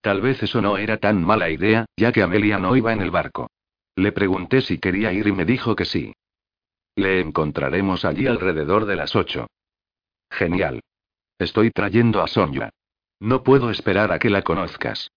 [0.01, 3.11] Tal vez eso no era tan mala idea, ya que Amelia no iba en el
[3.11, 3.49] barco.
[3.95, 6.13] Le pregunté si quería ir y me dijo que sí.
[6.95, 9.47] Le encontraremos allí alrededor de las ocho.
[10.29, 10.81] Genial.
[11.37, 12.71] Estoy trayendo a Sonia.
[13.19, 15.11] No puedo esperar a que la conozcas.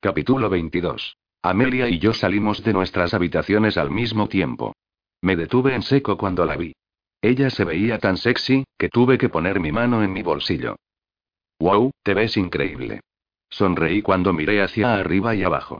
[0.00, 1.16] Capítulo 22.
[1.42, 4.74] Amelia y yo salimos de nuestras habitaciones al mismo tiempo.
[5.22, 6.74] Me detuve en seco cuando la vi.
[7.22, 10.76] Ella se veía tan sexy, que tuve que poner mi mano en mi bolsillo.
[11.58, 11.90] ¡Wow!
[12.02, 13.00] Te ves increíble.
[13.48, 15.78] Sonreí cuando miré hacia arriba y abajo.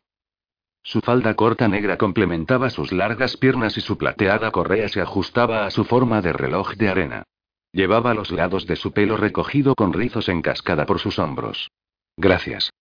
[0.83, 5.71] Su falda corta negra complementaba sus largas piernas y su plateada correa se ajustaba a
[5.71, 7.23] su forma de reloj de arena.
[7.71, 11.69] Llevaba los lados de su pelo recogido con rizos en cascada por sus hombros.
[12.17, 12.71] Gracias.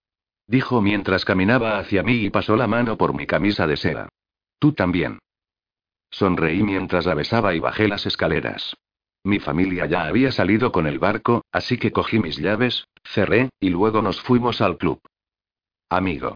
[0.51, 4.09] Dijo mientras caminaba hacia mí y pasó la mano por mi camisa de seda.
[4.59, 5.21] Tú también.
[6.11, 8.77] Sonreí mientras la besaba y bajé las escaleras.
[9.23, 13.71] Mi familia ya había salido con el barco, así que cogí mis llaves, cerré, y
[13.71, 15.01] luego nos fuimos al club.
[15.89, 16.35] Amigo.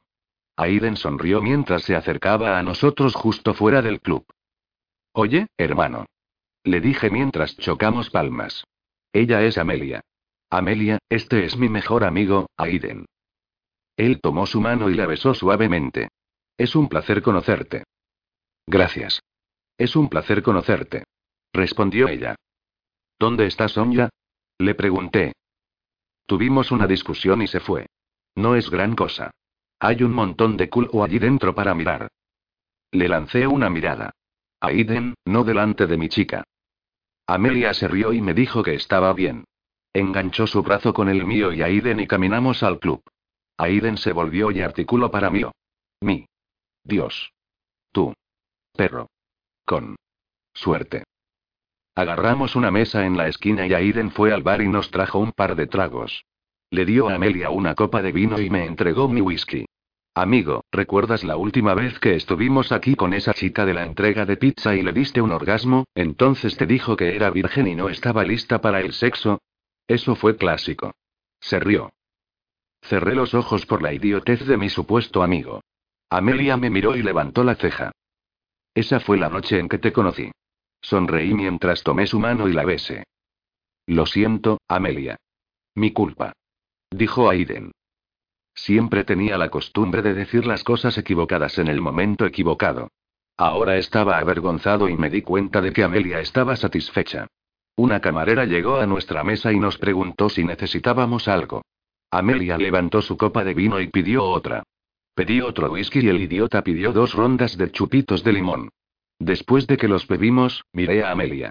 [0.55, 4.25] Aiden sonrió mientras se acercaba a nosotros justo fuera del club.
[5.13, 6.07] Oye, hermano.
[6.63, 8.63] Le dije mientras chocamos palmas.
[9.13, 10.03] Ella es Amelia.
[10.51, 13.07] Amelia, este es mi mejor amigo, Aiden.
[13.97, 16.09] Él tomó su mano y la besó suavemente.
[16.57, 17.85] Es un placer conocerte.
[18.67, 19.21] Gracias.
[19.79, 21.05] Es un placer conocerte.
[21.53, 22.37] Respondió ella.
[23.19, 24.11] ¿Dónde está Sonia?
[24.59, 25.33] Le pregunté.
[26.27, 27.87] Tuvimos una discusión y se fue.
[28.35, 29.31] No es gran cosa.
[29.79, 32.09] Hay un montón de culo allí dentro para mirar.
[32.91, 34.13] Le lancé una mirada.
[34.61, 36.45] Aiden, no delante de mi chica.
[37.27, 39.45] Amelia se rió y me dijo que estaba bien.
[39.93, 43.03] Enganchó su brazo con el mío y Aiden y caminamos al club.
[43.57, 45.43] Aiden se volvió y articuló para mí.
[46.01, 46.27] Mi.
[46.83, 47.33] Dios.
[47.93, 48.13] Tú.
[48.73, 49.09] Perro.
[49.65, 49.97] Con.
[50.53, 51.05] Suerte.
[51.95, 55.33] Agarramos una mesa en la esquina y Aiden fue al bar y nos trajo un
[55.33, 56.25] par de tragos.
[56.71, 59.65] Le dio a Amelia una copa de vino y me entregó mi whisky.
[60.17, 64.37] Amigo, ¿recuerdas la última vez que estuvimos aquí con esa chica de la entrega de
[64.37, 65.85] pizza y le diste un orgasmo?
[65.95, 69.41] Entonces te dijo que era virgen y no estaba lista para el sexo.
[69.87, 70.93] Eso fue clásico.
[71.41, 71.93] Se rió.
[72.85, 75.63] Cerré los ojos por la idiotez de mi supuesto amigo.
[76.11, 77.93] Amelia me miró y levantó la ceja.
[78.75, 80.31] Esa fue la noche en que te conocí.
[80.83, 83.05] Sonreí mientras tomé su mano y la besé.
[83.87, 85.17] Lo siento, Amelia.
[85.75, 86.35] Mi culpa.
[86.91, 87.73] Dijo Aiden.
[88.55, 92.89] Siempre tenía la costumbre de decir las cosas equivocadas en el momento equivocado.
[93.39, 97.29] Ahora estaba avergonzado y me di cuenta de que Amelia estaba satisfecha.
[97.77, 101.63] Una camarera llegó a nuestra mesa y nos preguntó si necesitábamos algo.
[102.19, 104.63] Amelia levantó su copa de vino y pidió otra.
[105.15, 108.69] Pedí otro whisky y el idiota pidió dos rondas de chupitos de limón.
[109.19, 111.51] Después de que los bebimos, miré a Amelia.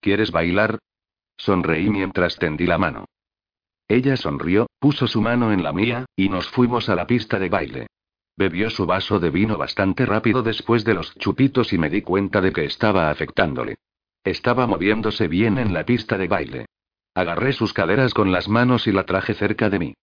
[0.00, 0.78] ¿Quieres bailar?
[1.36, 3.06] Sonreí mientras tendí la mano.
[3.88, 7.48] Ella sonrió, puso su mano en la mía, y nos fuimos a la pista de
[7.48, 7.86] baile.
[8.36, 12.40] Bebió su vaso de vino bastante rápido después de los chupitos y me di cuenta
[12.40, 13.76] de que estaba afectándole.
[14.24, 16.66] Estaba moviéndose bien en la pista de baile.
[17.14, 19.94] Agarré sus caderas con las manos y la traje cerca de mí.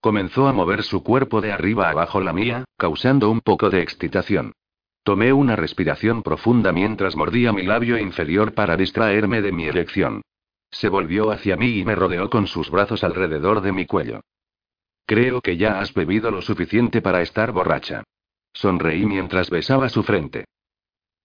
[0.00, 4.52] Comenzó a mover su cuerpo de arriba abajo la mía, causando un poco de excitación.
[5.02, 10.22] Tomé una respiración profunda mientras mordía mi labio inferior para distraerme de mi erección.
[10.70, 14.20] Se volvió hacia mí y me rodeó con sus brazos alrededor de mi cuello.
[15.06, 18.02] Creo que ya has bebido lo suficiente para estar borracha.
[18.52, 20.46] Sonreí mientras besaba su frente.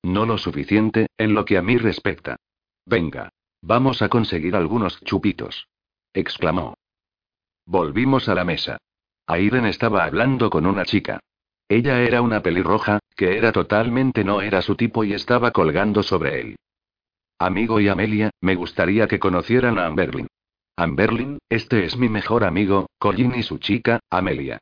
[0.03, 2.37] No lo suficiente, en lo que a mí respecta.
[2.85, 3.31] Venga.
[3.61, 5.67] Vamos a conseguir algunos chupitos.
[6.13, 6.75] exclamó.
[7.65, 8.77] Volvimos a la mesa.
[9.27, 11.19] Aiden estaba hablando con una chica.
[11.69, 16.41] Ella era una pelirroja, que era totalmente no era su tipo y estaba colgando sobre
[16.41, 16.55] él.
[17.39, 20.27] Amigo y Amelia, me gustaría que conocieran a Amberlin.
[20.75, 24.59] Amberlin, este es mi mejor amigo, Colin y su chica, Amelia.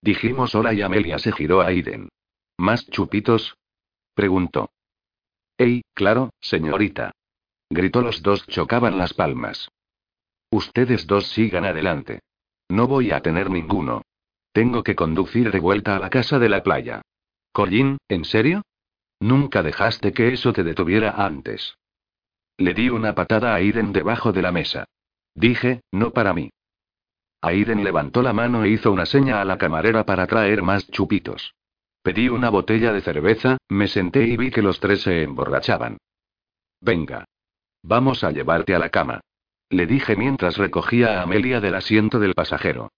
[0.00, 2.08] Dijimos hola y Amelia se giró a Aiden.
[2.58, 3.56] ¿Más chupitos?
[4.14, 4.70] preguntó.
[5.58, 7.12] ¡Ey, claro, señorita!
[7.72, 9.70] Gritó los dos chocaban las palmas.
[10.50, 12.20] Ustedes dos sigan adelante.
[12.68, 14.02] No voy a tener ninguno.
[14.52, 17.00] Tengo que conducir de vuelta a la casa de la playa.
[17.50, 18.60] Colin, ¿en serio?
[19.20, 21.74] Nunca dejaste que eso te detuviera antes.
[22.58, 24.84] Le di una patada a Aiden debajo de la mesa.
[25.34, 26.50] Dije, no para mí.
[27.40, 31.54] Aiden levantó la mano e hizo una seña a la camarera para traer más chupitos.
[32.02, 35.96] Pedí una botella de cerveza, me senté y vi que los tres se emborrachaban.
[36.82, 37.24] Venga.
[37.82, 39.20] Vamos a llevarte a la cama.
[39.68, 42.92] Le dije mientras recogía a Amelia del asiento del pasajero.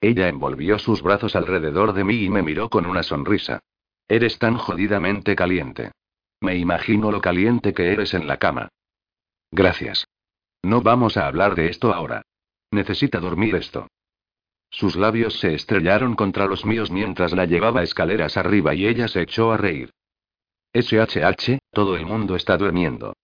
[0.00, 3.60] Ella envolvió sus brazos alrededor de mí y me miró con una sonrisa.
[4.08, 5.92] Eres tan jodidamente caliente.
[6.40, 8.68] Me imagino lo caliente que eres en la cama.
[9.52, 10.06] Gracias.
[10.62, 12.22] No vamos a hablar de esto ahora.
[12.72, 13.86] Necesita dormir esto.
[14.70, 19.22] Sus labios se estrellaron contra los míos mientras la llevaba escaleras arriba y ella se
[19.22, 19.90] echó a reír.
[20.74, 23.14] SHH, todo el mundo está durmiendo.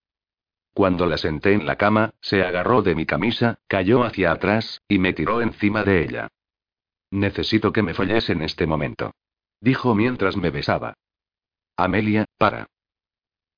[0.78, 5.00] Cuando la senté en la cama, se agarró de mi camisa, cayó hacia atrás, y
[5.00, 6.28] me tiró encima de ella.
[7.10, 9.10] Necesito que me folles en este momento.
[9.60, 10.94] Dijo mientras me besaba.
[11.76, 12.68] Amelia, para.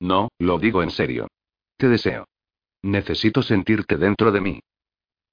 [0.00, 1.28] No, lo digo en serio.
[1.76, 2.24] Te deseo.
[2.80, 4.60] Necesito sentirte dentro de mí.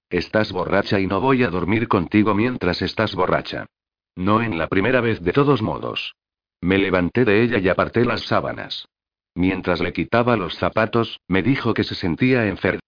[0.10, 3.66] Estás borracha y no voy a dormir contigo mientras estás borracha.
[4.14, 6.16] No en la primera vez de todos modos.
[6.60, 8.90] Me levanté de ella y aparté las sábanas.
[9.38, 12.80] Mientras le quitaba los zapatos, me dijo que se sentía enferma.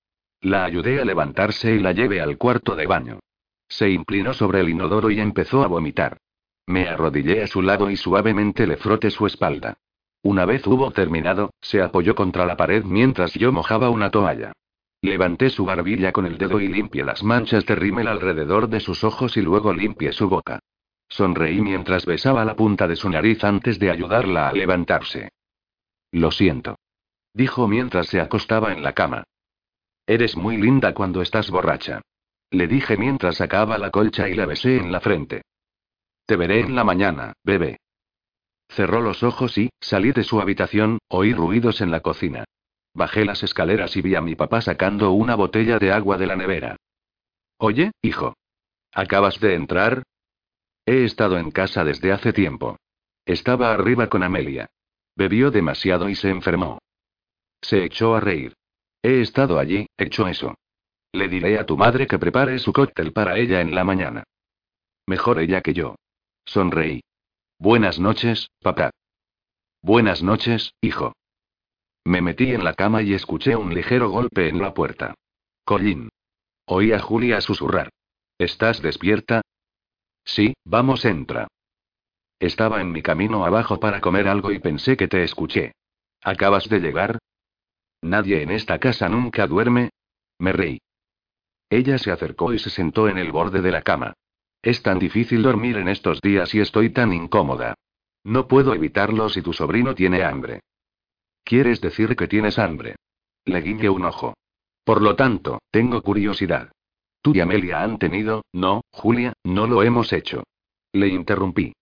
[0.42, 3.20] La ayudé a levantarse y la llevé al cuarto de baño.
[3.68, 6.18] Se inclinó sobre el inodoro y empezó a vomitar.
[6.66, 9.78] Me arrodillé a su lado y suavemente le froté su espalda.
[10.24, 14.52] Una vez hubo terminado, se apoyó contra la pared mientras yo mojaba una toalla.
[15.04, 19.04] Levanté su barbilla con el dedo y limpié las manchas de rímel alrededor de sus
[19.04, 20.58] ojos y luego limpié su boca.
[21.08, 25.30] Sonreí mientras besaba la punta de su nariz antes de ayudarla a levantarse.
[26.12, 26.78] Lo siento.
[27.34, 29.24] Dijo mientras se acostaba en la cama.
[30.08, 32.02] Eres muy linda cuando estás borracha.
[32.52, 35.44] Le dije mientras sacaba la colcha y la besé en la frente.
[36.26, 37.78] Te veré en la mañana, bebé.
[38.70, 42.46] Cerró los ojos y, salí de su habitación, oí ruidos en la cocina.
[42.94, 46.36] Bajé las escaleras y vi a mi papá sacando una botella de agua de la
[46.36, 46.76] nevera.
[47.58, 48.36] Oye, hijo.
[48.94, 50.04] ¿Acabas de entrar?
[50.86, 52.78] He estado en casa desde hace tiempo.
[53.26, 54.70] Estaba arriba con Amelia.
[55.20, 56.80] Bebió demasiado y se enfermó.
[57.62, 58.54] Se echó a reír.
[59.04, 60.56] He estado allí, hecho eso.
[61.12, 64.24] Le diré a tu madre que prepare su cóctel para ella en la mañana.
[65.06, 65.96] Mejor ella que yo.
[66.46, 67.02] Sonreí.
[67.58, 68.92] Buenas noches, papá.
[69.82, 71.12] Buenas noches, hijo.
[72.06, 75.16] Me metí en la cama y escuché un ligero golpe en la puerta.
[75.66, 76.08] Colin.
[76.66, 77.90] Oí a Julia susurrar.
[78.38, 79.42] ¿Estás despierta?
[80.24, 81.50] Sí, vamos, entra.
[82.40, 85.74] Estaba en mi camino abajo para comer algo y pensé que te escuché.
[86.24, 87.20] ¿Acabas de llegar?
[88.02, 89.90] Nadie en esta casa nunca duerme.
[90.40, 90.80] Me reí.
[91.70, 94.14] Ella se acercó y se sentó en el borde de la cama.
[94.62, 97.76] Es tan difícil dormir en estos días y estoy tan incómoda.
[98.24, 100.62] No puedo evitarlo si tu sobrino tiene hambre.
[101.44, 102.96] ¿Quieres decir que tienes hambre?
[103.46, 104.34] Le guiñé un ojo.
[104.84, 106.72] Por lo tanto, tengo curiosidad.
[107.22, 110.44] Tú y Amelia han tenido, no, Julia, no lo hemos hecho.
[110.94, 111.74] Le interrumpí.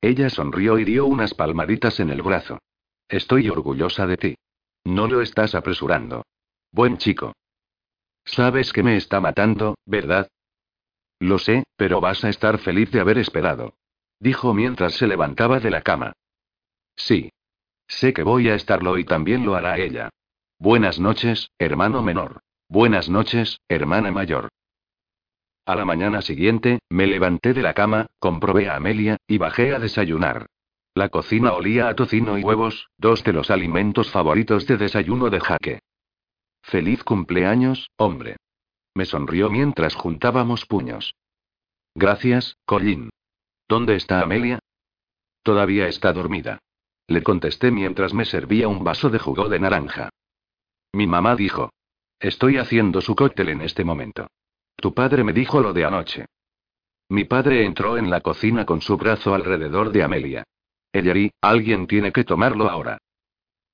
[0.00, 2.58] Ella sonrió y dio unas palmaditas en el brazo.
[3.08, 4.34] Estoy orgullosa de ti.
[4.84, 6.24] No lo estás apresurando.
[6.72, 7.32] Buen chico.
[8.24, 10.28] Sabes que me está matando, ¿verdad?
[11.18, 13.74] Lo sé, pero vas a estar feliz de haber esperado.
[14.20, 16.12] Dijo mientras se levantaba de la cama.
[16.96, 17.30] Sí.
[17.88, 20.10] Sé que voy a estarlo y también lo hará ella.
[20.58, 22.40] Buenas noches, hermano menor.
[22.68, 24.48] Buenas noches, hermana mayor.
[25.66, 29.80] A la mañana siguiente, me levanté de la cama, comprobé a Amelia, y bajé a
[29.80, 30.46] desayunar.
[30.94, 35.40] La cocina olía a tocino y huevos, dos de los alimentos favoritos de desayuno de
[35.40, 35.80] Jaque.
[36.62, 38.36] Feliz cumpleaños, hombre.
[38.94, 41.16] Me sonrió mientras juntábamos puños.
[41.96, 43.10] Gracias, Colin.
[43.68, 44.60] ¿Dónde está Amelia?
[45.42, 46.60] Todavía está dormida.
[47.08, 50.10] Le contesté mientras me servía un vaso de jugo de naranja.
[50.92, 51.70] Mi mamá dijo.
[52.20, 54.28] Estoy haciendo su cóctel en este momento.
[54.76, 56.26] Tu padre me dijo lo de anoche.
[57.08, 60.44] Mi padre entró en la cocina con su brazo alrededor de Amelia.
[60.92, 62.98] Ellery, alguien tiene que tomarlo ahora.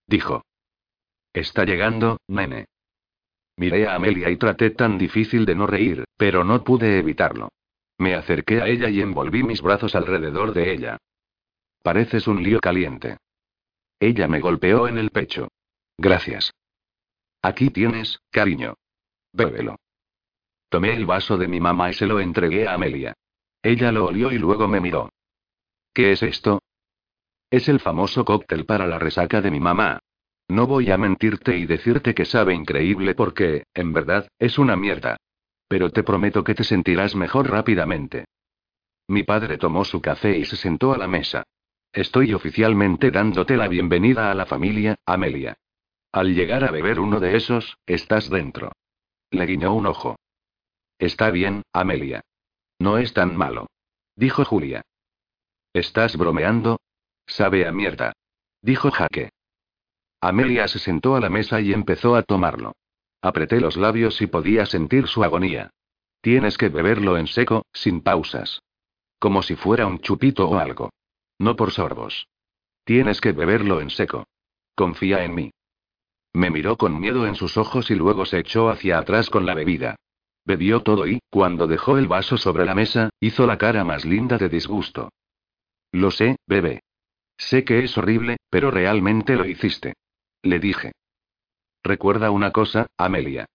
[0.06, 0.44] dijo.
[1.32, 2.66] Está llegando, nene.
[3.56, 7.50] Miré a Amelia y traté tan difícil de no reír, pero no pude evitarlo.
[7.98, 10.98] Me acerqué a ella y envolví mis brazos alrededor de ella.
[11.82, 13.18] Pareces un lío caliente.
[14.00, 15.48] Ella me golpeó en el pecho.
[15.96, 16.52] Gracias.
[17.42, 18.74] Aquí tienes, cariño.
[19.32, 19.76] Bébelo.
[20.72, 23.12] Tomé el vaso de mi mamá y se lo entregué a Amelia.
[23.62, 25.10] Ella lo olió y luego me miró.
[25.92, 26.62] ¿Qué es esto?
[27.50, 29.98] Es el famoso cóctel para la resaca de mi mamá.
[30.48, 35.18] No voy a mentirte y decirte que sabe increíble porque, en verdad, es una mierda.
[35.68, 38.24] Pero te prometo que te sentirás mejor rápidamente.
[39.08, 41.42] Mi padre tomó su café y se sentó a la mesa.
[41.92, 45.54] Estoy oficialmente dándote la bienvenida a la familia, Amelia.
[46.12, 48.72] Al llegar a beber uno de esos, estás dentro.
[49.30, 50.16] Le guiñó un ojo.
[51.02, 52.20] Está bien, Amelia.
[52.78, 53.66] No es tan malo.
[54.14, 54.82] Dijo Julia.
[55.72, 56.78] ¿Estás bromeando?
[57.26, 58.12] Sabe a mierda.
[58.60, 59.30] Dijo Jaque.
[60.20, 62.76] Amelia se sentó a la mesa y empezó a tomarlo.
[63.20, 65.70] Apreté los labios y podía sentir su agonía.
[66.20, 68.62] Tienes que beberlo en seco, sin pausas.
[69.18, 70.90] Como si fuera un chupito o algo.
[71.36, 72.28] No por sorbos.
[72.84, 74.28] Tienes que beberlo en seco.
[74.76, 75.50] Confía en mí.
[76.32, 79.54] Me miró con miedo en sus ojos y luego se echó hacia atrás con la
[79.54, 79.96] bebida.
[80.44, 84.38] Bebió todo y, cuando dejó el vaso sobre la mesa, hizo la cara más linda
[84.38, 85.10] de disgusto.
[85.92, 86.80] Lo sé, bebé.
[87.36, 89.94] Sé que es horrible, pero realmente lo hiciste.
[90.42, 90.92] Le dije.
[91.84, 93.46] Recuerda una cosa, Amelia.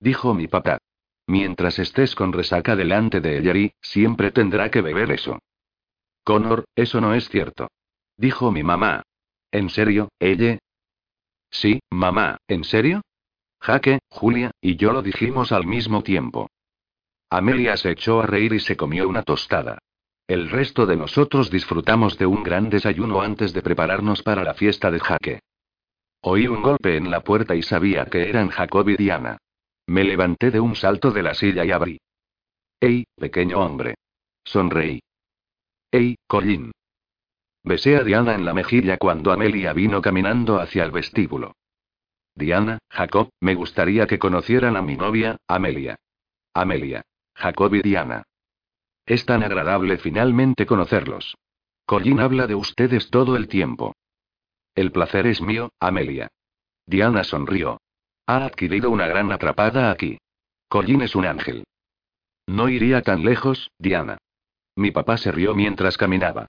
[0.00, 0.78] Dijo mi papá.
[1.26, 5.38] Mientras estés con resaca delante de Ellery, siempre tendrá que beber eso.
[6.24, 7.68] Connor, eso no es cierto.
[8.16, 9.02] Dijo mi mamá.
[9.50, 10.58] ¿En serio, ella?
[11.50, 13.02] Sí, mamá, ¿en serio?
[13.60, 16.48] Jaque, Julia, y yo lo dijimos al mismo tiempo.
[17.30, 19.78] Amelia se echó a reír y se comió una tostada.
[20.26, 24.90] El resto de nosotros disfrutamos de un gran desayuno antes de prepararnos para la fiesta
[24.90, 25.40] de Jaque.
[26.20, 29.38] Oí un golpe en la puerta y sabía que eran Jacob y Diana.
[29.86, 31.98] Me levanté de un salto de la silla y abrí.
[32.80, 33.94] ¡Ey, pequeño hombre!
[34.44, 35.00] Sonreí.
[35.90, 36.72] ¡Ey, Collín!
[37.64, 41.54] Besé a Diana en la mejilla cuando Amelia vino caminando hacia el vestíbulo.
[42.38, 45.96] Diana, Jacob, me gustaría que conocieran a mi novia, Amelia.
[46.54, 47.02] Amelia.
[47.34, 48.22] Jacob y Diana.
[49.04, 51.36] Es tan agradable finalmente conocerlos.
[51.84, 53.96] Collín habla de ustedes todo el tiempo.
[54.76, 56.28] El placer es mío, Amelia.
[56.86, 57.80] Diana sonrió.
[58.26, 60.18] Ha adquirido una gran atrapada aquí.
[60.68, 61.64] Collín es un ángel.
[62.46, 64.18] No iría tan lejos, Diana.
[64.76, 66.46] Mi papá se rió mientras caminaba.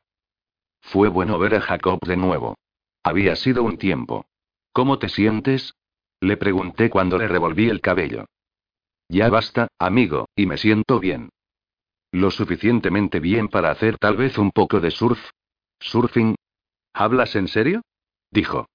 [0.82, 2.58] Fue bueno ver a Jacob de nuevo.
[3.02, 4.26] Había sido un tiempo.
[4.72, 5.74] ¿Cómo te sientes?
[6.22, 8.26] Le pregunté cuando le revolví el cabello.
[9.08, 11.30] Ya basta, amigo, y me siento bien.
[12.12, 15.20] Lo suficientemente bien para hacer tal vez un poco de surf.
[15.80, 16.36] ¿Surfing?
[16.94, 17.82] ¿Hablas en serio?
[18.32, 18.68] Dijo.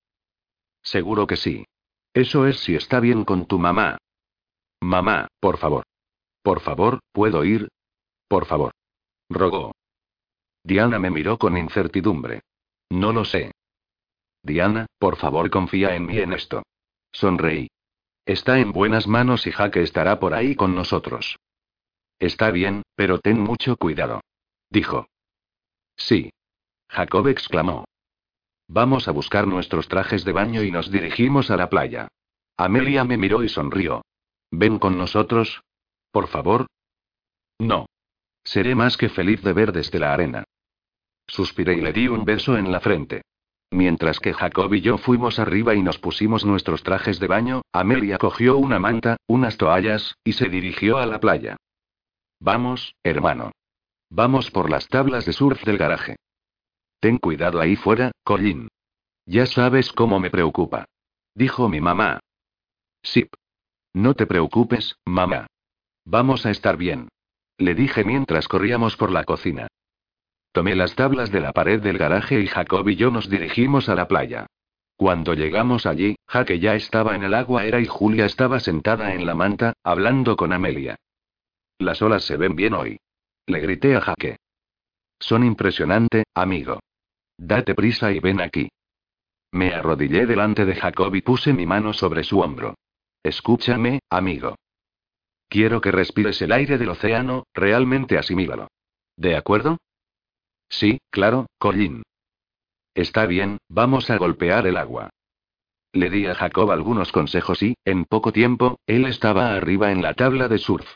[0.83, 1.67] Seguro que sí.
[2.13, 3.99] Eso es si está bien con tu mamá.
[4.81, 5.85] Mamá, por favor.
[6.43, 7.69] Por favor, ¿puedo ir?
[8.29, 8.73] Por favor
[9.35, 9.73] rogó.
[10.63, 12.43] Diana me miró con incertidumbre.
[12.91, 13.53] No lo sé.
[14.43, 16.63] Diana, por favor confía en mí en esto.
[17.15, 17.69] Sonreí.
[18.27, 21.39] Está en buenas manos y Jaque estará por ahí con nosotros.
[22.19, 24.21] Está bien, pero ten mucho cuidado.
[24.69, 25.07] Dijo.
[25.97, 26.31] Sí.
[26.89, 27.85] Jacob exclamó.
[28.67, 32.09] Vamos a buscar nuestros trajes de baño y nos dirigimos a la playa.
[32.57, 34.03] Amelia me miró y sonrió.
[34.51, 35.63] ¿Ven con nosotros?
[36.11, 36.67] Por favor.
[37.59, 37.87] No.
[38.43, 40.45] Seré más que feliz de ver desde la arena.
[41.27, 43.23] Suspiré y le di un beso en la frente.
[43.75, 48.19] Mientras que Jacob y yo fuimos arriba y nos pusimos nuestros trajes de baño, Amelia
[48.19, 51.57] cogió una manta, unas toallas, y se dirigió a la playa.
[52.39, 53.51] Vamos, hermano.
[54.11, 56.15] Vamos por las tablas de surf del garaje.
[57.01, 58.69] Ten cuidado ahí fuera, Collín.
[59.27, 60.85] Ya sabes cómo me preocupa.
[61.35, 62.21] Dijo mi mamá.
[63.03, 63.29] Sí.
[63.93, 65.49] No te preocupes, mamá.
[66.05, 67.09] Vamos a estar bien.
[67.59, 69.67] Le dije mientras corríamos por la cocina.
[70.55, 73.97] Tomé las tablas de la pared del garaje y Jacob y yo nos dirigimos a
[73.97, 74.47] la playa.
[74.95, 79.27] Cuando llegamos allí, Jaque ya estaba en el agua era y Julia estaba sentada en
[79.27, 80.95] la manta, hablando con Amelia.
[81.81, 83.01] Las olas se ven bien hoy.
[83.47, 84.37] Le grité a Jaque.
[85.19, 86.79] Son impresionante, amigo.
[87.37, 88.69] Date prisa y ven aquí.
[89.51, 92.77] Me arrodillé delante de Jacob y puse mi mano sobre su hombro.
[93.25, 94.55] Escúchame, amigo.
[95.49, 98.69] Quiero que respires el aire del océano, realmente asimílalo.
[99.17, 99.79] ¿De acuerdo?
[100.69, 102.03] Sí, claro, Collín.
[102.95, 105.11] Está bien, vamos a golpear el agua.
[105.93, 110.15] Le di a Jacob algunos consejos y, en poco tiempo, él estaba arriba en la
[110.15, 110.95] tabla de surf.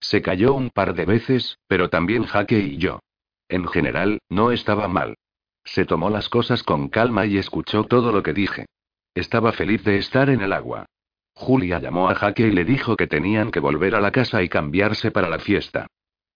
[0.00, 3.00] Se cayó un par de veces, pero también Jaque y yo.
[3.48, 5.16] En general, no estaba mal.
[5.64, 8.66] Se tomó las cosas con calma y escuchó todo lo que dije.
[9.14, 10.86] Estaba feliz de estar en el agua.
[11.34, 14.48] Julia llamó a Jaque y le dijo que tenían que volver a la casa y
[14.48, 15.86] cambiarse para la fiesta.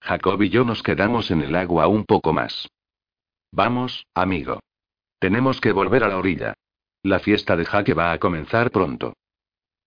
[0.05, 2.69] Jacob y yo nos quedamos en el agua un poco más.
[3.51, 4.61] Vamos, amigo.
[5.19, 6.55] Tenemos que volver a la orilla.
[7.03, 9.15] La fiesta de Jaque va a comenzar pronto.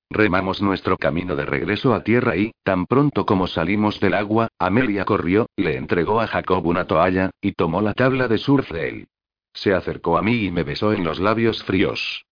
[0.09, 5.05] Remamos nuestro camino de regreso a tierra y, tan pronto como salimos del agua, Amelia
[5.05, 9.07] corrió, le entregó a Jacob una toalla, y tomó la tabla de surf de él.
[9.53, 12.25] Se acercó a mí y me besó en los labios fríos.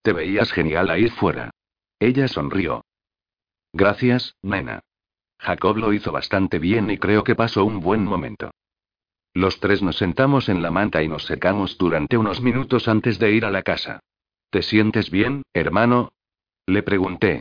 [0.00, 1.50] Te veías genial ahí fuera.
[1.98, 2.86] Ella sonrió.
[3.74, 4.80] Gracias, nena.
[5.42, 8.52] Jacob lo hizo bastante bien y creo que pasó un buen momento.
[9.34, 13.32] Los tres nos sentamos en la manta y nos secamos durante unos minutos antes de
[13.32, 14.00] ir a la casa.
[14.50, 16.12] ¿Te sientes bien, hermano?
[16.66, 17.40] Le pregunté.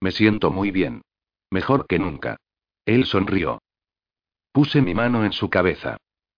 [0.00, 1.02] Me siento muy bien.
[1.50, 2.36] Mejor que nunca.
[2.84, 3.60] Él sonrió.
[4.52, 5.96] Puse mi mano en su cabeza.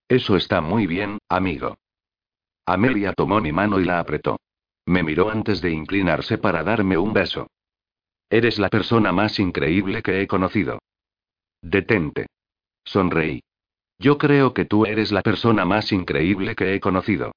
[0.08, 1.76] Eso está muy bien, amigo.
[2.64, 4.38] Amelia tomó mi mano y la apretó.
[4.86, 7.48] Me miró antes de inclinarse para darme un beso.
[8.32, 10.78] Eres la persona más increíble que he conocido.
[11.60, 12.28] Detente.
[12.82, 13.42] Sonreí.
[13.98, 17.32] Yo creo que tú eres la persona más increíble que he conocido.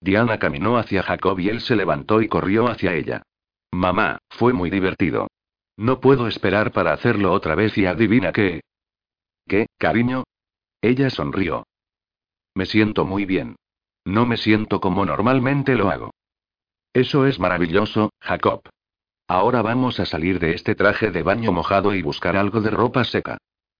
[0.00, 3.22] Diana caminó hacia Jacob y él se levantó y corrió hacia ella.
[3.70, 5.28] Mamá, fue muy divertido.
[5.76, 8.62] No puedo esperar para hacerlo otra vez y adivina qué.
[9.46, 10.24] ¿Qué, cariño?
[10.82, 11.64] Ella sonrió.
[12.56, 13.54] Me siento muy bien.
[14.04, 16.10] No me siento como normalmente lo hago.
[16.92, 18.62] Eso es maravilloso, Jacob.
[19.28, 23.04] Ahora vamos a salir de este traje de baño mojado y buscar algo de ropa
[23.04, 23.36] seca.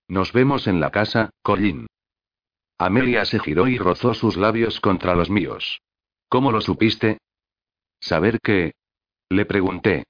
[0.07, 1.87] Nos vemos en la casa, Colin.
[2.77, 5.81] Amelia se giró y rozó sus labios contra los míos.
[6.29, 7.17] ¿Cómo lo supiste?
[7.99, 8.73] Saber que,
[9.29, 10.05] le pregunté.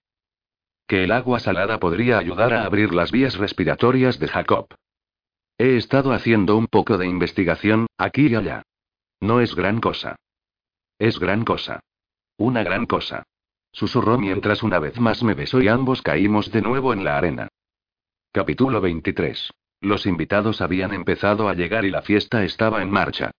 [0.85, 4.67] Que el agua salada podría ayudar a abrir las vías respiratorias de Jacob.
[5.57, 8.63] He estado haciendo un poco de investigación, aquí y allá.
[9.21, 10.17] No es gran cosa.
[10.97, 11.79] Es gran cosa.
[12.37, 13.23] Una gran cosa.
[13.71, 17.47] Susurró mientras una vez más me besó y ambos caímos de nuevo en la arena.
[18.31, 19.51] Capítulo 23.
[19.81, 23.31] Los invitados habían empezado a llegar y la fiesta estaba en marcha.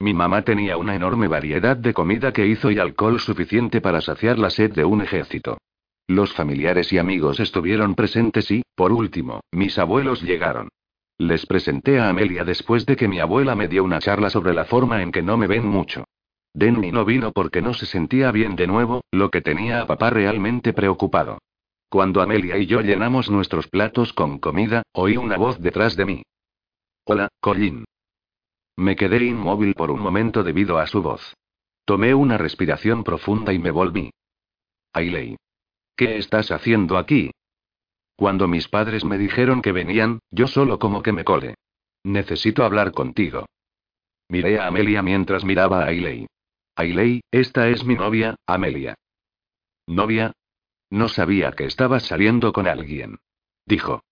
[0.00, 4.38] Mi mamá tenía una enorme variedad de comida que hizo y alcohol suficiente para saciar
[4.38, 5.58] la sed de un ejército.
[6.06, 10.68] Los familiares y amigos estuvieron presentes y, por último, mis abuelos llegaron.
[11.18, 14.64] Les presenté a Amelia después de que mi abuela me dio una charla sobre la
[14.64, 16.04] forma en que no me ven mucho.
[16.54, 20.10] Denny no vino porque no se sentía bien de nuevo, lo que tenía a papá
[20.10, 21.38] realmente preocupado.
[21.88, 26.22] Cuando Amelia y yo llenamos nuestros platos con comida, oí una voz detrás de mí.
[27.04, 27.84] Hola, Colin.
[28.76, 31.34] Me quedé inmóvil por un momento debido a su voz.
[31.84, 34.10] Tomé una respiración profunda y me volví.
[34.92, 35.36] Ailey.
[35.96, 37.30] ¿Qué estás haciendo aquí?
[38.14, 41.54] Cuando mis padres me dijeron que venían, yo solo como que me cole.
[42.04, 43.46] Necesito hablar contigo.
[44.28, 46.26] Miré a Amelia mientras miraba a Ailey.
[46.78, 48.94] Ailey, esta es mi novia, Amelia.
[49.88, 50.32] ¿Novia?
[50.90, 53.18] No sabía que estabas saliendo con alguien.
[53.66, 54.04] Dijo.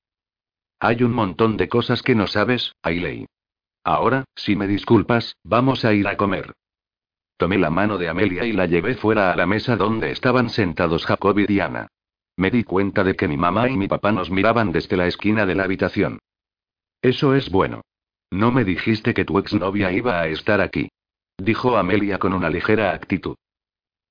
[0.80, 3.26] Hay un montón de cosas que no sabes, Ailey.
[3.84, 6.54] Ahora, si me disculpas, vamos a ir a comer.
[7.36, 11.06] Tomé la mano de Amelia y la llevé fuera a la mesa donde estaban sentados
[11.06, 11.86] Jacob y Diana.
[12.36, 15.46] Me di cuenta de que mi mamá y mi papá nos miraban desde la esquina
[15.46, 16.18] de la habitación.
[17.00, 17.82] Eso es bueno.
[18.32, 20.88] No me dijiste que tu exnovia iba a estar aquí.
[21.39, 23.37] Dijo Amelia con una ligera actitud.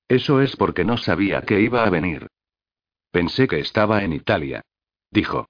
[0.08, 2.28] Eso es porque no sabía que iba a venir.
[3.10, 4.62] Pensé que estaba en Italia.
[5.10, 5.48] Dijo.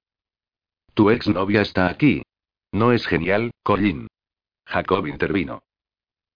[0.95, 2.23] Tu exnovia está aquí.
[2.73, 4.09] ¿No es genial, Colin?
[4.65, 5.63] Jacob intervino.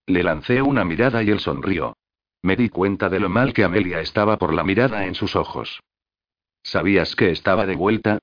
[0.07, 1.97] Le lancé una mirada y él sonrió.
[2.43, 5.81] Me di cuenta de lo mal que Amelia estaba por la mirada en sus ojos.
[6.63, 8.19] ¿Sabías que estaba de vuelta?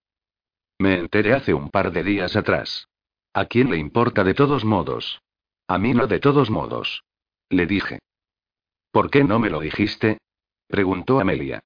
[0.80, 2.88] Me enteré hace un par de días atrás.
[3.34, 5.22] ¿A quién le importa de todos modos?
[5.68, 7.04] A mí no de todos modos.
[7.50, 8.00] Le dije.
[8.92, 10.18] ¿Por qué no me lo dijiste?
[10.68, 11.62] preguntó Amelia.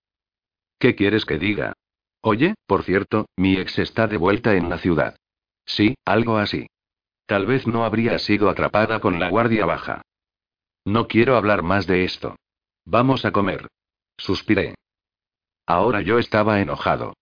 [0.78, 1.74] ¿Qué quieres que diga?
[2.22, 5.16] Oye, por cierto, mi ex está de vuelta en la ciudad.
[5.66, 6.68] Sí, algo así.
[7.26, 10.02] Tal vez no habría sido atrapada con la guardia baja.
[10.86, 12.36] No quiero hablar más de esto.
[12.86, 13.68] Vamos a comer.
[14.18, 14.76] Suspiré.
[15.66, 17.14] Ahora yo estaba enojado.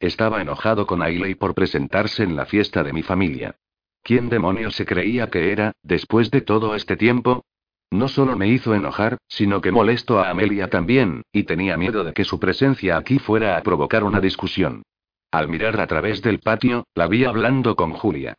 [0.00, 3.56] Estaba enojado con Ailey por presentarse en la fiesta de mi familia.
[4.02, 7.44] ¿Quién demonios se creía que era, después de todo este tiempo?
[7.90, 12.12] No solo me hizo enojar, sino que molesto a Amelia también, y tenía miedo de
[12.12, 14.82] que su presencia aquí fuera a provocar una discusión.
[15.30, 18.34] Al mirar a través del patio, la vi hablando con Julia.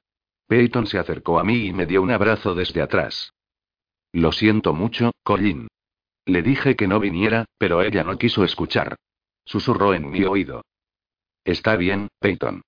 [0.47, 3.33] Peyton se acercó a mí y me dio un abrazo desde atrás.
[4.11, 5.67] Lo siento mucho, Colin.
[6.25, 8.95] Le dije que no viniera, pero ella no quiso escuchar.
[9.45, 10.63] Susurró en mi oído.
[11.43, 12.61] Está bien, Peyton.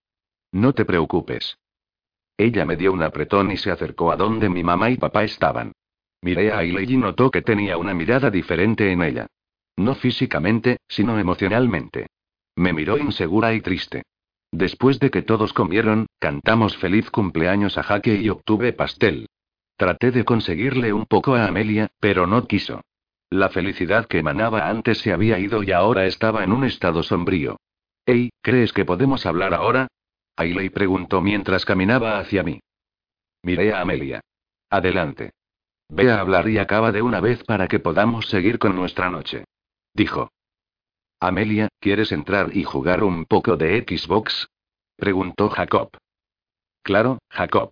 [0.52, 1.58] No te preocupes.
[2.38, 5.74] Ella me dio un apretón y se acercó a donde mi mamá y papá estaban.
[6.22, 9.28] Miré a Ailey y notó que tenía una mirada diferente en ella.
[9.76, 12.08] No físicamente, sino emocionalmente.
[12.56, 14.04] Me miró insegura y triste.
[14.52, 19.28] Después de que todos comieron, cantamos feliz cumpleaños a Jaque y obtuve pastel.
[19.78, 22.82] Traté de conseguirle un poco a Amelia, pero no quiso.
[23.30, 27.58] La felicidad que emanaba antes se había ido y ahora estaba en un estado sombrío.
[28.06, 29.88] Hey, ¿crees que podemos hablar ahora?
[30.36, 32.60] Ailey preguntó mientras caminaba hacia mí.
[33.42, 34.22] Miré a Amelia.
[34.70, 35.32] Adelante.
[35.94, 39.44] Ve a hablar y acaba de una vez para que podamos seguir con nuestra noche.
[39.94, 40.32] Dijo.
[41.20, 44.48] Amelia, ¿quieres entrar y jugar un poco de Xbox?
[44.96, 45.90] preguntó Jacob.
[46.82, 47.72] Claro, Jacob.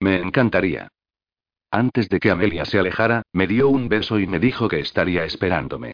[0.00, 0.88] Me encantaría.
[1.70, 5.24] Antes de que Amelia se alejara, me dio un beso y me dijo que estaría
[5.24, 5.92] esperándome.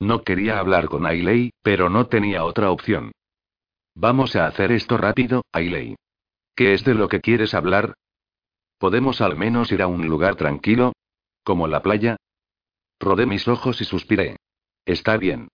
[0.00, 3.12] No quería hablar con Ailey, pero no tenía otra opción.
[3.94, 5.94] Vamos a hacer esto rápido, Ailey.
[6.56, 7.92] ¿Qué es de lo que quieres hablar?
[8.78, 10.94] ¿Podemos al menos ir a un lugar tranquilo?
[11.42, 12.16] ¿Como la playa?
[13.00, 14.36] Rodé mis ojos y suspiré.
[14.84, 15.48] Está bien.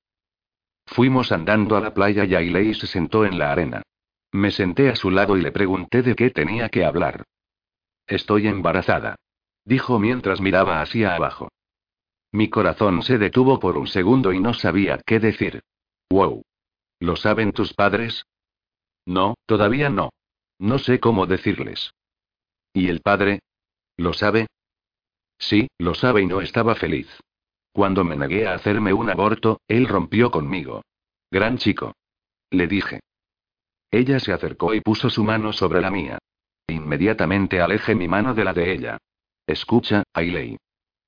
[0.87, 3.83] Fuimos andando a la playa y Ailey se sentó en la arena.
[4.33, 7.25] Me senté a su lado y le pregunté de qué tenía que hablar.
[8.07, 9.17] Estoy embarazada
[9.69, 11.51] dijo mientras miraba hacia abajo.
[12.33, 15.61] Mi corazón se detuvo por un segundo y no sabía qué decir.
[16.11, 16.43] Wow.
[17.01, 18.25] ¿Lo saben tus padres?
[19.07, 20.11] No, todavía no.
[20.59, 21.93] No sé cómo decirles.
[22.73, 23.41] ¿Y el padre?
[23.97, 24.47] ¿Lo sabe?
[25.39, 27.09] Sí, lo sabe y no estaba feliz.
[27.73, 30.83] Cuando me negué a hacerme un aborto, él rompió conmigo.
[31.31, 31.95] Gran chico.
[32.51, 33.01] Le dije.
[33.91, 36.19] Ella se acercó y puso su mano sobre la mía.
[36.67, 38.99] Inmediatamente alejé mi mano de la de ella.
[39.47, 40.59] Escucha, Ailey.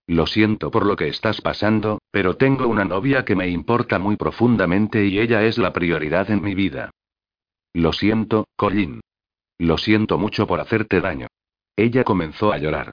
[0.06, 4.16] Lo siento por lo que estás pasando, pero tengo una novia que me importa muy
[4.16, 6.90] profundamente y ella es la prioridad en mi vida.
[7.72, 9.00] Lo siento, Colin.
[9.58, 11.28] Lo siento mucho por hacerte daño.
[11.76, 12.92] Ella comenzó a llorar.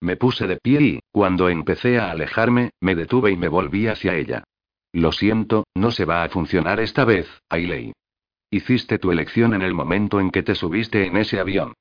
[0.00, 4.14] Me puse de pie y, cuando empecé a alejarme, me detuve y me volví hacia
[4.14, 4.44] ella.
[4.92, 7.92] Lo siento, no se va a funcionar esta vez, Ailey.
[8.50, 11.74] Hiciste tu elección en el momento en que te subiste en ese avión.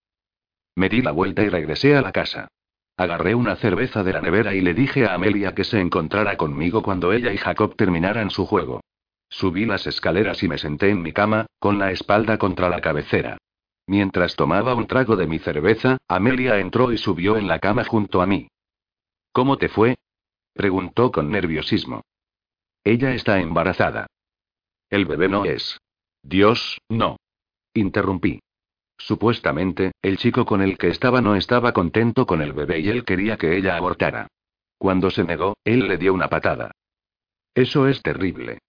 [0.76, 2.47] Me di la vuelta y regresé a la casa.
[2.97, 6.82] Agarré una cerveza de la nevera y le dije a Amelia que se encontrara conmigo
[6.82, 8.82] cuando ella y Jacob terminaran su juego.
[9.30, 13.38] Subí las escaleras y me senté en mi cama, con la espalda contra la cabecera.
[13.88, 18.22] Mientras tomaba un trago de mi cerveza, Amelia entró y subió en la cama junto
[18.22, 18.48] a mí.
[19.32, 19.96] ¿Cómo te fue?
[20.54, 22.02] preguntó con nerviosismo.
[22.84, 24.08] Ella está embarazada.
[24.90, 25.80] El bebé no es.
[26.24, 27.18] Dios, no.
[27.74, 28.40] Interrumpí.
[28.98, 33.04] Supuestamente, el chico con el que estaba no estaba contento con el bebé y él
[33.04, 34.28] quería que ella abortara.
[34.78, 36.72] Cuando se negó, él le dio una patada.
[37.54, 38.60] Eso es terrible.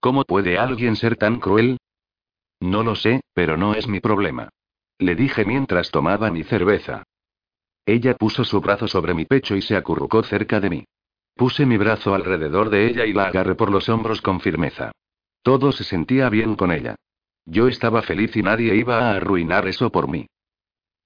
[0.00, 1.78] ¿Cómo puede alguien ser tan cruel?
[2.60, 4.48] No lo sé, pero no es mi problema.
[4.98, 7.04] Le dije mientras tomaba mi cerveza.
[7.84, 10.84] Ella puso su brazo sobre mi pecho y se acurrucó cerca de mí.
[11.34, 14.92] Puse mi brazo alrededor de ella y la agarré por los hombros con firmeza.
[15.42, 16.96] Todo se sentía bien con ella.
[17.44, 20.26] Yo estaba feliz y nadie iba a arruinar eso por mí.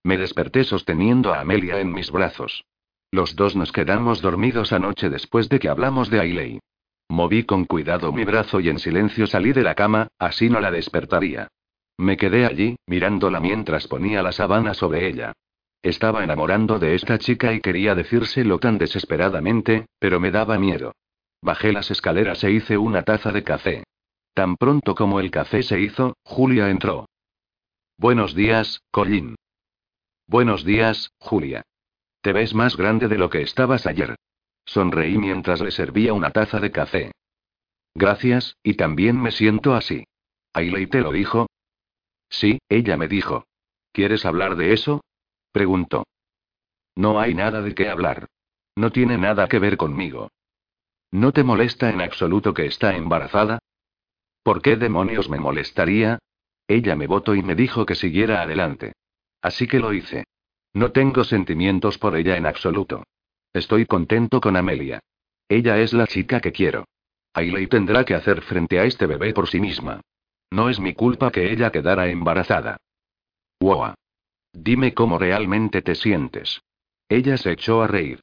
[0.02, 2.64] Me desperté sosteniendo a Amelia en mis brazos.
[3.10, 6.60] Los dos nos quedamos dormidos anoche después de que hablamos de Ailey.
[7.08, 10.70] Moví con cuidado mi brazo y en silencio salí de la cama, así no la
[10.70, 11.48] despertaría.
[12.00, 15.34] Me quedé allí, mirándola mientras ponía la sabana sobre ella.
[15.82, 20.94] Estaba enamorando de esta chica y quería decírselo tan desesperadamente, pero me daba miedo.
[21.42, 23.84] Bajé las escaleras e hice una taza de café.
[24.32, 27.04] Tan pronto como el café se hizo, Julia entró.
[27.98, 29.36] Buenos días, Colin.
[30.26, 31.60] Buenos días, Julia.
[32.22, 34.16] Te ves más grande de lo que estabas ayer.
[34.64, 37.12] Sonreí mientras le servía una taza de café.
[37.94, 40.04] Gracias, y también me siento así.
[40.54, 41.46] ¿Ailey te lo dijo?
[42.30, 43.44] Sí, ella me dijo.
[43.92, 45.02] ¿Quieres hablar de eso?
[45.52, 46.06] Preguntó.
[46.94, 48.28] No hay nada de qué hablar.
[48.76, 50.30] No tiene nada que ver conmigo.
[51.10, 53.58] ¿No te molesta en absoluto que está embarazada?
[54.42, 56.18] ¿Por qué demonios me molestaría?
[56.68, 58.92] Ella me votó y me dijo que siguiera adelante.
[59.42, 60.24] Así que lo hice.
[60.72, 63.02] No tengo sentimientos por ella en absoluto.
[63.52, 65.00] Estoy contento con Amelia.
[65.48, 66.84] Ella es la chica que quiero.
[67.34, 70.00] Ailey tendrá que hacer frente a este bebé por sí misma.
[70.52, 72.76] No es mi culpa que ella quedara embarazada.
[73.60, 73.94] Wow.
[74.52, 76.60] Dime cómo realmente te sientes.
[77.08, 78.20] Ella se echó a reír.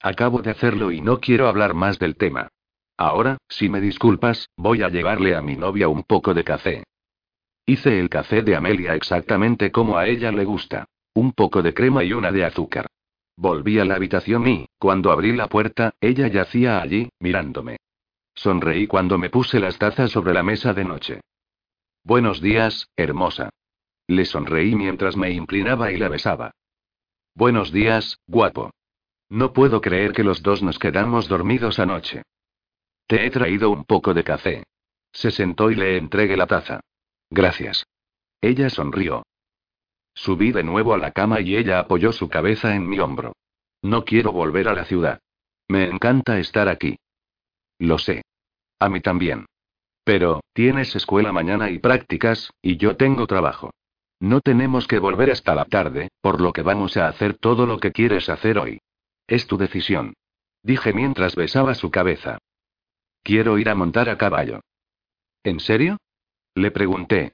[0.00, 2.48] Acabo de hacerlo y no quiero hablar más del tema.
[2.96, 6.84] Ahora, si me disculpas, voy a llevarle a mi novia un poco de café.
[7.64, 10.86] Hice el café de Amelia exactamente como a ella le gusta.
[11.14, 12.86] Un poco de crema y una de azúcar.
[13.36, 17.76] Volví a la habitación y, cuando abrí la puerta, ella yacía allí, mirándome.
[18.34, 21.20] Sonreí cuando me puse las tazas sobre la mesa de noche.
[22.06, 23.50] Buenos días, hermosa.
[24.06, 26.52] Le sonreí mientras me inclinaba y la besaba.
[27.34, 28.70] Buenos días, guapo.
[29.28, 32.22] No puedo creer que los dos nos quedamos dormidos anoche.
[33.08, 34.62] Te he traído un poco de café.
[35.10, 36.78] Se sentó y le entregué la taza.
[37.28, 37.84] Gracias.
[38.40, 39.24] Ella sonrió.
[40.14, 43.32] Subí de nuevo a la cama y ella apoyó su cabeza en mi hombro.
[43.82, 45.18] No quiero volver a la ciudad.
[45.66, 47.00] Me encanta estar aquí.
[47.80, 48.22] Lo sé.
[48.78, 49.46] A mí también.
[50.06, 53.72] Pero, tienes escuela mañana y prácticas, y yo tengo trabajo.
[54.20, 57.80] No tenemos que volver hasta la tarde, por lo que vamos a hacer todo lo
[57.80, 58.78] que quieres hacer hoy.
[59.26, 60.14] Es tu decisión.
[60.62, 62.38] Dije mientras besaba su cabeza.
[63.24, 64.60] Quiero ir a montar a caballo.
[65.42, 65.96] ¿En serio?
[66.54, 67.32] Le pregunté.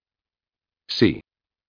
[0.86, 1.20] Sí.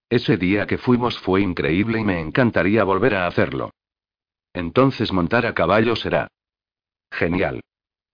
[0.09, 3.71] Ese día que fuimos fue increíble y me encantaría volver a hacerlo.
[4.53, 6.29] Entonces montar a caballo será.
[7.11, 7.59] Genial.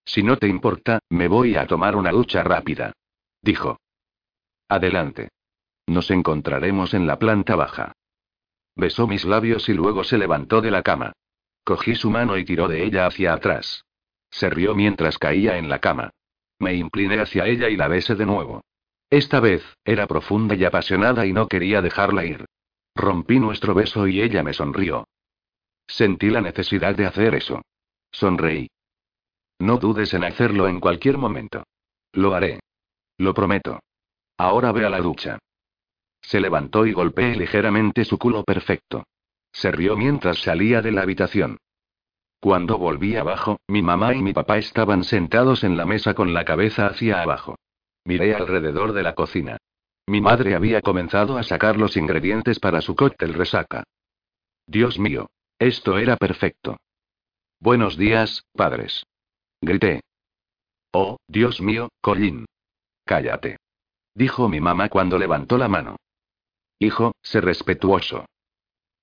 [0.09, 2.93] Si no te importa, me voy a tomar una ducha rápida.
[3.43, 3.79] Dijo.
[4.67, 5.29] Adelante.
[5.85, 7.91] Nos encontraremos en la planta baja.
[8.75, 11.13] Besó mis labios y luego se levantó de la cama.
[11.63, 13.85] Cogí su mano y tiró de ella hacia atrás.
[14.31, 16.09] Se rió mientras caía en la cama.
[16.57, 18.63] Me incliné hacia ella y la besé de nuevo.
[19.11, 22.45] Esta vez, era profunda y apasionada y no quería dejarla ir.
[22.95, 25.07] Rompí nuestro beso y ella me sonrió.
[25.85, 27.61] Sentí la necesidad de hacer eso.
[28.11, 28.69] Sonreí.
[29.59, 31.63] No dudes en hacerlo en cualquier momento.
[32.13, 32.61] Lo haré.
[33.17, 33.79] Lo prometo.
[34.37, 35.37] Ahora ve a la ducha.
[36.21, 39.03] Se levantó y golpeé ligeramente su culo perfecto.
[39.51, 41.57] Se rió mientras salía de la habitación.
[42.39, 46.45] Cuando volví abajo, mi mamá y mi papá estaban sentados en la mesa con la
[46.45, 47.57] cabeza hacia abajo.
[48.05, 49.57] Miré alrededor de la cocina.
[50.07, 53.83] Mi madre había comenzado a sacar los ingredientes para su cóctel resaca.
[54.65, 55.29] Dios mío.
[55.59, 56.77] Esto era perfecto.
[57.59, 59.03] Buenos días, padres.
[59.61, 60.01] Grité.
[60.91, 62.45] Oh, Dios mío, Colin.
[63.05, 63.57] Cállate.
[64.15, 65.97] Dijo mi mamá cuando levantó la mano.
[66.79, 68.25] Hijo, sé respetuoso.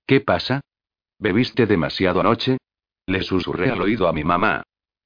[0.07, 0.61] ¿Qué pasa?
[1.19, 2.59] ¿Bebiste demasiado anoche?
[3.07, 4.63] Le susurré al oído a mi mamá.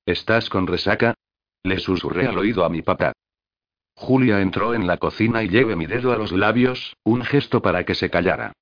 [0.06, 1.14] ¿Estás con resaca?
[1.62, 3.12] Le susurré al oído a mi papá.
[3.94, 7.84] Julia entró en la cocina y llevé mi dedo a los labios, un gesto para
[7.84, 8.52] que se callara.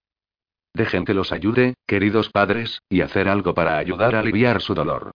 [0.74, 5.12] Dejen que los ayude, queridos padres, y hacer algo para ayudar a aliviar su dolor.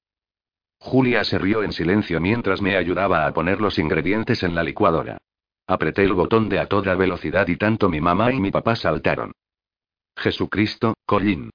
[0.84, 5.18] Julia se rió en silencio mientras me ayudaba a poner los ingredientes en la licuadora.
[5.66, 9.32] Apreté el botón de a toda velocidad y tanto mi mamá y mi papá saltaron.
[10.18, 11.50] Jesucristo, Colin.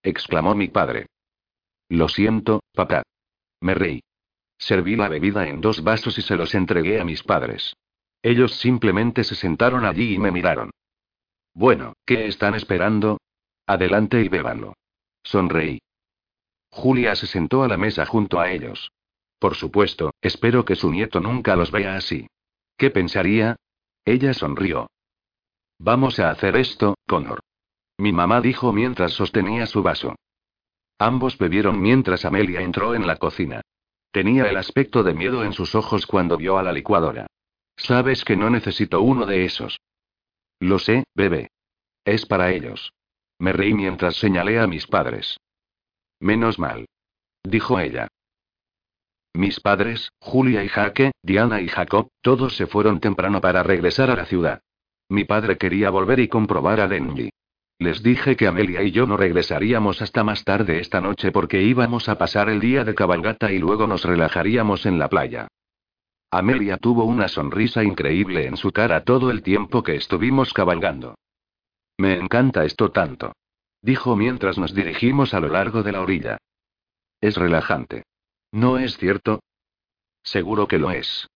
[0.00, 1.06] exclamó mi padre.
[1.88, 3.02] Lo siento, papá.
[3.60, 4.00] Me reí.
[4.58, 7.74] Serví la bebida en dos vasos y se los entregué a mis padres.
[8.22, 10.70] Ellos simplemente se sentaron allí y me miraron.
[11.52, 13.18] Bueno, ¿qué están esperando?
[13.66, 14.74] Adelante y bébanlo.
[15.24, 15.80] Sonreí.
[16.70, 18.92] Julia se sentó a la mesa junto a ellos.
[19.38, 22.26] Por supuesto, espero que su nieto nunca los vea así.
[22.76, 23.56] ¿Qué pensaría?
[24.04, 24.88] Ella sonrió.
[25.78, 27.40] Vamos a hacer esto, Connor.
[27.98, 30.16] Mi mamá dijo mientras sostenía su vaso.
[30.98, 33.60] Ambos bebieron mientras Amelia entró en la cocina.
[34.10, 37.26] Tenía el aspecto de miedo en sus ojos cuando vio a la licuadora.
[37.76, 39.80] Sabes que no necesito uno de esos.
[40.58, 41.50] Lo sé, bebé.
[42.04, 42.92] Es para ellos.
[43.38, 45.38] Me reí mientras señalé a mis padres.
[46.20, 46.86] Menos mal.
[47.44, 48.08] Dijo ella.
[49.34, 54.16] Mis padres, Julia y Jaque, Diana y Jacob, todos se fueron temprano para regresar a
[54.16, 54.62] la ciudad.
[55.08, 57.30] Mi padre quería volver y comprobar a Denby.
[57.78, 62.08] Les dije que Amelia y yo no regresaríamos hasta más tarde esta noche porque íbamos
[62.08, 65.46] a pasar el día de cabalgata y luego nos relajaríamos en la playa.
[66.32, 71.14] Amelia tuvo una sonrisa increíble en su cara todo el tiempo que estuvimos cabalgando.
[71.96, 73.32] Me encanta esto tanto
[73.82, 76.38] dijo mientras nos dirigimos a lo largo de la orilla.
[77.20, 78.04] Es relajante.
[78.52, 79.40] ¿No es cierto?
[80.22, 81.28] Seguro que lo es.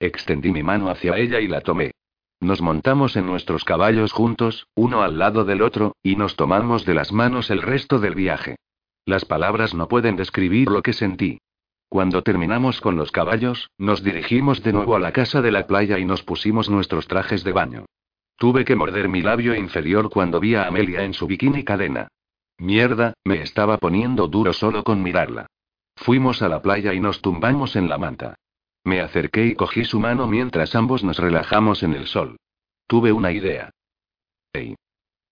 [0.00, 1.92] Extendí mi mano hacia ella y la tomé.
[2.40, 6.94] Nos montamos en nuestros caballos juntos, uno al lado del otro, y nos tomamos de
[6.94, 8.56] las manos el resto del viaje.
[9.04, 11.40] Las palabras no pueden describir lo que sentí.
[11.88, 15.98] Cuando terminamos con los caballos, nos dirigimos de nuevo a la casa de la playa
[15.98, 17.86] y nos pusimos nuestros trajes de baño.
[18.38, 22.06] Tuve que morder mi labio inferior cuando vi a Amelia en su bikini cadena.
[22.58, 25.48] Mierda, me estaba poniendo duro solo con mirarla.
[25.96, 28.36] Fuimos a la playa y nos tumbamos en la manta.
[28.84, 32.36] Me acerqué y cogí su mano mientras ambos nos relajamos en el sol.
[32.86, 33.70] Tuve una idea.
[34.52, 34.76] Hey.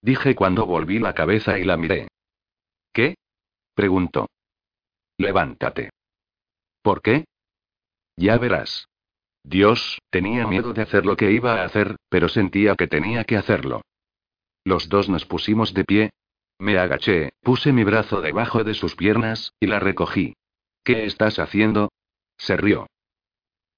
[0.02, 2.08] Dije cuando volví la cabeza y la miré.
[2.92, 3.14] ¿Qué?
[3.74, 4.28] preguntó.
[5.16, 5.90] Levántate.
[6.82, 7.24] ¿Por qué?
[8.16, 8.88] Ya verás.
[9.48, 13.36] Dios, tenía miedo de hacer lo que iba a hacer, pero sentía que tenía que
[13.36, 13.82] hacerlo.
[14.64, 16.10] Los dos nos pusimos de pie.
[16.58, 20.34] Me agaché, puse mi brazo debajo de sus piernas, y la recogí.
[20.82, 21.92] ¿Qué estás haciendo?
[22.36, 22.88] Se rió.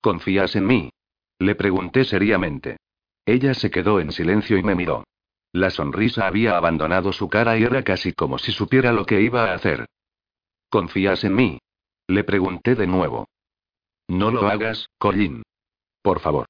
[0.00, 0.90] ¿Confías en mí?
[1.38, 2.78] Le pregunté seriamente.
[3.26, 5.04] Ella se quedó en silencio y me miró.
[5.52, 9.50] La sonrisa había abandonado su cara y era casi como si supiera lo que iba
[9.50, 9.84] a hacer.
[10.70, 11.58] ¿Confías en mí?
[12.06, 13.28] Le pregunté de nuevo.
[14.08, 15.42] No lo hagas, Colin.
[16.08, 16.46] Por favor.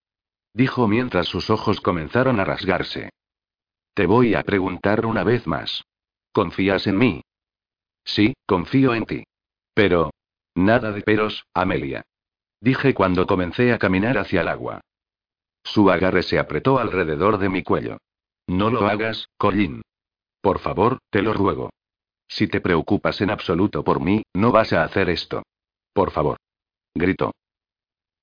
[0.54, 3.10] Dijo mientras sus ojos comenzaron a rasgarse.
[3.92, 5.82] Te voy a preguntar una vez más.
[6.30, 7.22] ¿Confías en mí?
[8.04, 9.24] Sí, confío en ti.
[9.74, 10.12] Pero...
[10.54, 12.04] Nada de peros, Amelia.
[12.60, 14.80] Dije cuando comencé a caminar hacia el agua.
[15.64, 17.98] Su agarre se apretó alrededor de mi cuello.
[18.46, 19.82] No lo hagas, Colin.
[20.40, 21.70] Por favor, te lo ruego.
[22.28, 25.42] Si te preocupas en absoluto por mí, no vas a hacer esto.
[25.92, 26.36] Por favor.
[26.94, 27.32] Gritó.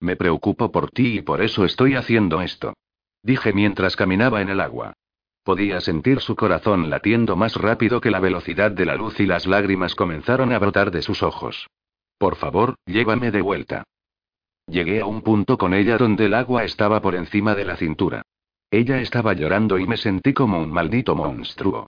[0.06, 2.76] Me preocupo por ti y por eso estoy haciendo esto.
[3.24, 4.94] Dije mientras caminaba en el agua.
[5.44, 9.48] Podía sentir su corazón latiendo más rápido que la velocidad de la luz y las
[9.48, 11.66] lágrimas comenzaron a brotar de sus ojos.
[12.20, 13.84] Por favor, llévame de vuelta.
[14.68, 18.22] Llegué a un punto con ella donde el agua estaba por encima de la cintura.
[18.70, 21.88] Ella estaba llorando y me sentí como un maldito monstruo.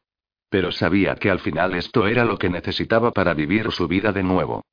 [0.49, 4.23] Pero sabía que al final esto era lo que necesitaba para vivir su vida de
[4.23, 4.63] nuevo.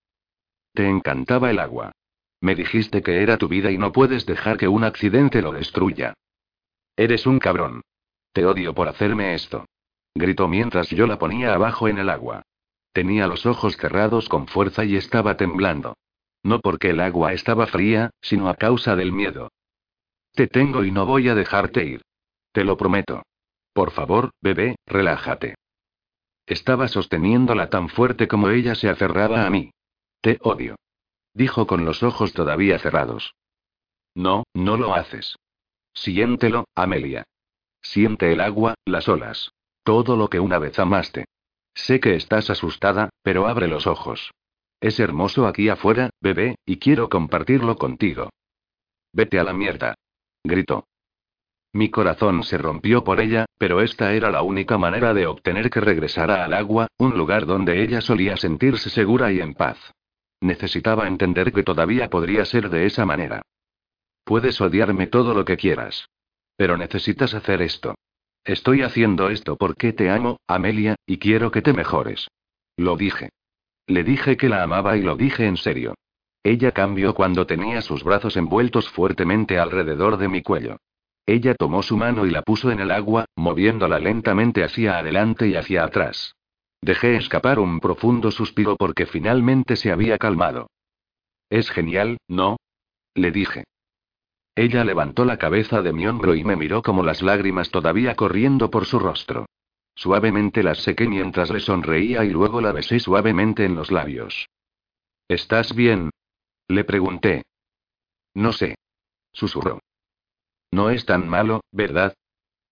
[0.73, 1.93] Te encantaba el agua.
[2.45, 6.13] Me dijiste que era tu vida y no puedes dejar que un accidente lo destruya.
[6.95, 7.81] Eres un cabrón.
[8.35, 9.65] Te odio por hacerme esto.
[10.15, 12.43] Gritó mientras yo la ponía abajo en el agua.
[12.93, 15.97] Tenía los ojos cerrados con fuerza y estaba temblando.
[16.43, 19.49] No porque el agua estaba fría, sino a causa del miedo.
[20.35, 22.03] Te tengo y no voy a dejarte ir.
[22.53, 23.23] Te lo prometo.
[23.73, 25.55] Por favor, bebé, relájate.
[26.45, 29.71] Estaba sosteniéndola tan fuerte como ella se aferraba a mí.
[30.21, 30.77] Te odio.
[31.35, 33.35] Dijo con los ojos todavía cerrados.
[34.15, 35.37] No, no lo haces.
[35.93, 37.25] Siéntelo, Amelia.
[37.83, 39.51] Siente el agua, las olas.
[39.83, 41.27] Todo lo que una vez amaste.
[41.75, 44.31] Sé que estás asustada, pero abre los ojos.
[44.81, 48.31] Es hermoso aquí afuera, bebé, y quiero compartirlo contigo.
[49.13, 49.95] Vete a la mierda.
[50.45, 50.87] Gritó.
[51.73, 55.81] Mi corazón se rompió por ella, pero esta era la única manera de obtener que
[55.81, 59.79] regresara al agua, un lugar donde ella solía sentirse segura y en paz.
[60.45, 63.41] Necesitaba entender que todavía podría ser de esa manera.
[64.25, 66.11] Puedes odiarme todo lo que quieras.
[66.55, 67.95] Pero necesitas hacer esto.
[68.45, 72.29] Estoy haciendo esto porque te amo, Amelia, y quiero que te mejores.
[72.77, 73.31] Lo dije.
[73.87, 75.95] Le dije que la amaba y lo dije en serio.
[76.43, 80.77] Ella cambió cuando tenía sus brazos envueltos fuertemente alrededor de mi cuello.
[81.25, 85.57] Ella tomó su mano y la puso en el agua, moviéndola lentamente hacia adelante y
[85.57, 86.35] hacia atrás.
[86.85, 90.69] Dejé escapar un profundo suspiro porque finalmente se había calmado.
[91.49, 92.59] Es genial, ¿no?
[93.15, 93.65] Le dije.
[94.55, 98.71] Ella levantó la cabeza de mi hombro y me miró como las lágrimas todavía corriendo
[98.71, 99.47] por su rostro.
[99.95, 104.51] Suavemente las sequé mientras le sonreía y luego la besé suavemente en los labios.
[105.27, 106.11] ¿Estás bien?
[106.69, 107.45] Le pregunté.
[108.35, 108.75] No sé.
[109.33, 109.81] Susurró.
[110.71, 112.13] No es tan malo, ¿verdad?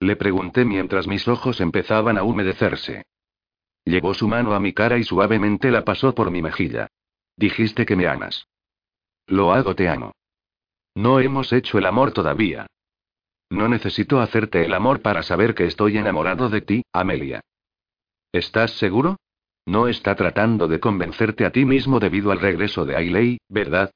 [0.01, 3.05] Le pregunté mientras mis ojos empezaban a humedecerse.
[3.84, 6.88] Llevó su mano a mi cara y suavemente la pasó por mi mejilla.
[7.36, 8.46] Dijiste que me amas.
[9.26, 10.12] Lo hago, te amo.
[10.94, 12.66] No hemos hecho el amor todavía.
[13.50, 17.40] No necesito hacerte el amor para saber que estoy enamorado de ti, Amelia.
[18.32, 19.16] ¿Estás seguro?
[19.66, 23.90] No está tratando de convencerte a ti mismo debido al regreso de Ailey, ¿verdad?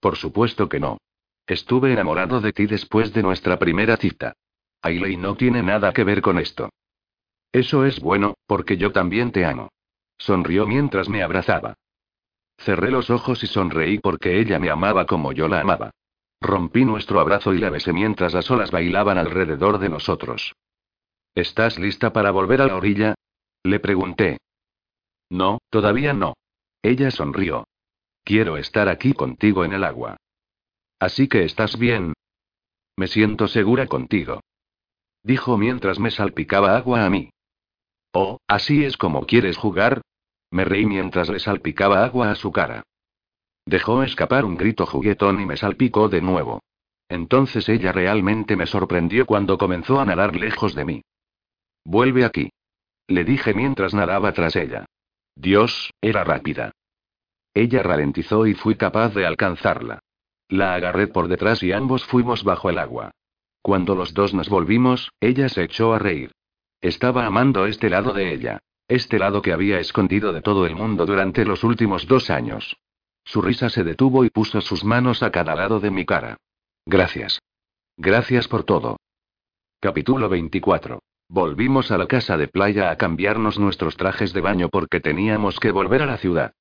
[0.00, 0.98] Por supuesto que no.
[1.46, 4.34] Estuve enamorado de ti después de nuestra primera cita.
[4.82, 6.70] Ailey no tiene nada que ver con esto.
[7.52, 9.70] Eso es bueno, porque yo también te amo.
[10.18, 11.74] Sonrió mientras me abrazaba.
[12.58, 15.92] Cerré los ojos y sonreí porque ella me amaba como yo la amaba.
[16.40, 20.54] Rompí nuestro abrazo y la besé mientras las olas bailaban alrededor de nosotros.
[21.34, 23.14] ¿Estás lista para volver a la orilla?
[23.62, 24.38] Le pregunté.
[25.30, 26.34] No, todavía no.
[26.82, 27.66] Ella sonrió.
[28.24, 30.16] Quiero estar aquí contigo en el agua.
[30.98, 32.12] Así que estás bien.
[32.96, 34.40] Me siento segura contigo.
[35.22, 37.30] Dijo mientras me salpicaba agua a mí.
[38.12, 40.02] Oh, ¿así es como quieres jugar?
[40.50, 42.84] Me reí mientras le salpicaba agua a su cara.
[43.66, 46.62] Dejó escapar un grito juguetón y me salpicó de nuevo.
[47.08, 51.02] Entonces ella realmente me sorprendió cuando comenzó a nadar lejos de mí.
[51.84, 52.50] Vuelve aquí.
[53.06, 54.86] Le dije mientras nadaba tras ella.
[55.34, 56.72] Dios, era rápida.
[57.54, 60.00] Ella ralentizó y fui capaz de alcanzarla.
[60.48, 63.10] La agarré por detrás y ambos fuimos bajo el agua.
[63.62, 66.32] Cuando los dos nos volvimos, ella se echó a reír.
[66.80, 68.60] Estaba amando este lado de ella.
[68.86, 72.76] Este lado que había escondido de todo el mundo durante los últimos dos años.
[73.24, 76.36] Su risa se detuvo y puso sus manos a cada lado de mi cara.
[76.86, 77.40] Gracias.
[77.96, 78.96] Gracias por todo.
[79.80, 81.00] Capítulo 24.
[81.28, 85.72] Volvimos a la casa de playa a cambiarnos nuestros trajes de baño porque teníamos que
[85.72, 86.52] volver a la ciudad.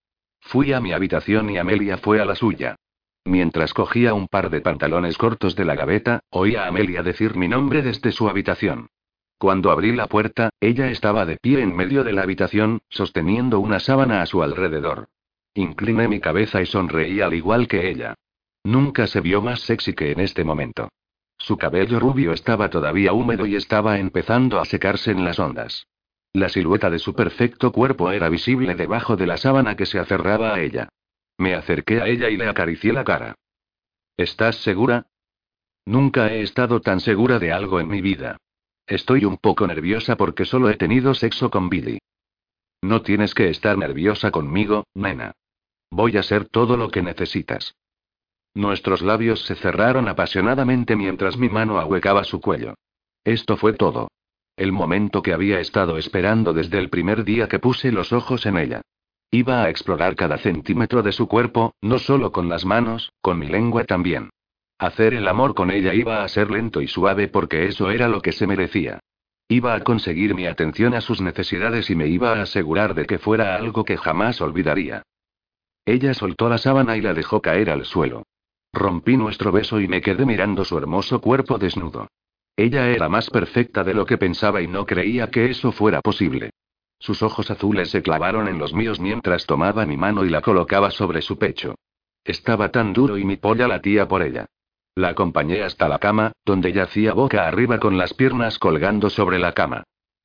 [0.41, 2.75] Fui a mi habitación y Amelia fue a la suya.
[3.23, 7.47] Mientras cogía un par de pantalones cortos de la gaveta, oí a Amelia decir mi
[7.47, 8.89] nombre desde su habitación.
[9.37, 13.79] Cuando abrí la puerta, ella estaba de pie en medio de la habitación, sosteniendo una
[13.79, 15.09] sábana a su alrededor.
[15.53, 18.15] Incliné mi cabeza y sonreí al igual que ella.
[18.63, 20.89] Nunca se vio más sexy que en este momento.
[21.37, 25.87] Su cabello rubio estaba todavía húmedo y estaba empezando a secarse en las ondas.
[26.33, 30.55] La silueta de su perfecto cuerpo era visible debajo de la sábana que se aferraba
[30.55, 30.89] a ella.
[31.37, 33.35] Me acerqué a ella y le acaricié la cara.
[34.17, 35.05] ¿Estás segura?
[35.85, 38.37] Nunca he estado tan segura de algo en mi vida.
[38.87, 41.99] Estoy un poco nerviosa porque solo he tenido sexo con Billy.
[42.81, 45.33] No tienes que estar nerviosa conmigo, nena.
[45.91, 47.75] Voy a ser todo lo que necesitas.
[48.53, 52.75] Nuestros labios se cerraron apasionadamente mientras mi mano ahuecaba su cuello.
[53.23, 54.09] Esto fue todo.
[54.55, 58.57] El momento que había estado esperando desde el primer día que puse los ojos en
[58.57, 58.81] ella.
[59.29, 63.47] Iba a explorar cada centímetro de su cuerpo, no solo con las manos, con mi
[63.47, 64.29] lengua también.
[64.79, 68.21] Hacer el amor con ella iba a ser lento y suave porque eso era lo
[68.21, 68.99] que se merecía.
[69.49, 73.17] Iba a conseguir mi atención a sus necesidades y me iba a asegurar de que
[73.17, 75.03] fuera algo que jamás olvidaría.
[75.85, 78.23] Ella soltó la sábana y la dejó caer al suelo.
[78.73, 82.07] Rompí nuestro beso y me quedé mirando su hermoso cuerpo desnudo.
[82.55, 86.51] Ella era más perfecta de lo que pensaba y no creía que eso fuera posible.
[86.99, 90.91] Sus ojos azules se clavaron en los míos mientras tomaba mi mano y la colocaba
[90.91, 91.75] sobre su pecho.
[92.23, 94.45] Estaba tan duro y mi polla latía por ella.
[94.97, 99.51] La acompañé hasta la cama, donde yacía boca arriba con las piernas colgando sobre la
[99.53, 99.83] cama.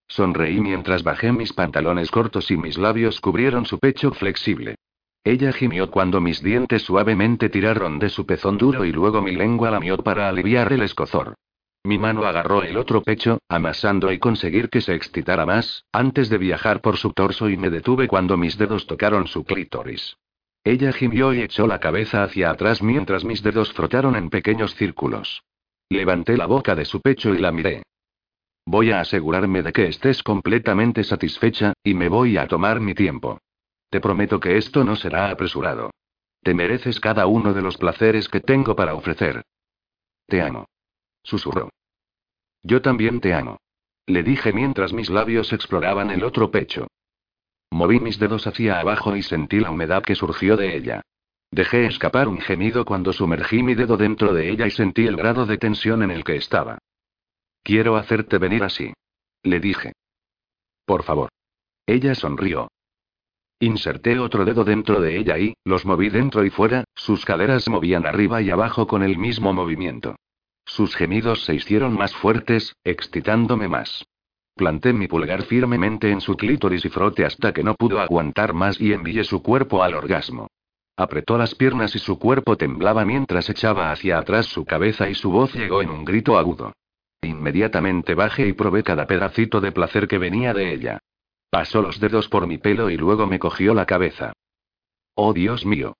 [0.08, 4.76] Sonreí mientras bajé mis pantalones cortos y mis labios cubrieron su pecho flexible.
[5.24, 9.70] Ella gimió cuando mis dientes suavemente tiraron de su pezón duro y luego mi lengua
[9.70, 11.34] lamió para aliviar el escozor.
[11.84, 16.38] Mi mano agarró el otro pecho, amasando y conseguir que se excitara más, antes de
[16.38, 20.16] viajar por su torso y me detuve cuando mis dedos tocaron su clítoris.
[20.64, 25.42] Ella gimió y echó la cabeza hacia atrás mientras mis dedos frotaron en pequeños círculos.
[25.88, 27.82] Levanté la boca de su pecho y la miré.
[28.64, 33.40] Voy a asegurarme de que estés completamente satisfecha, y me voy a tomar mi tiempo.
[33.90, 35.90] Te prometo que esto no será apresurado.
[36.42, 39.42] Te mereces cada uno de los placeres que tengo para ofrecer.
[40.26, 40.66] Te amo.
[41.22, 41.70] Susurró.
[42.62, 43.58] Yo también te amo.
[44.06, 46.88] Le dije mientras mis labios exploraban el otro pecho.
[47.72, 51.00] Moví mis dedos hacia abajo y sentí la humedad que surgió de ella.
[51.50, 55.46] Dejé escapar un gemido cuando sumergí mi dedo dentro de ella y sentí el grado
[55.46, 56.76] de tensión en el que estaba.
[57.62, 58.92] Quiero hacerte venir así.
[59.42, 59.94] Le dije.
[60.84, 61.30] Por favor.
[61.86, 62.68] Ella sonrió.
[63.58, 68.04] Inserté otro dedo dentro de ella y, los moví dentro y fuera, sus caderas movían
[68.04, 70.16] arriba y abajo con el mismo movimiento.
[70.66, 74.04] Sus gemidos se hicieron más fuertes, excitándome más.
[74.54, 78.80] Planté mi pulgar firmemente en su clítoris y frote hasta que no pudo aguantar más
[78.80, 80.48] y envié su cuerpo al orgasmo.
[80.96, 85.30] Apretó las piernas y su cuerpo temblaba mientras echaba hacia atrás su cabeza y su
[85.30, 86.72] voz llegó en un grito agudo.
[87.22, 90.98] Inmediatamente bajé y probé cada pedacito de placer que venía de ella.
[91.50, 94.32] Pasó los dedos por mi pelo y luego me cogió la cabeza.
[95.14, 95.96] Oh Dios mío.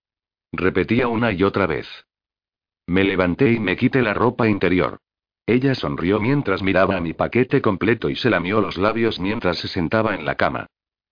[0.53, 1.87] Repetía una y otra vez.
[2.87, 4.99] Me levanté y me quité la ropa interior.
[5.47, 10.15] Ella sonrió mientras miraba mi paquete completo y se lamió los labios mientras se sentaba
[10.15, 10.67] en la cama.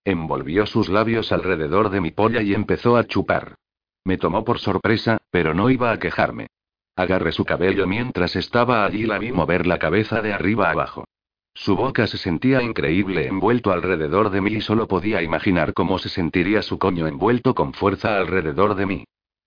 [0.05, 3.55] Envolvió sus labios alrededor de mi polla y empezó a chupar.
[4.03, 6.47] Me tomó por sorpresa, pero no iba a quejarme.
[6.95, 10.71] Agarré su cabello mientras estaba allí y la vi mover la cabeza de arriba a
[10.71, 11.05] abajo.
[11.53, 16.09] Su boca se sentía increíble envuelto alrededor de mí y solo podía imaginar cómo se
[16.09, 19.03] sentiría su coño envuelto con fuerza alrededor de mí.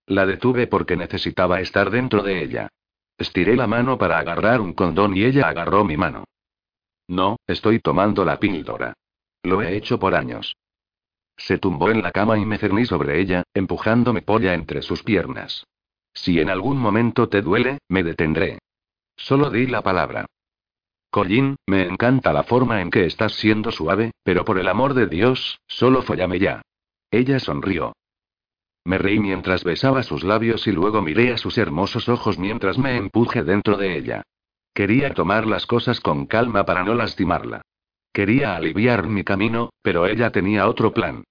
[0.06, 2.68] La detuve porque necesitaba estar dentro de ella.
[3.18, 6.24] Estiré la mano para agarrar un condón y ella agarró mi mano.
[7.08, 8.94] No, estoy tomando la píldora.
[9.42, 10.56] Lo he hecho por años.
[11.36, 15.66] Se tumbó en la cama y me cerní sobre ella, empujándome polla entre sus piernas.
[16.12, 18.58] Si en algún momento te duele, me detendré.
[19.16, 20.26] Solo di la palabra.
[21.10, 25.06] Collín, me encanta la forma en que estás siendo suave, pero por el amor de
[25.06, 26.62] Dios, solo follame ya.
[27.10, 27.94] Ella sonrió.
[28.84, 32.96] Me reí mientras besaba sus labios y luego miré a sus hermosos ojos mientras me
[32.96, 34.22] empuje dentro de ella.
[34.74, 37.62] Quería tomar las cosas con calma para no lastimarla.
[38.12, 41.24] Quería aliviar mi camino, pero ella tenía otro plan.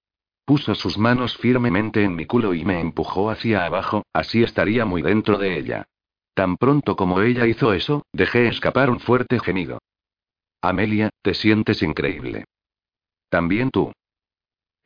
[0.44, 5.00] Puso sus manos firmemente en mi culo y me empujó hacia abajo, así estaría muy
[5.00, 5.86] dentro de ella.
[6.34, 9.78] Tan pronto como ella hizo eso, dejé escapar un fuerte gemido.
[10.60, 12.44] Amelia, te sientes increíble.
[13.28, 13.92] También tú.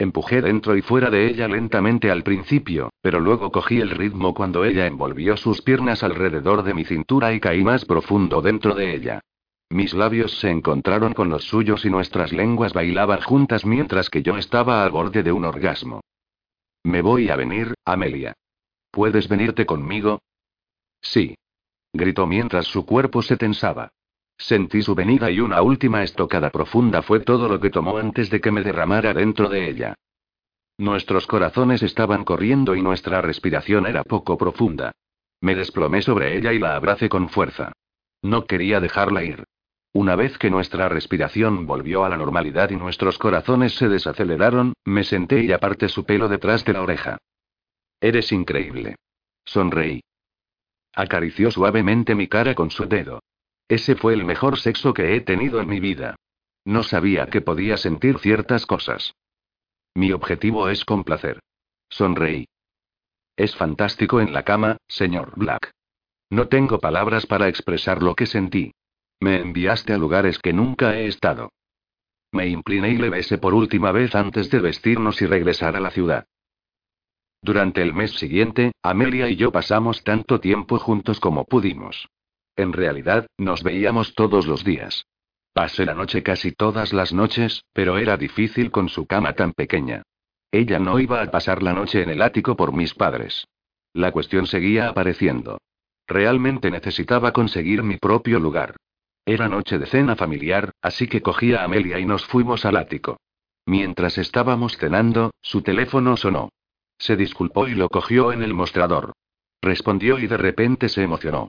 [0.01, 4.65] Empujé dentro y fuera de ella lentamente al principio, pero luego cogí el ritmo cuando
[4.65, 9.20] ella envolvió sus piernas alrededor de mi cintura y caí más profundo dentro de ella.
[9.70, 14.39] Mis labios se encontraron con los suyos y nuestras lenguas bailaban juntas mientras que yo
[14.39, 16.01] estaba al borde de un orgasmo.
[16.85, 18.35] Me voy a venir, Amelia.
[18.93, 20.20] ¿Puedes venirte conmigo?
[21.03, 21.37] Sí.
[21.93, 23.91] Gritó mientras su cuerpo se tensaba.
[24.39, 28.40] Sentí su venida y una última estocada profunda fue todo lo que tomó antes de
[28.40, 29.94] que me derramara dentro de ella.
[30.78, 34.93] Nuestros corazones estaban corriendo y nuestra respiración era poco profunda.
[35.40, 37.73] Me desplomé sobre ella y la abracé con fuerza.
[38.23, 39.44] No quería dejarla ir.
[39.93, 45.02] Una vez que nuestra respiración volvió a la normalidad y nuestros corazones se desaceleraron, me
[45.02, 47.19] senté y aparté su pelo detrás de la oreja.
[48.01, 48.97] Eres increíble.
[49.44, 50.01] Sonreí.
[50.94, 53.20] Acarició suavemente mi cara con su dedo.
[53.69, 56.16] Ese fue el mejor sexo que he tenido en mi vida.
[56.65, 59.15] No sabía que podía sentir ciertas cosas.
[59.95, 61.40] Mi objetivo es complacer.
[61.90, 62.47] Sonreí.
[63.36, 65.70] Es fantástico en la cama, señor Black.
[66.31, 68.73] No tengo palabras para expresar lo que sentí.
[69.20, 71.51] Me enviaste a lugares que nunca he estado.
[72.32, 75.90] Me incliné y le besé por última vez antes de vestirnos y regresar a la
[75.90, 76.27] ciudad.
[77.40, 82.09] Durante el mes siguiente, Amelia y yo pasamos tanto tiempo juntos como pudimos.
[82.59, 85.07] En realidad, nos veíamos todos los días.
[85.53, 90.03] Pasé la noche casi todas las noches, pero era difícil con su cama tan pequeña.
[90.51, 93.47] Ella no iba a pasar la noche en el ático por mis padres.
[93.93, 95.59] La cuestión seguía apareciendo.
[96.09, 98.75] Realmente necesitaba conseguir mi propio lugar.
[99.25, 103.19] Era noche de cena familiar, así que cogí a Amelia y nos fuimos al ático.
[103.67, 106.49] Mientras estábamos cenando, su teléfono sonó.
[106.99, 109.13] Se disculpó y lo cogió en el mostrador.
[109.63, 111.47] Respondió y de repente se emocionó.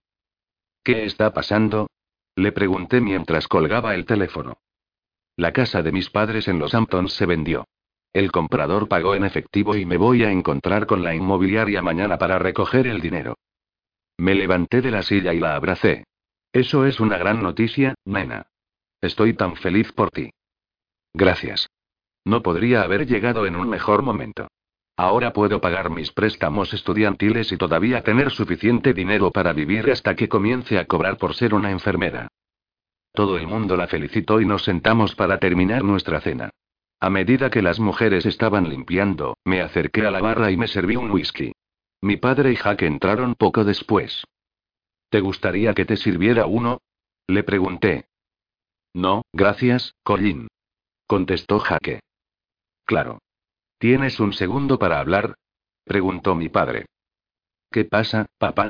[0.83, 1.89] ¿Qué está pasando?
[2.35, 4.59] Le pregunté mientras colgaba el teléfono.
[5.35, 7.67] La casa de mis padres en Los Hamptons se vendió.
[8.13, 12.39] El comprador pagó en efectivo y me voy a encontrar con la inmobiliaria mañana para
[12.39, 13.37] recoger el dinero.
[14.17, 16.05] Me levanté de la silla y la abracé.
[16.51, 18.47] Eso es una gran noticia, nena.
[19.01, 20.31] Estoy tan feliz por ti.
[21.13, 21.69] Gracias.
[22.25, 24.47] No podría haber llegado en un mejor momento.
[24.99, 30.27] Ahora puedo pagar mis préstamos estudiantiles y todavía tener suficiente dinero para vivir hasta que
[30.27, 32.27] comience a cobrar por ser una enfermera.
[33.13, 36.49] Todo el mundo la felicitó y nos sentamos para terminar nuestra cena.
[36.99, 40.97] A medida que las mujeres estaban limpiando, me acerqué a la barra y me serví
[40.97, 41.53] un whisky.
[42.01, 44.25] Mi padre y Jack entraron poco después.
[45.09, 46.81] ¿Te gustaría que te sirviera uno?
[47.25, 48.09] Le pregunté.
[48.93, 50.49] No, gracias, Colin.
[51.07, 52.01] Contestó Jaque.
[52.83, 53.19] Claro.
[53.79, 55.35] ¿Tienes un segundo para hablar?
[55.85, 56.87] Preguntó mi padre.
[57.71, 58.69] ¿Qué pasa, papá?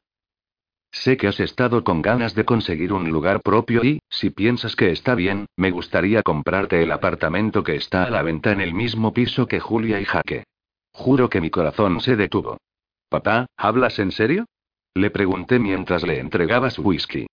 [0.91, 4.91] Sé que has estado con ganas de conseguir un lugar propio y, si piensas que
[4.91, 9.11] está bien, me gustaría comprarte el apartamento que está a la venta en el mismo
[9.11, 10.44] piso que Julia y Jaque.
[10.91, 12.57] Juro que mi corazón se detuvo.
[13.10, 14.45] Papá, ¿hablas en serio?
[14.94, 17.26] Le pregunté mientras le entregaba su whisky.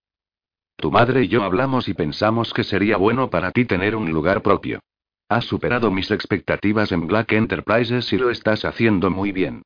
[0.76, 4.40] Tu madre y yo hablamos y pensamos que sería bueno para ti tener un lugar
[4.40, 4.80] propio.
[5.28, 9.62] Has superado mis expectativas en Black Enterprises y lo estás haciendo muy bien.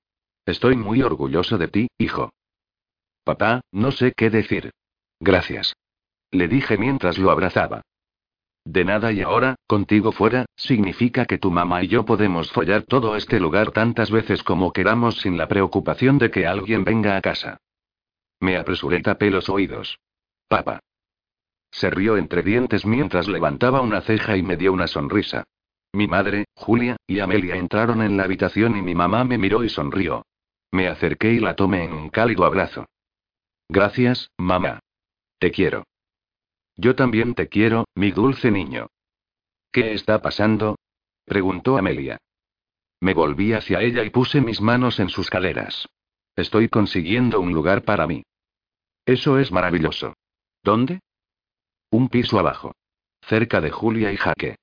[0.46, 2.32] Estoy muy orgulloso de ti, hijo.
[3.24, 4.70] Papá, no sé qué decir.
[5.20, 5.76] Gracias.
[6.30, 7.82] Le dije mientras lo abrazaba.
[8.64, 13.16] De nada y ahora, contigo fuera, significa que tu mamá y yo podemos follar todo
[13.16, 17.58] este lugar tantas veces como queramos sin la preocupación de que alguien venga a casa.
[18.38, 19.98] Me apresuré tapé los oídos.
[20.48, 20.80] Papá.
[21.70, 25.44] Se rió entre dientes mientras levantaba una ceja y me dio una sonrisa.
[25.92, 29.68] Mi madre, Julia, y Amelia entraron en la habitación y mi mamá me miró y
[29.68, 30.24] sonrió.
[30.70, 32.86] Me acerqué y la tomé en un cálido abrazo.
[33.68, 34.80] Gracias, mamá.
[35.38, 35.84] Te quiero.
[36.76, 38.88] Yo también te quiero, mi dulce niño.
[39.72, 40.76] ¿Qué está pasando?
[41.24, 42.18] preguntó Amelia.
[43.00, 45.88] Me volví hacia ella y puse mis manos en sus caderas.
[46.36, 48.22] Estoy consiguiendo un lugar para mí.
[49.06, 50.14] Eso es maravilloso.
[50.62, 51.00] ¿Dónde?
[51.90, 52.74] Un piso abajo.
[53.22, 54.56] Cerca de Julia y Jaque.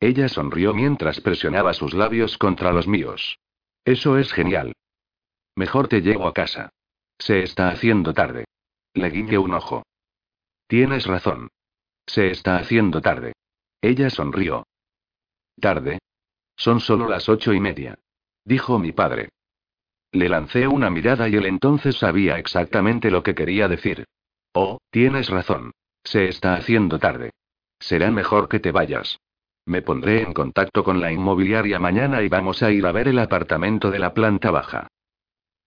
[0.00, 3.38] Ella sonrió mientras presionaba sus labios contra los míos.
[3.84, 4.74] Eso es genial.
[5.56, 6.70] Mejor te llevo a casa.
[7.18, 8.44] Se está haciendo tarde.
[8.94, 9.84] Le guiñé un ojo.
[10.66, 11.48] Tienes razón.
[12.06, 13.32] Se está haciendo tarde.
[13.80, 14.66] Ella sonrió.
[15.60, 16.00] ¿Tarde?
[16.56, 17.98] Son solo las ocho y media.
[18.44, 19.30] Dijo mi padre.
[20.12, 24.04] Le lancé una mirada y él entonces sabía exactamente lo que quería decir.
[24.52, 25.72] Oh, tienes razón.
[26.04, 27.30] Se está haciendo tarde.
[27.78, 29.18] Será mejor que te vayas.
[29.64, 33.18] Me pondré en contacto con la inmobiliaria mañana y vamos a ir a ver el
[33.18, 34.88] apartamento de la planta baja.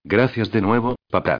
[0.04, 1.40] Gracias de nuevo, papá.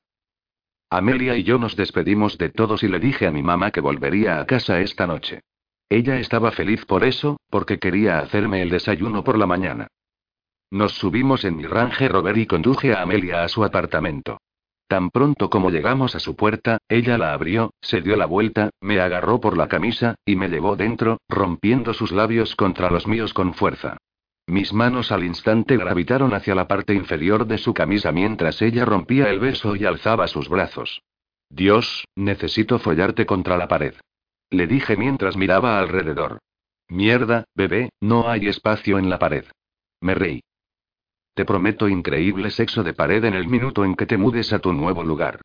[0.90, 4.40] Amelia y yo nos despedimos de todos y le dije a mi mamá que volvería
[4.40, 5.42] a casa esta noche.
[5.90, 9.88] Ella estaba feliz por eso, porque quería hacerme el desayuno por la mañana.
[10.72, 14.40] Nos subimos en mi Range Rover y conduje a Amelia a su apartamento.
[14.88, 19.00] Tan pronto como llegamos a su puerta, ella la abrió, se dio la vuelta, me
[19.00, 23.54] agarró por la camisa, y me llevó dentro, rompiendo sus labios contra los míos con
[23.56, 23.98] fuerza.
[24.48, 29.30] Mis manos al instante gravitaron hacia la parte inferior de su camisa mientras ella rompía
[29.32, 31.02] el beso y alzaba sus brazos.
[31.50, 33.96] Dios, necesito follarte contra la pared.
[34.52, 36.40] Le dije mientras miraba alrededor.
[36.88, 39.46] Mierda, bebé, no hay espacio en la pared.
[40.00, 40.42] Me reí.
[41.36, 44.72] Te prometo increíble sexo de pared en el minuto en que te mudes a tu
[44.72, 45.42] nuevo lugar.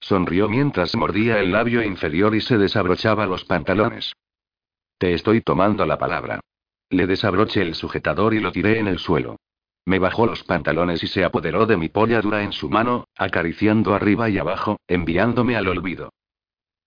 [0.00, 4.14] Sonrió mientras mordía el labio inferior y se desabrochaba los pantalones.
[4.96, 6.40] Te estoy tomando la palabra.
[6.88, 9.36] Le desabroché el sujetador y lo tiré en el suelo.
[9.84, 13.94] Me bajó los pantalones y se apoderó de mi polla dura en su mano, acariciando
[13.94, 16.10] arriba y abajo, enviándome al olvido.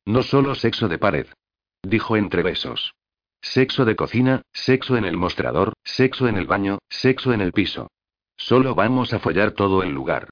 [0.04, 1.28] No solo sexo de pared.
[1.84, 2.96] Dijo entre besos.
[3.40, 7.88] Sexo de cocina, sexo en el mostrador, sexo en el baño, sexo en el piso.
[8.38, 10.30] Solo vamos a follar todo el lugar.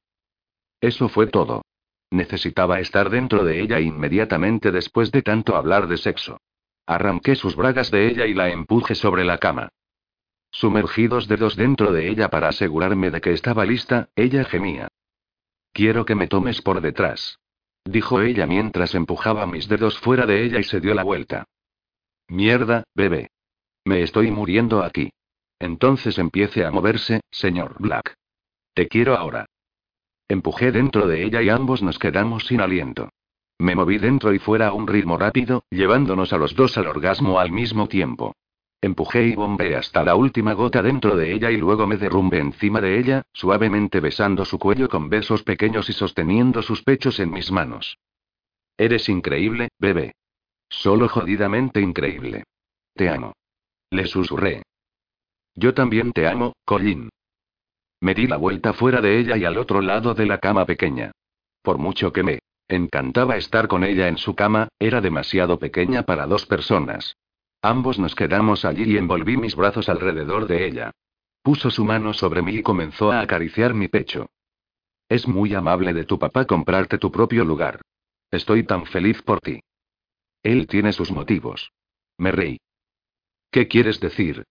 [0.79, 1.63] Eso fue todo.
[2.11, 6.39] Necesitaba estar dentro de ella inmediatamente después de tanto hablar de sexo.
[6.85, 9.69] Arranqué sus bragas de ella y la empuje sobre la cama.
[10.51, 14.87] Sumergidos dedos dentro de ella para asegurarme de que estaba lista, ella gemía.
[15.73, 17.39] Quiero que me tomes por detrás.
[17.83, 21.45] Dijo ella mientras empujaba mis dedos fuera de ella y se dio la vuelta.
[22.27, 23.31] Mierda, bebé.
[23.83, 25.11] Me estoy muriendo aquí.
[25.59, 28.15] Entonces empiece a moverse, señor Black.
[28.73, 29.45] Te quiero ahora.
[30.27, 33.09] Empujé dentro de ella y ambos nos quedamos sin aliento.
[33.57, 37.39] Me moví dentro y fuera a un ritmo rápido, llevándonos a los dos al orgasmo
[37.39, 38.35] al mismo tiempo.
[38.81, 42.81] Empujé y bombeé hasta la última gota dentro de ella y luego me derrumbé encima
[42.81, 47.51] de ella, suavemente besando su cuello con besos pequeños y sosteniendo sus pechos en mis
[47.51, 47.97] manos.
[48.77, 50.15] Eres increíble, bebé.
[50.67, 52.43] Solo jodidamente increíble.
[52.93, 53.33] Te amo.
[53.89, 54.63] Le susurré.
[55.55, 57.09] Yo también te amo, Colin.
[58.01, 61.11] Me di la vuelta fuera de ella y al otro lado de la cama pequeña.
[61.61, 66.27] Por mucho que me encantaba estar con ella en su cama, era demasiado pequeña para
[66.27, 67.15] dos personas.
[67.61, 70.91] Ambos nos quedamos allí y envolví mis brazos alrededor de ella.
[71.41, 74.27] Puso su mano sobre mí y comenzó a acariciar mi pecho.
[75.07, 77.81] Es muy amable de tu papá comprarte tu propio lugar.
[78.29, 79.61] Estoy tan feliz por ti.
[80.43, 81.71] Él tiene sus motivos.
[82.17, 82.57] Me reí.
[83.51, 84.43] ¿Qué quieres decir?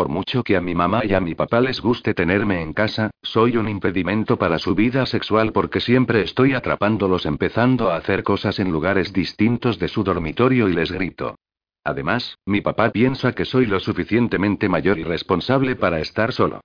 [0.00, 3.10] Por mucho que a mi mamá y a mi papá les guste tenerme en casa,
[3.22, 8.60] soy un impedimento para su vida sexual porque siempre estoy atrapándolos empezando a hacer cosas
[8.60, 11.36] en lugares distintos de su dormitorio y les grito.
[11.84, 16.62] Además, mi papá piensa que soy lo suficientemente mayor y responsable para estar solo.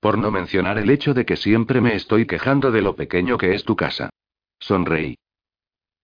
[0.00, 3.52] Por no mencionar el hecho de que siempre me estoy quejando de lo pequeño que
[3.52, 4.08] es tu casa.
[4.58, 5.14] Sonreí.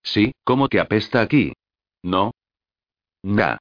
[0.03, 1.55] Sí, ¿cómo que apesta aquí?
[2.03, 2.33] No.
[3.23, 3.57] Nah.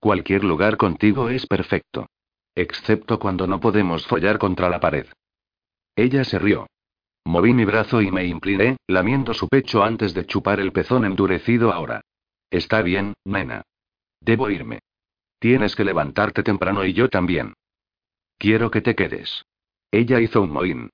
[0.00, 2.08] Cualquier lugar contigo es perfecto.
[2.56, 5.06] Excepto cuando no podemos follar contra la pared.
[5.94, 6.66] Ella se rió.
[7.26, 11.72] Moví mi brazo y me incliné, lamiendo su pecho antes de chupar el pezón endurecido
[11.72, 12.00] ahora.
[12.50, 13.62] Está bien, nena.
[14.20, 14.80] Debo irme.
[15.38, 17.52] Tienes que levantarte temprano y yo también.
[18.38, 19.44] Quiero que te quedes.
[19.90, 20.90] Ella hizo un mohín.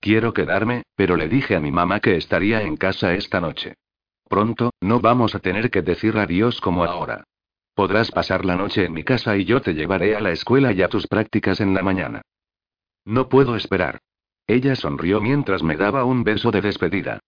[0.00, 3.74] Quiero quedarme, pero le dije a mi mamá que estaría en casa esta noche.
[4.28, 7.24] Pronto, no vamos a tener que decir adiós como ahora.
[7.74, 10.82] Podrás pasar la noche en mi casa y yo te llevaré a la escuela y
[10.82, 12.22] a tus prácticas en la mañana.
[13.04, 14.00] No puedo esperar.
[14.46, 17.20] Ella sonrió mientras me daba un beso de despedida.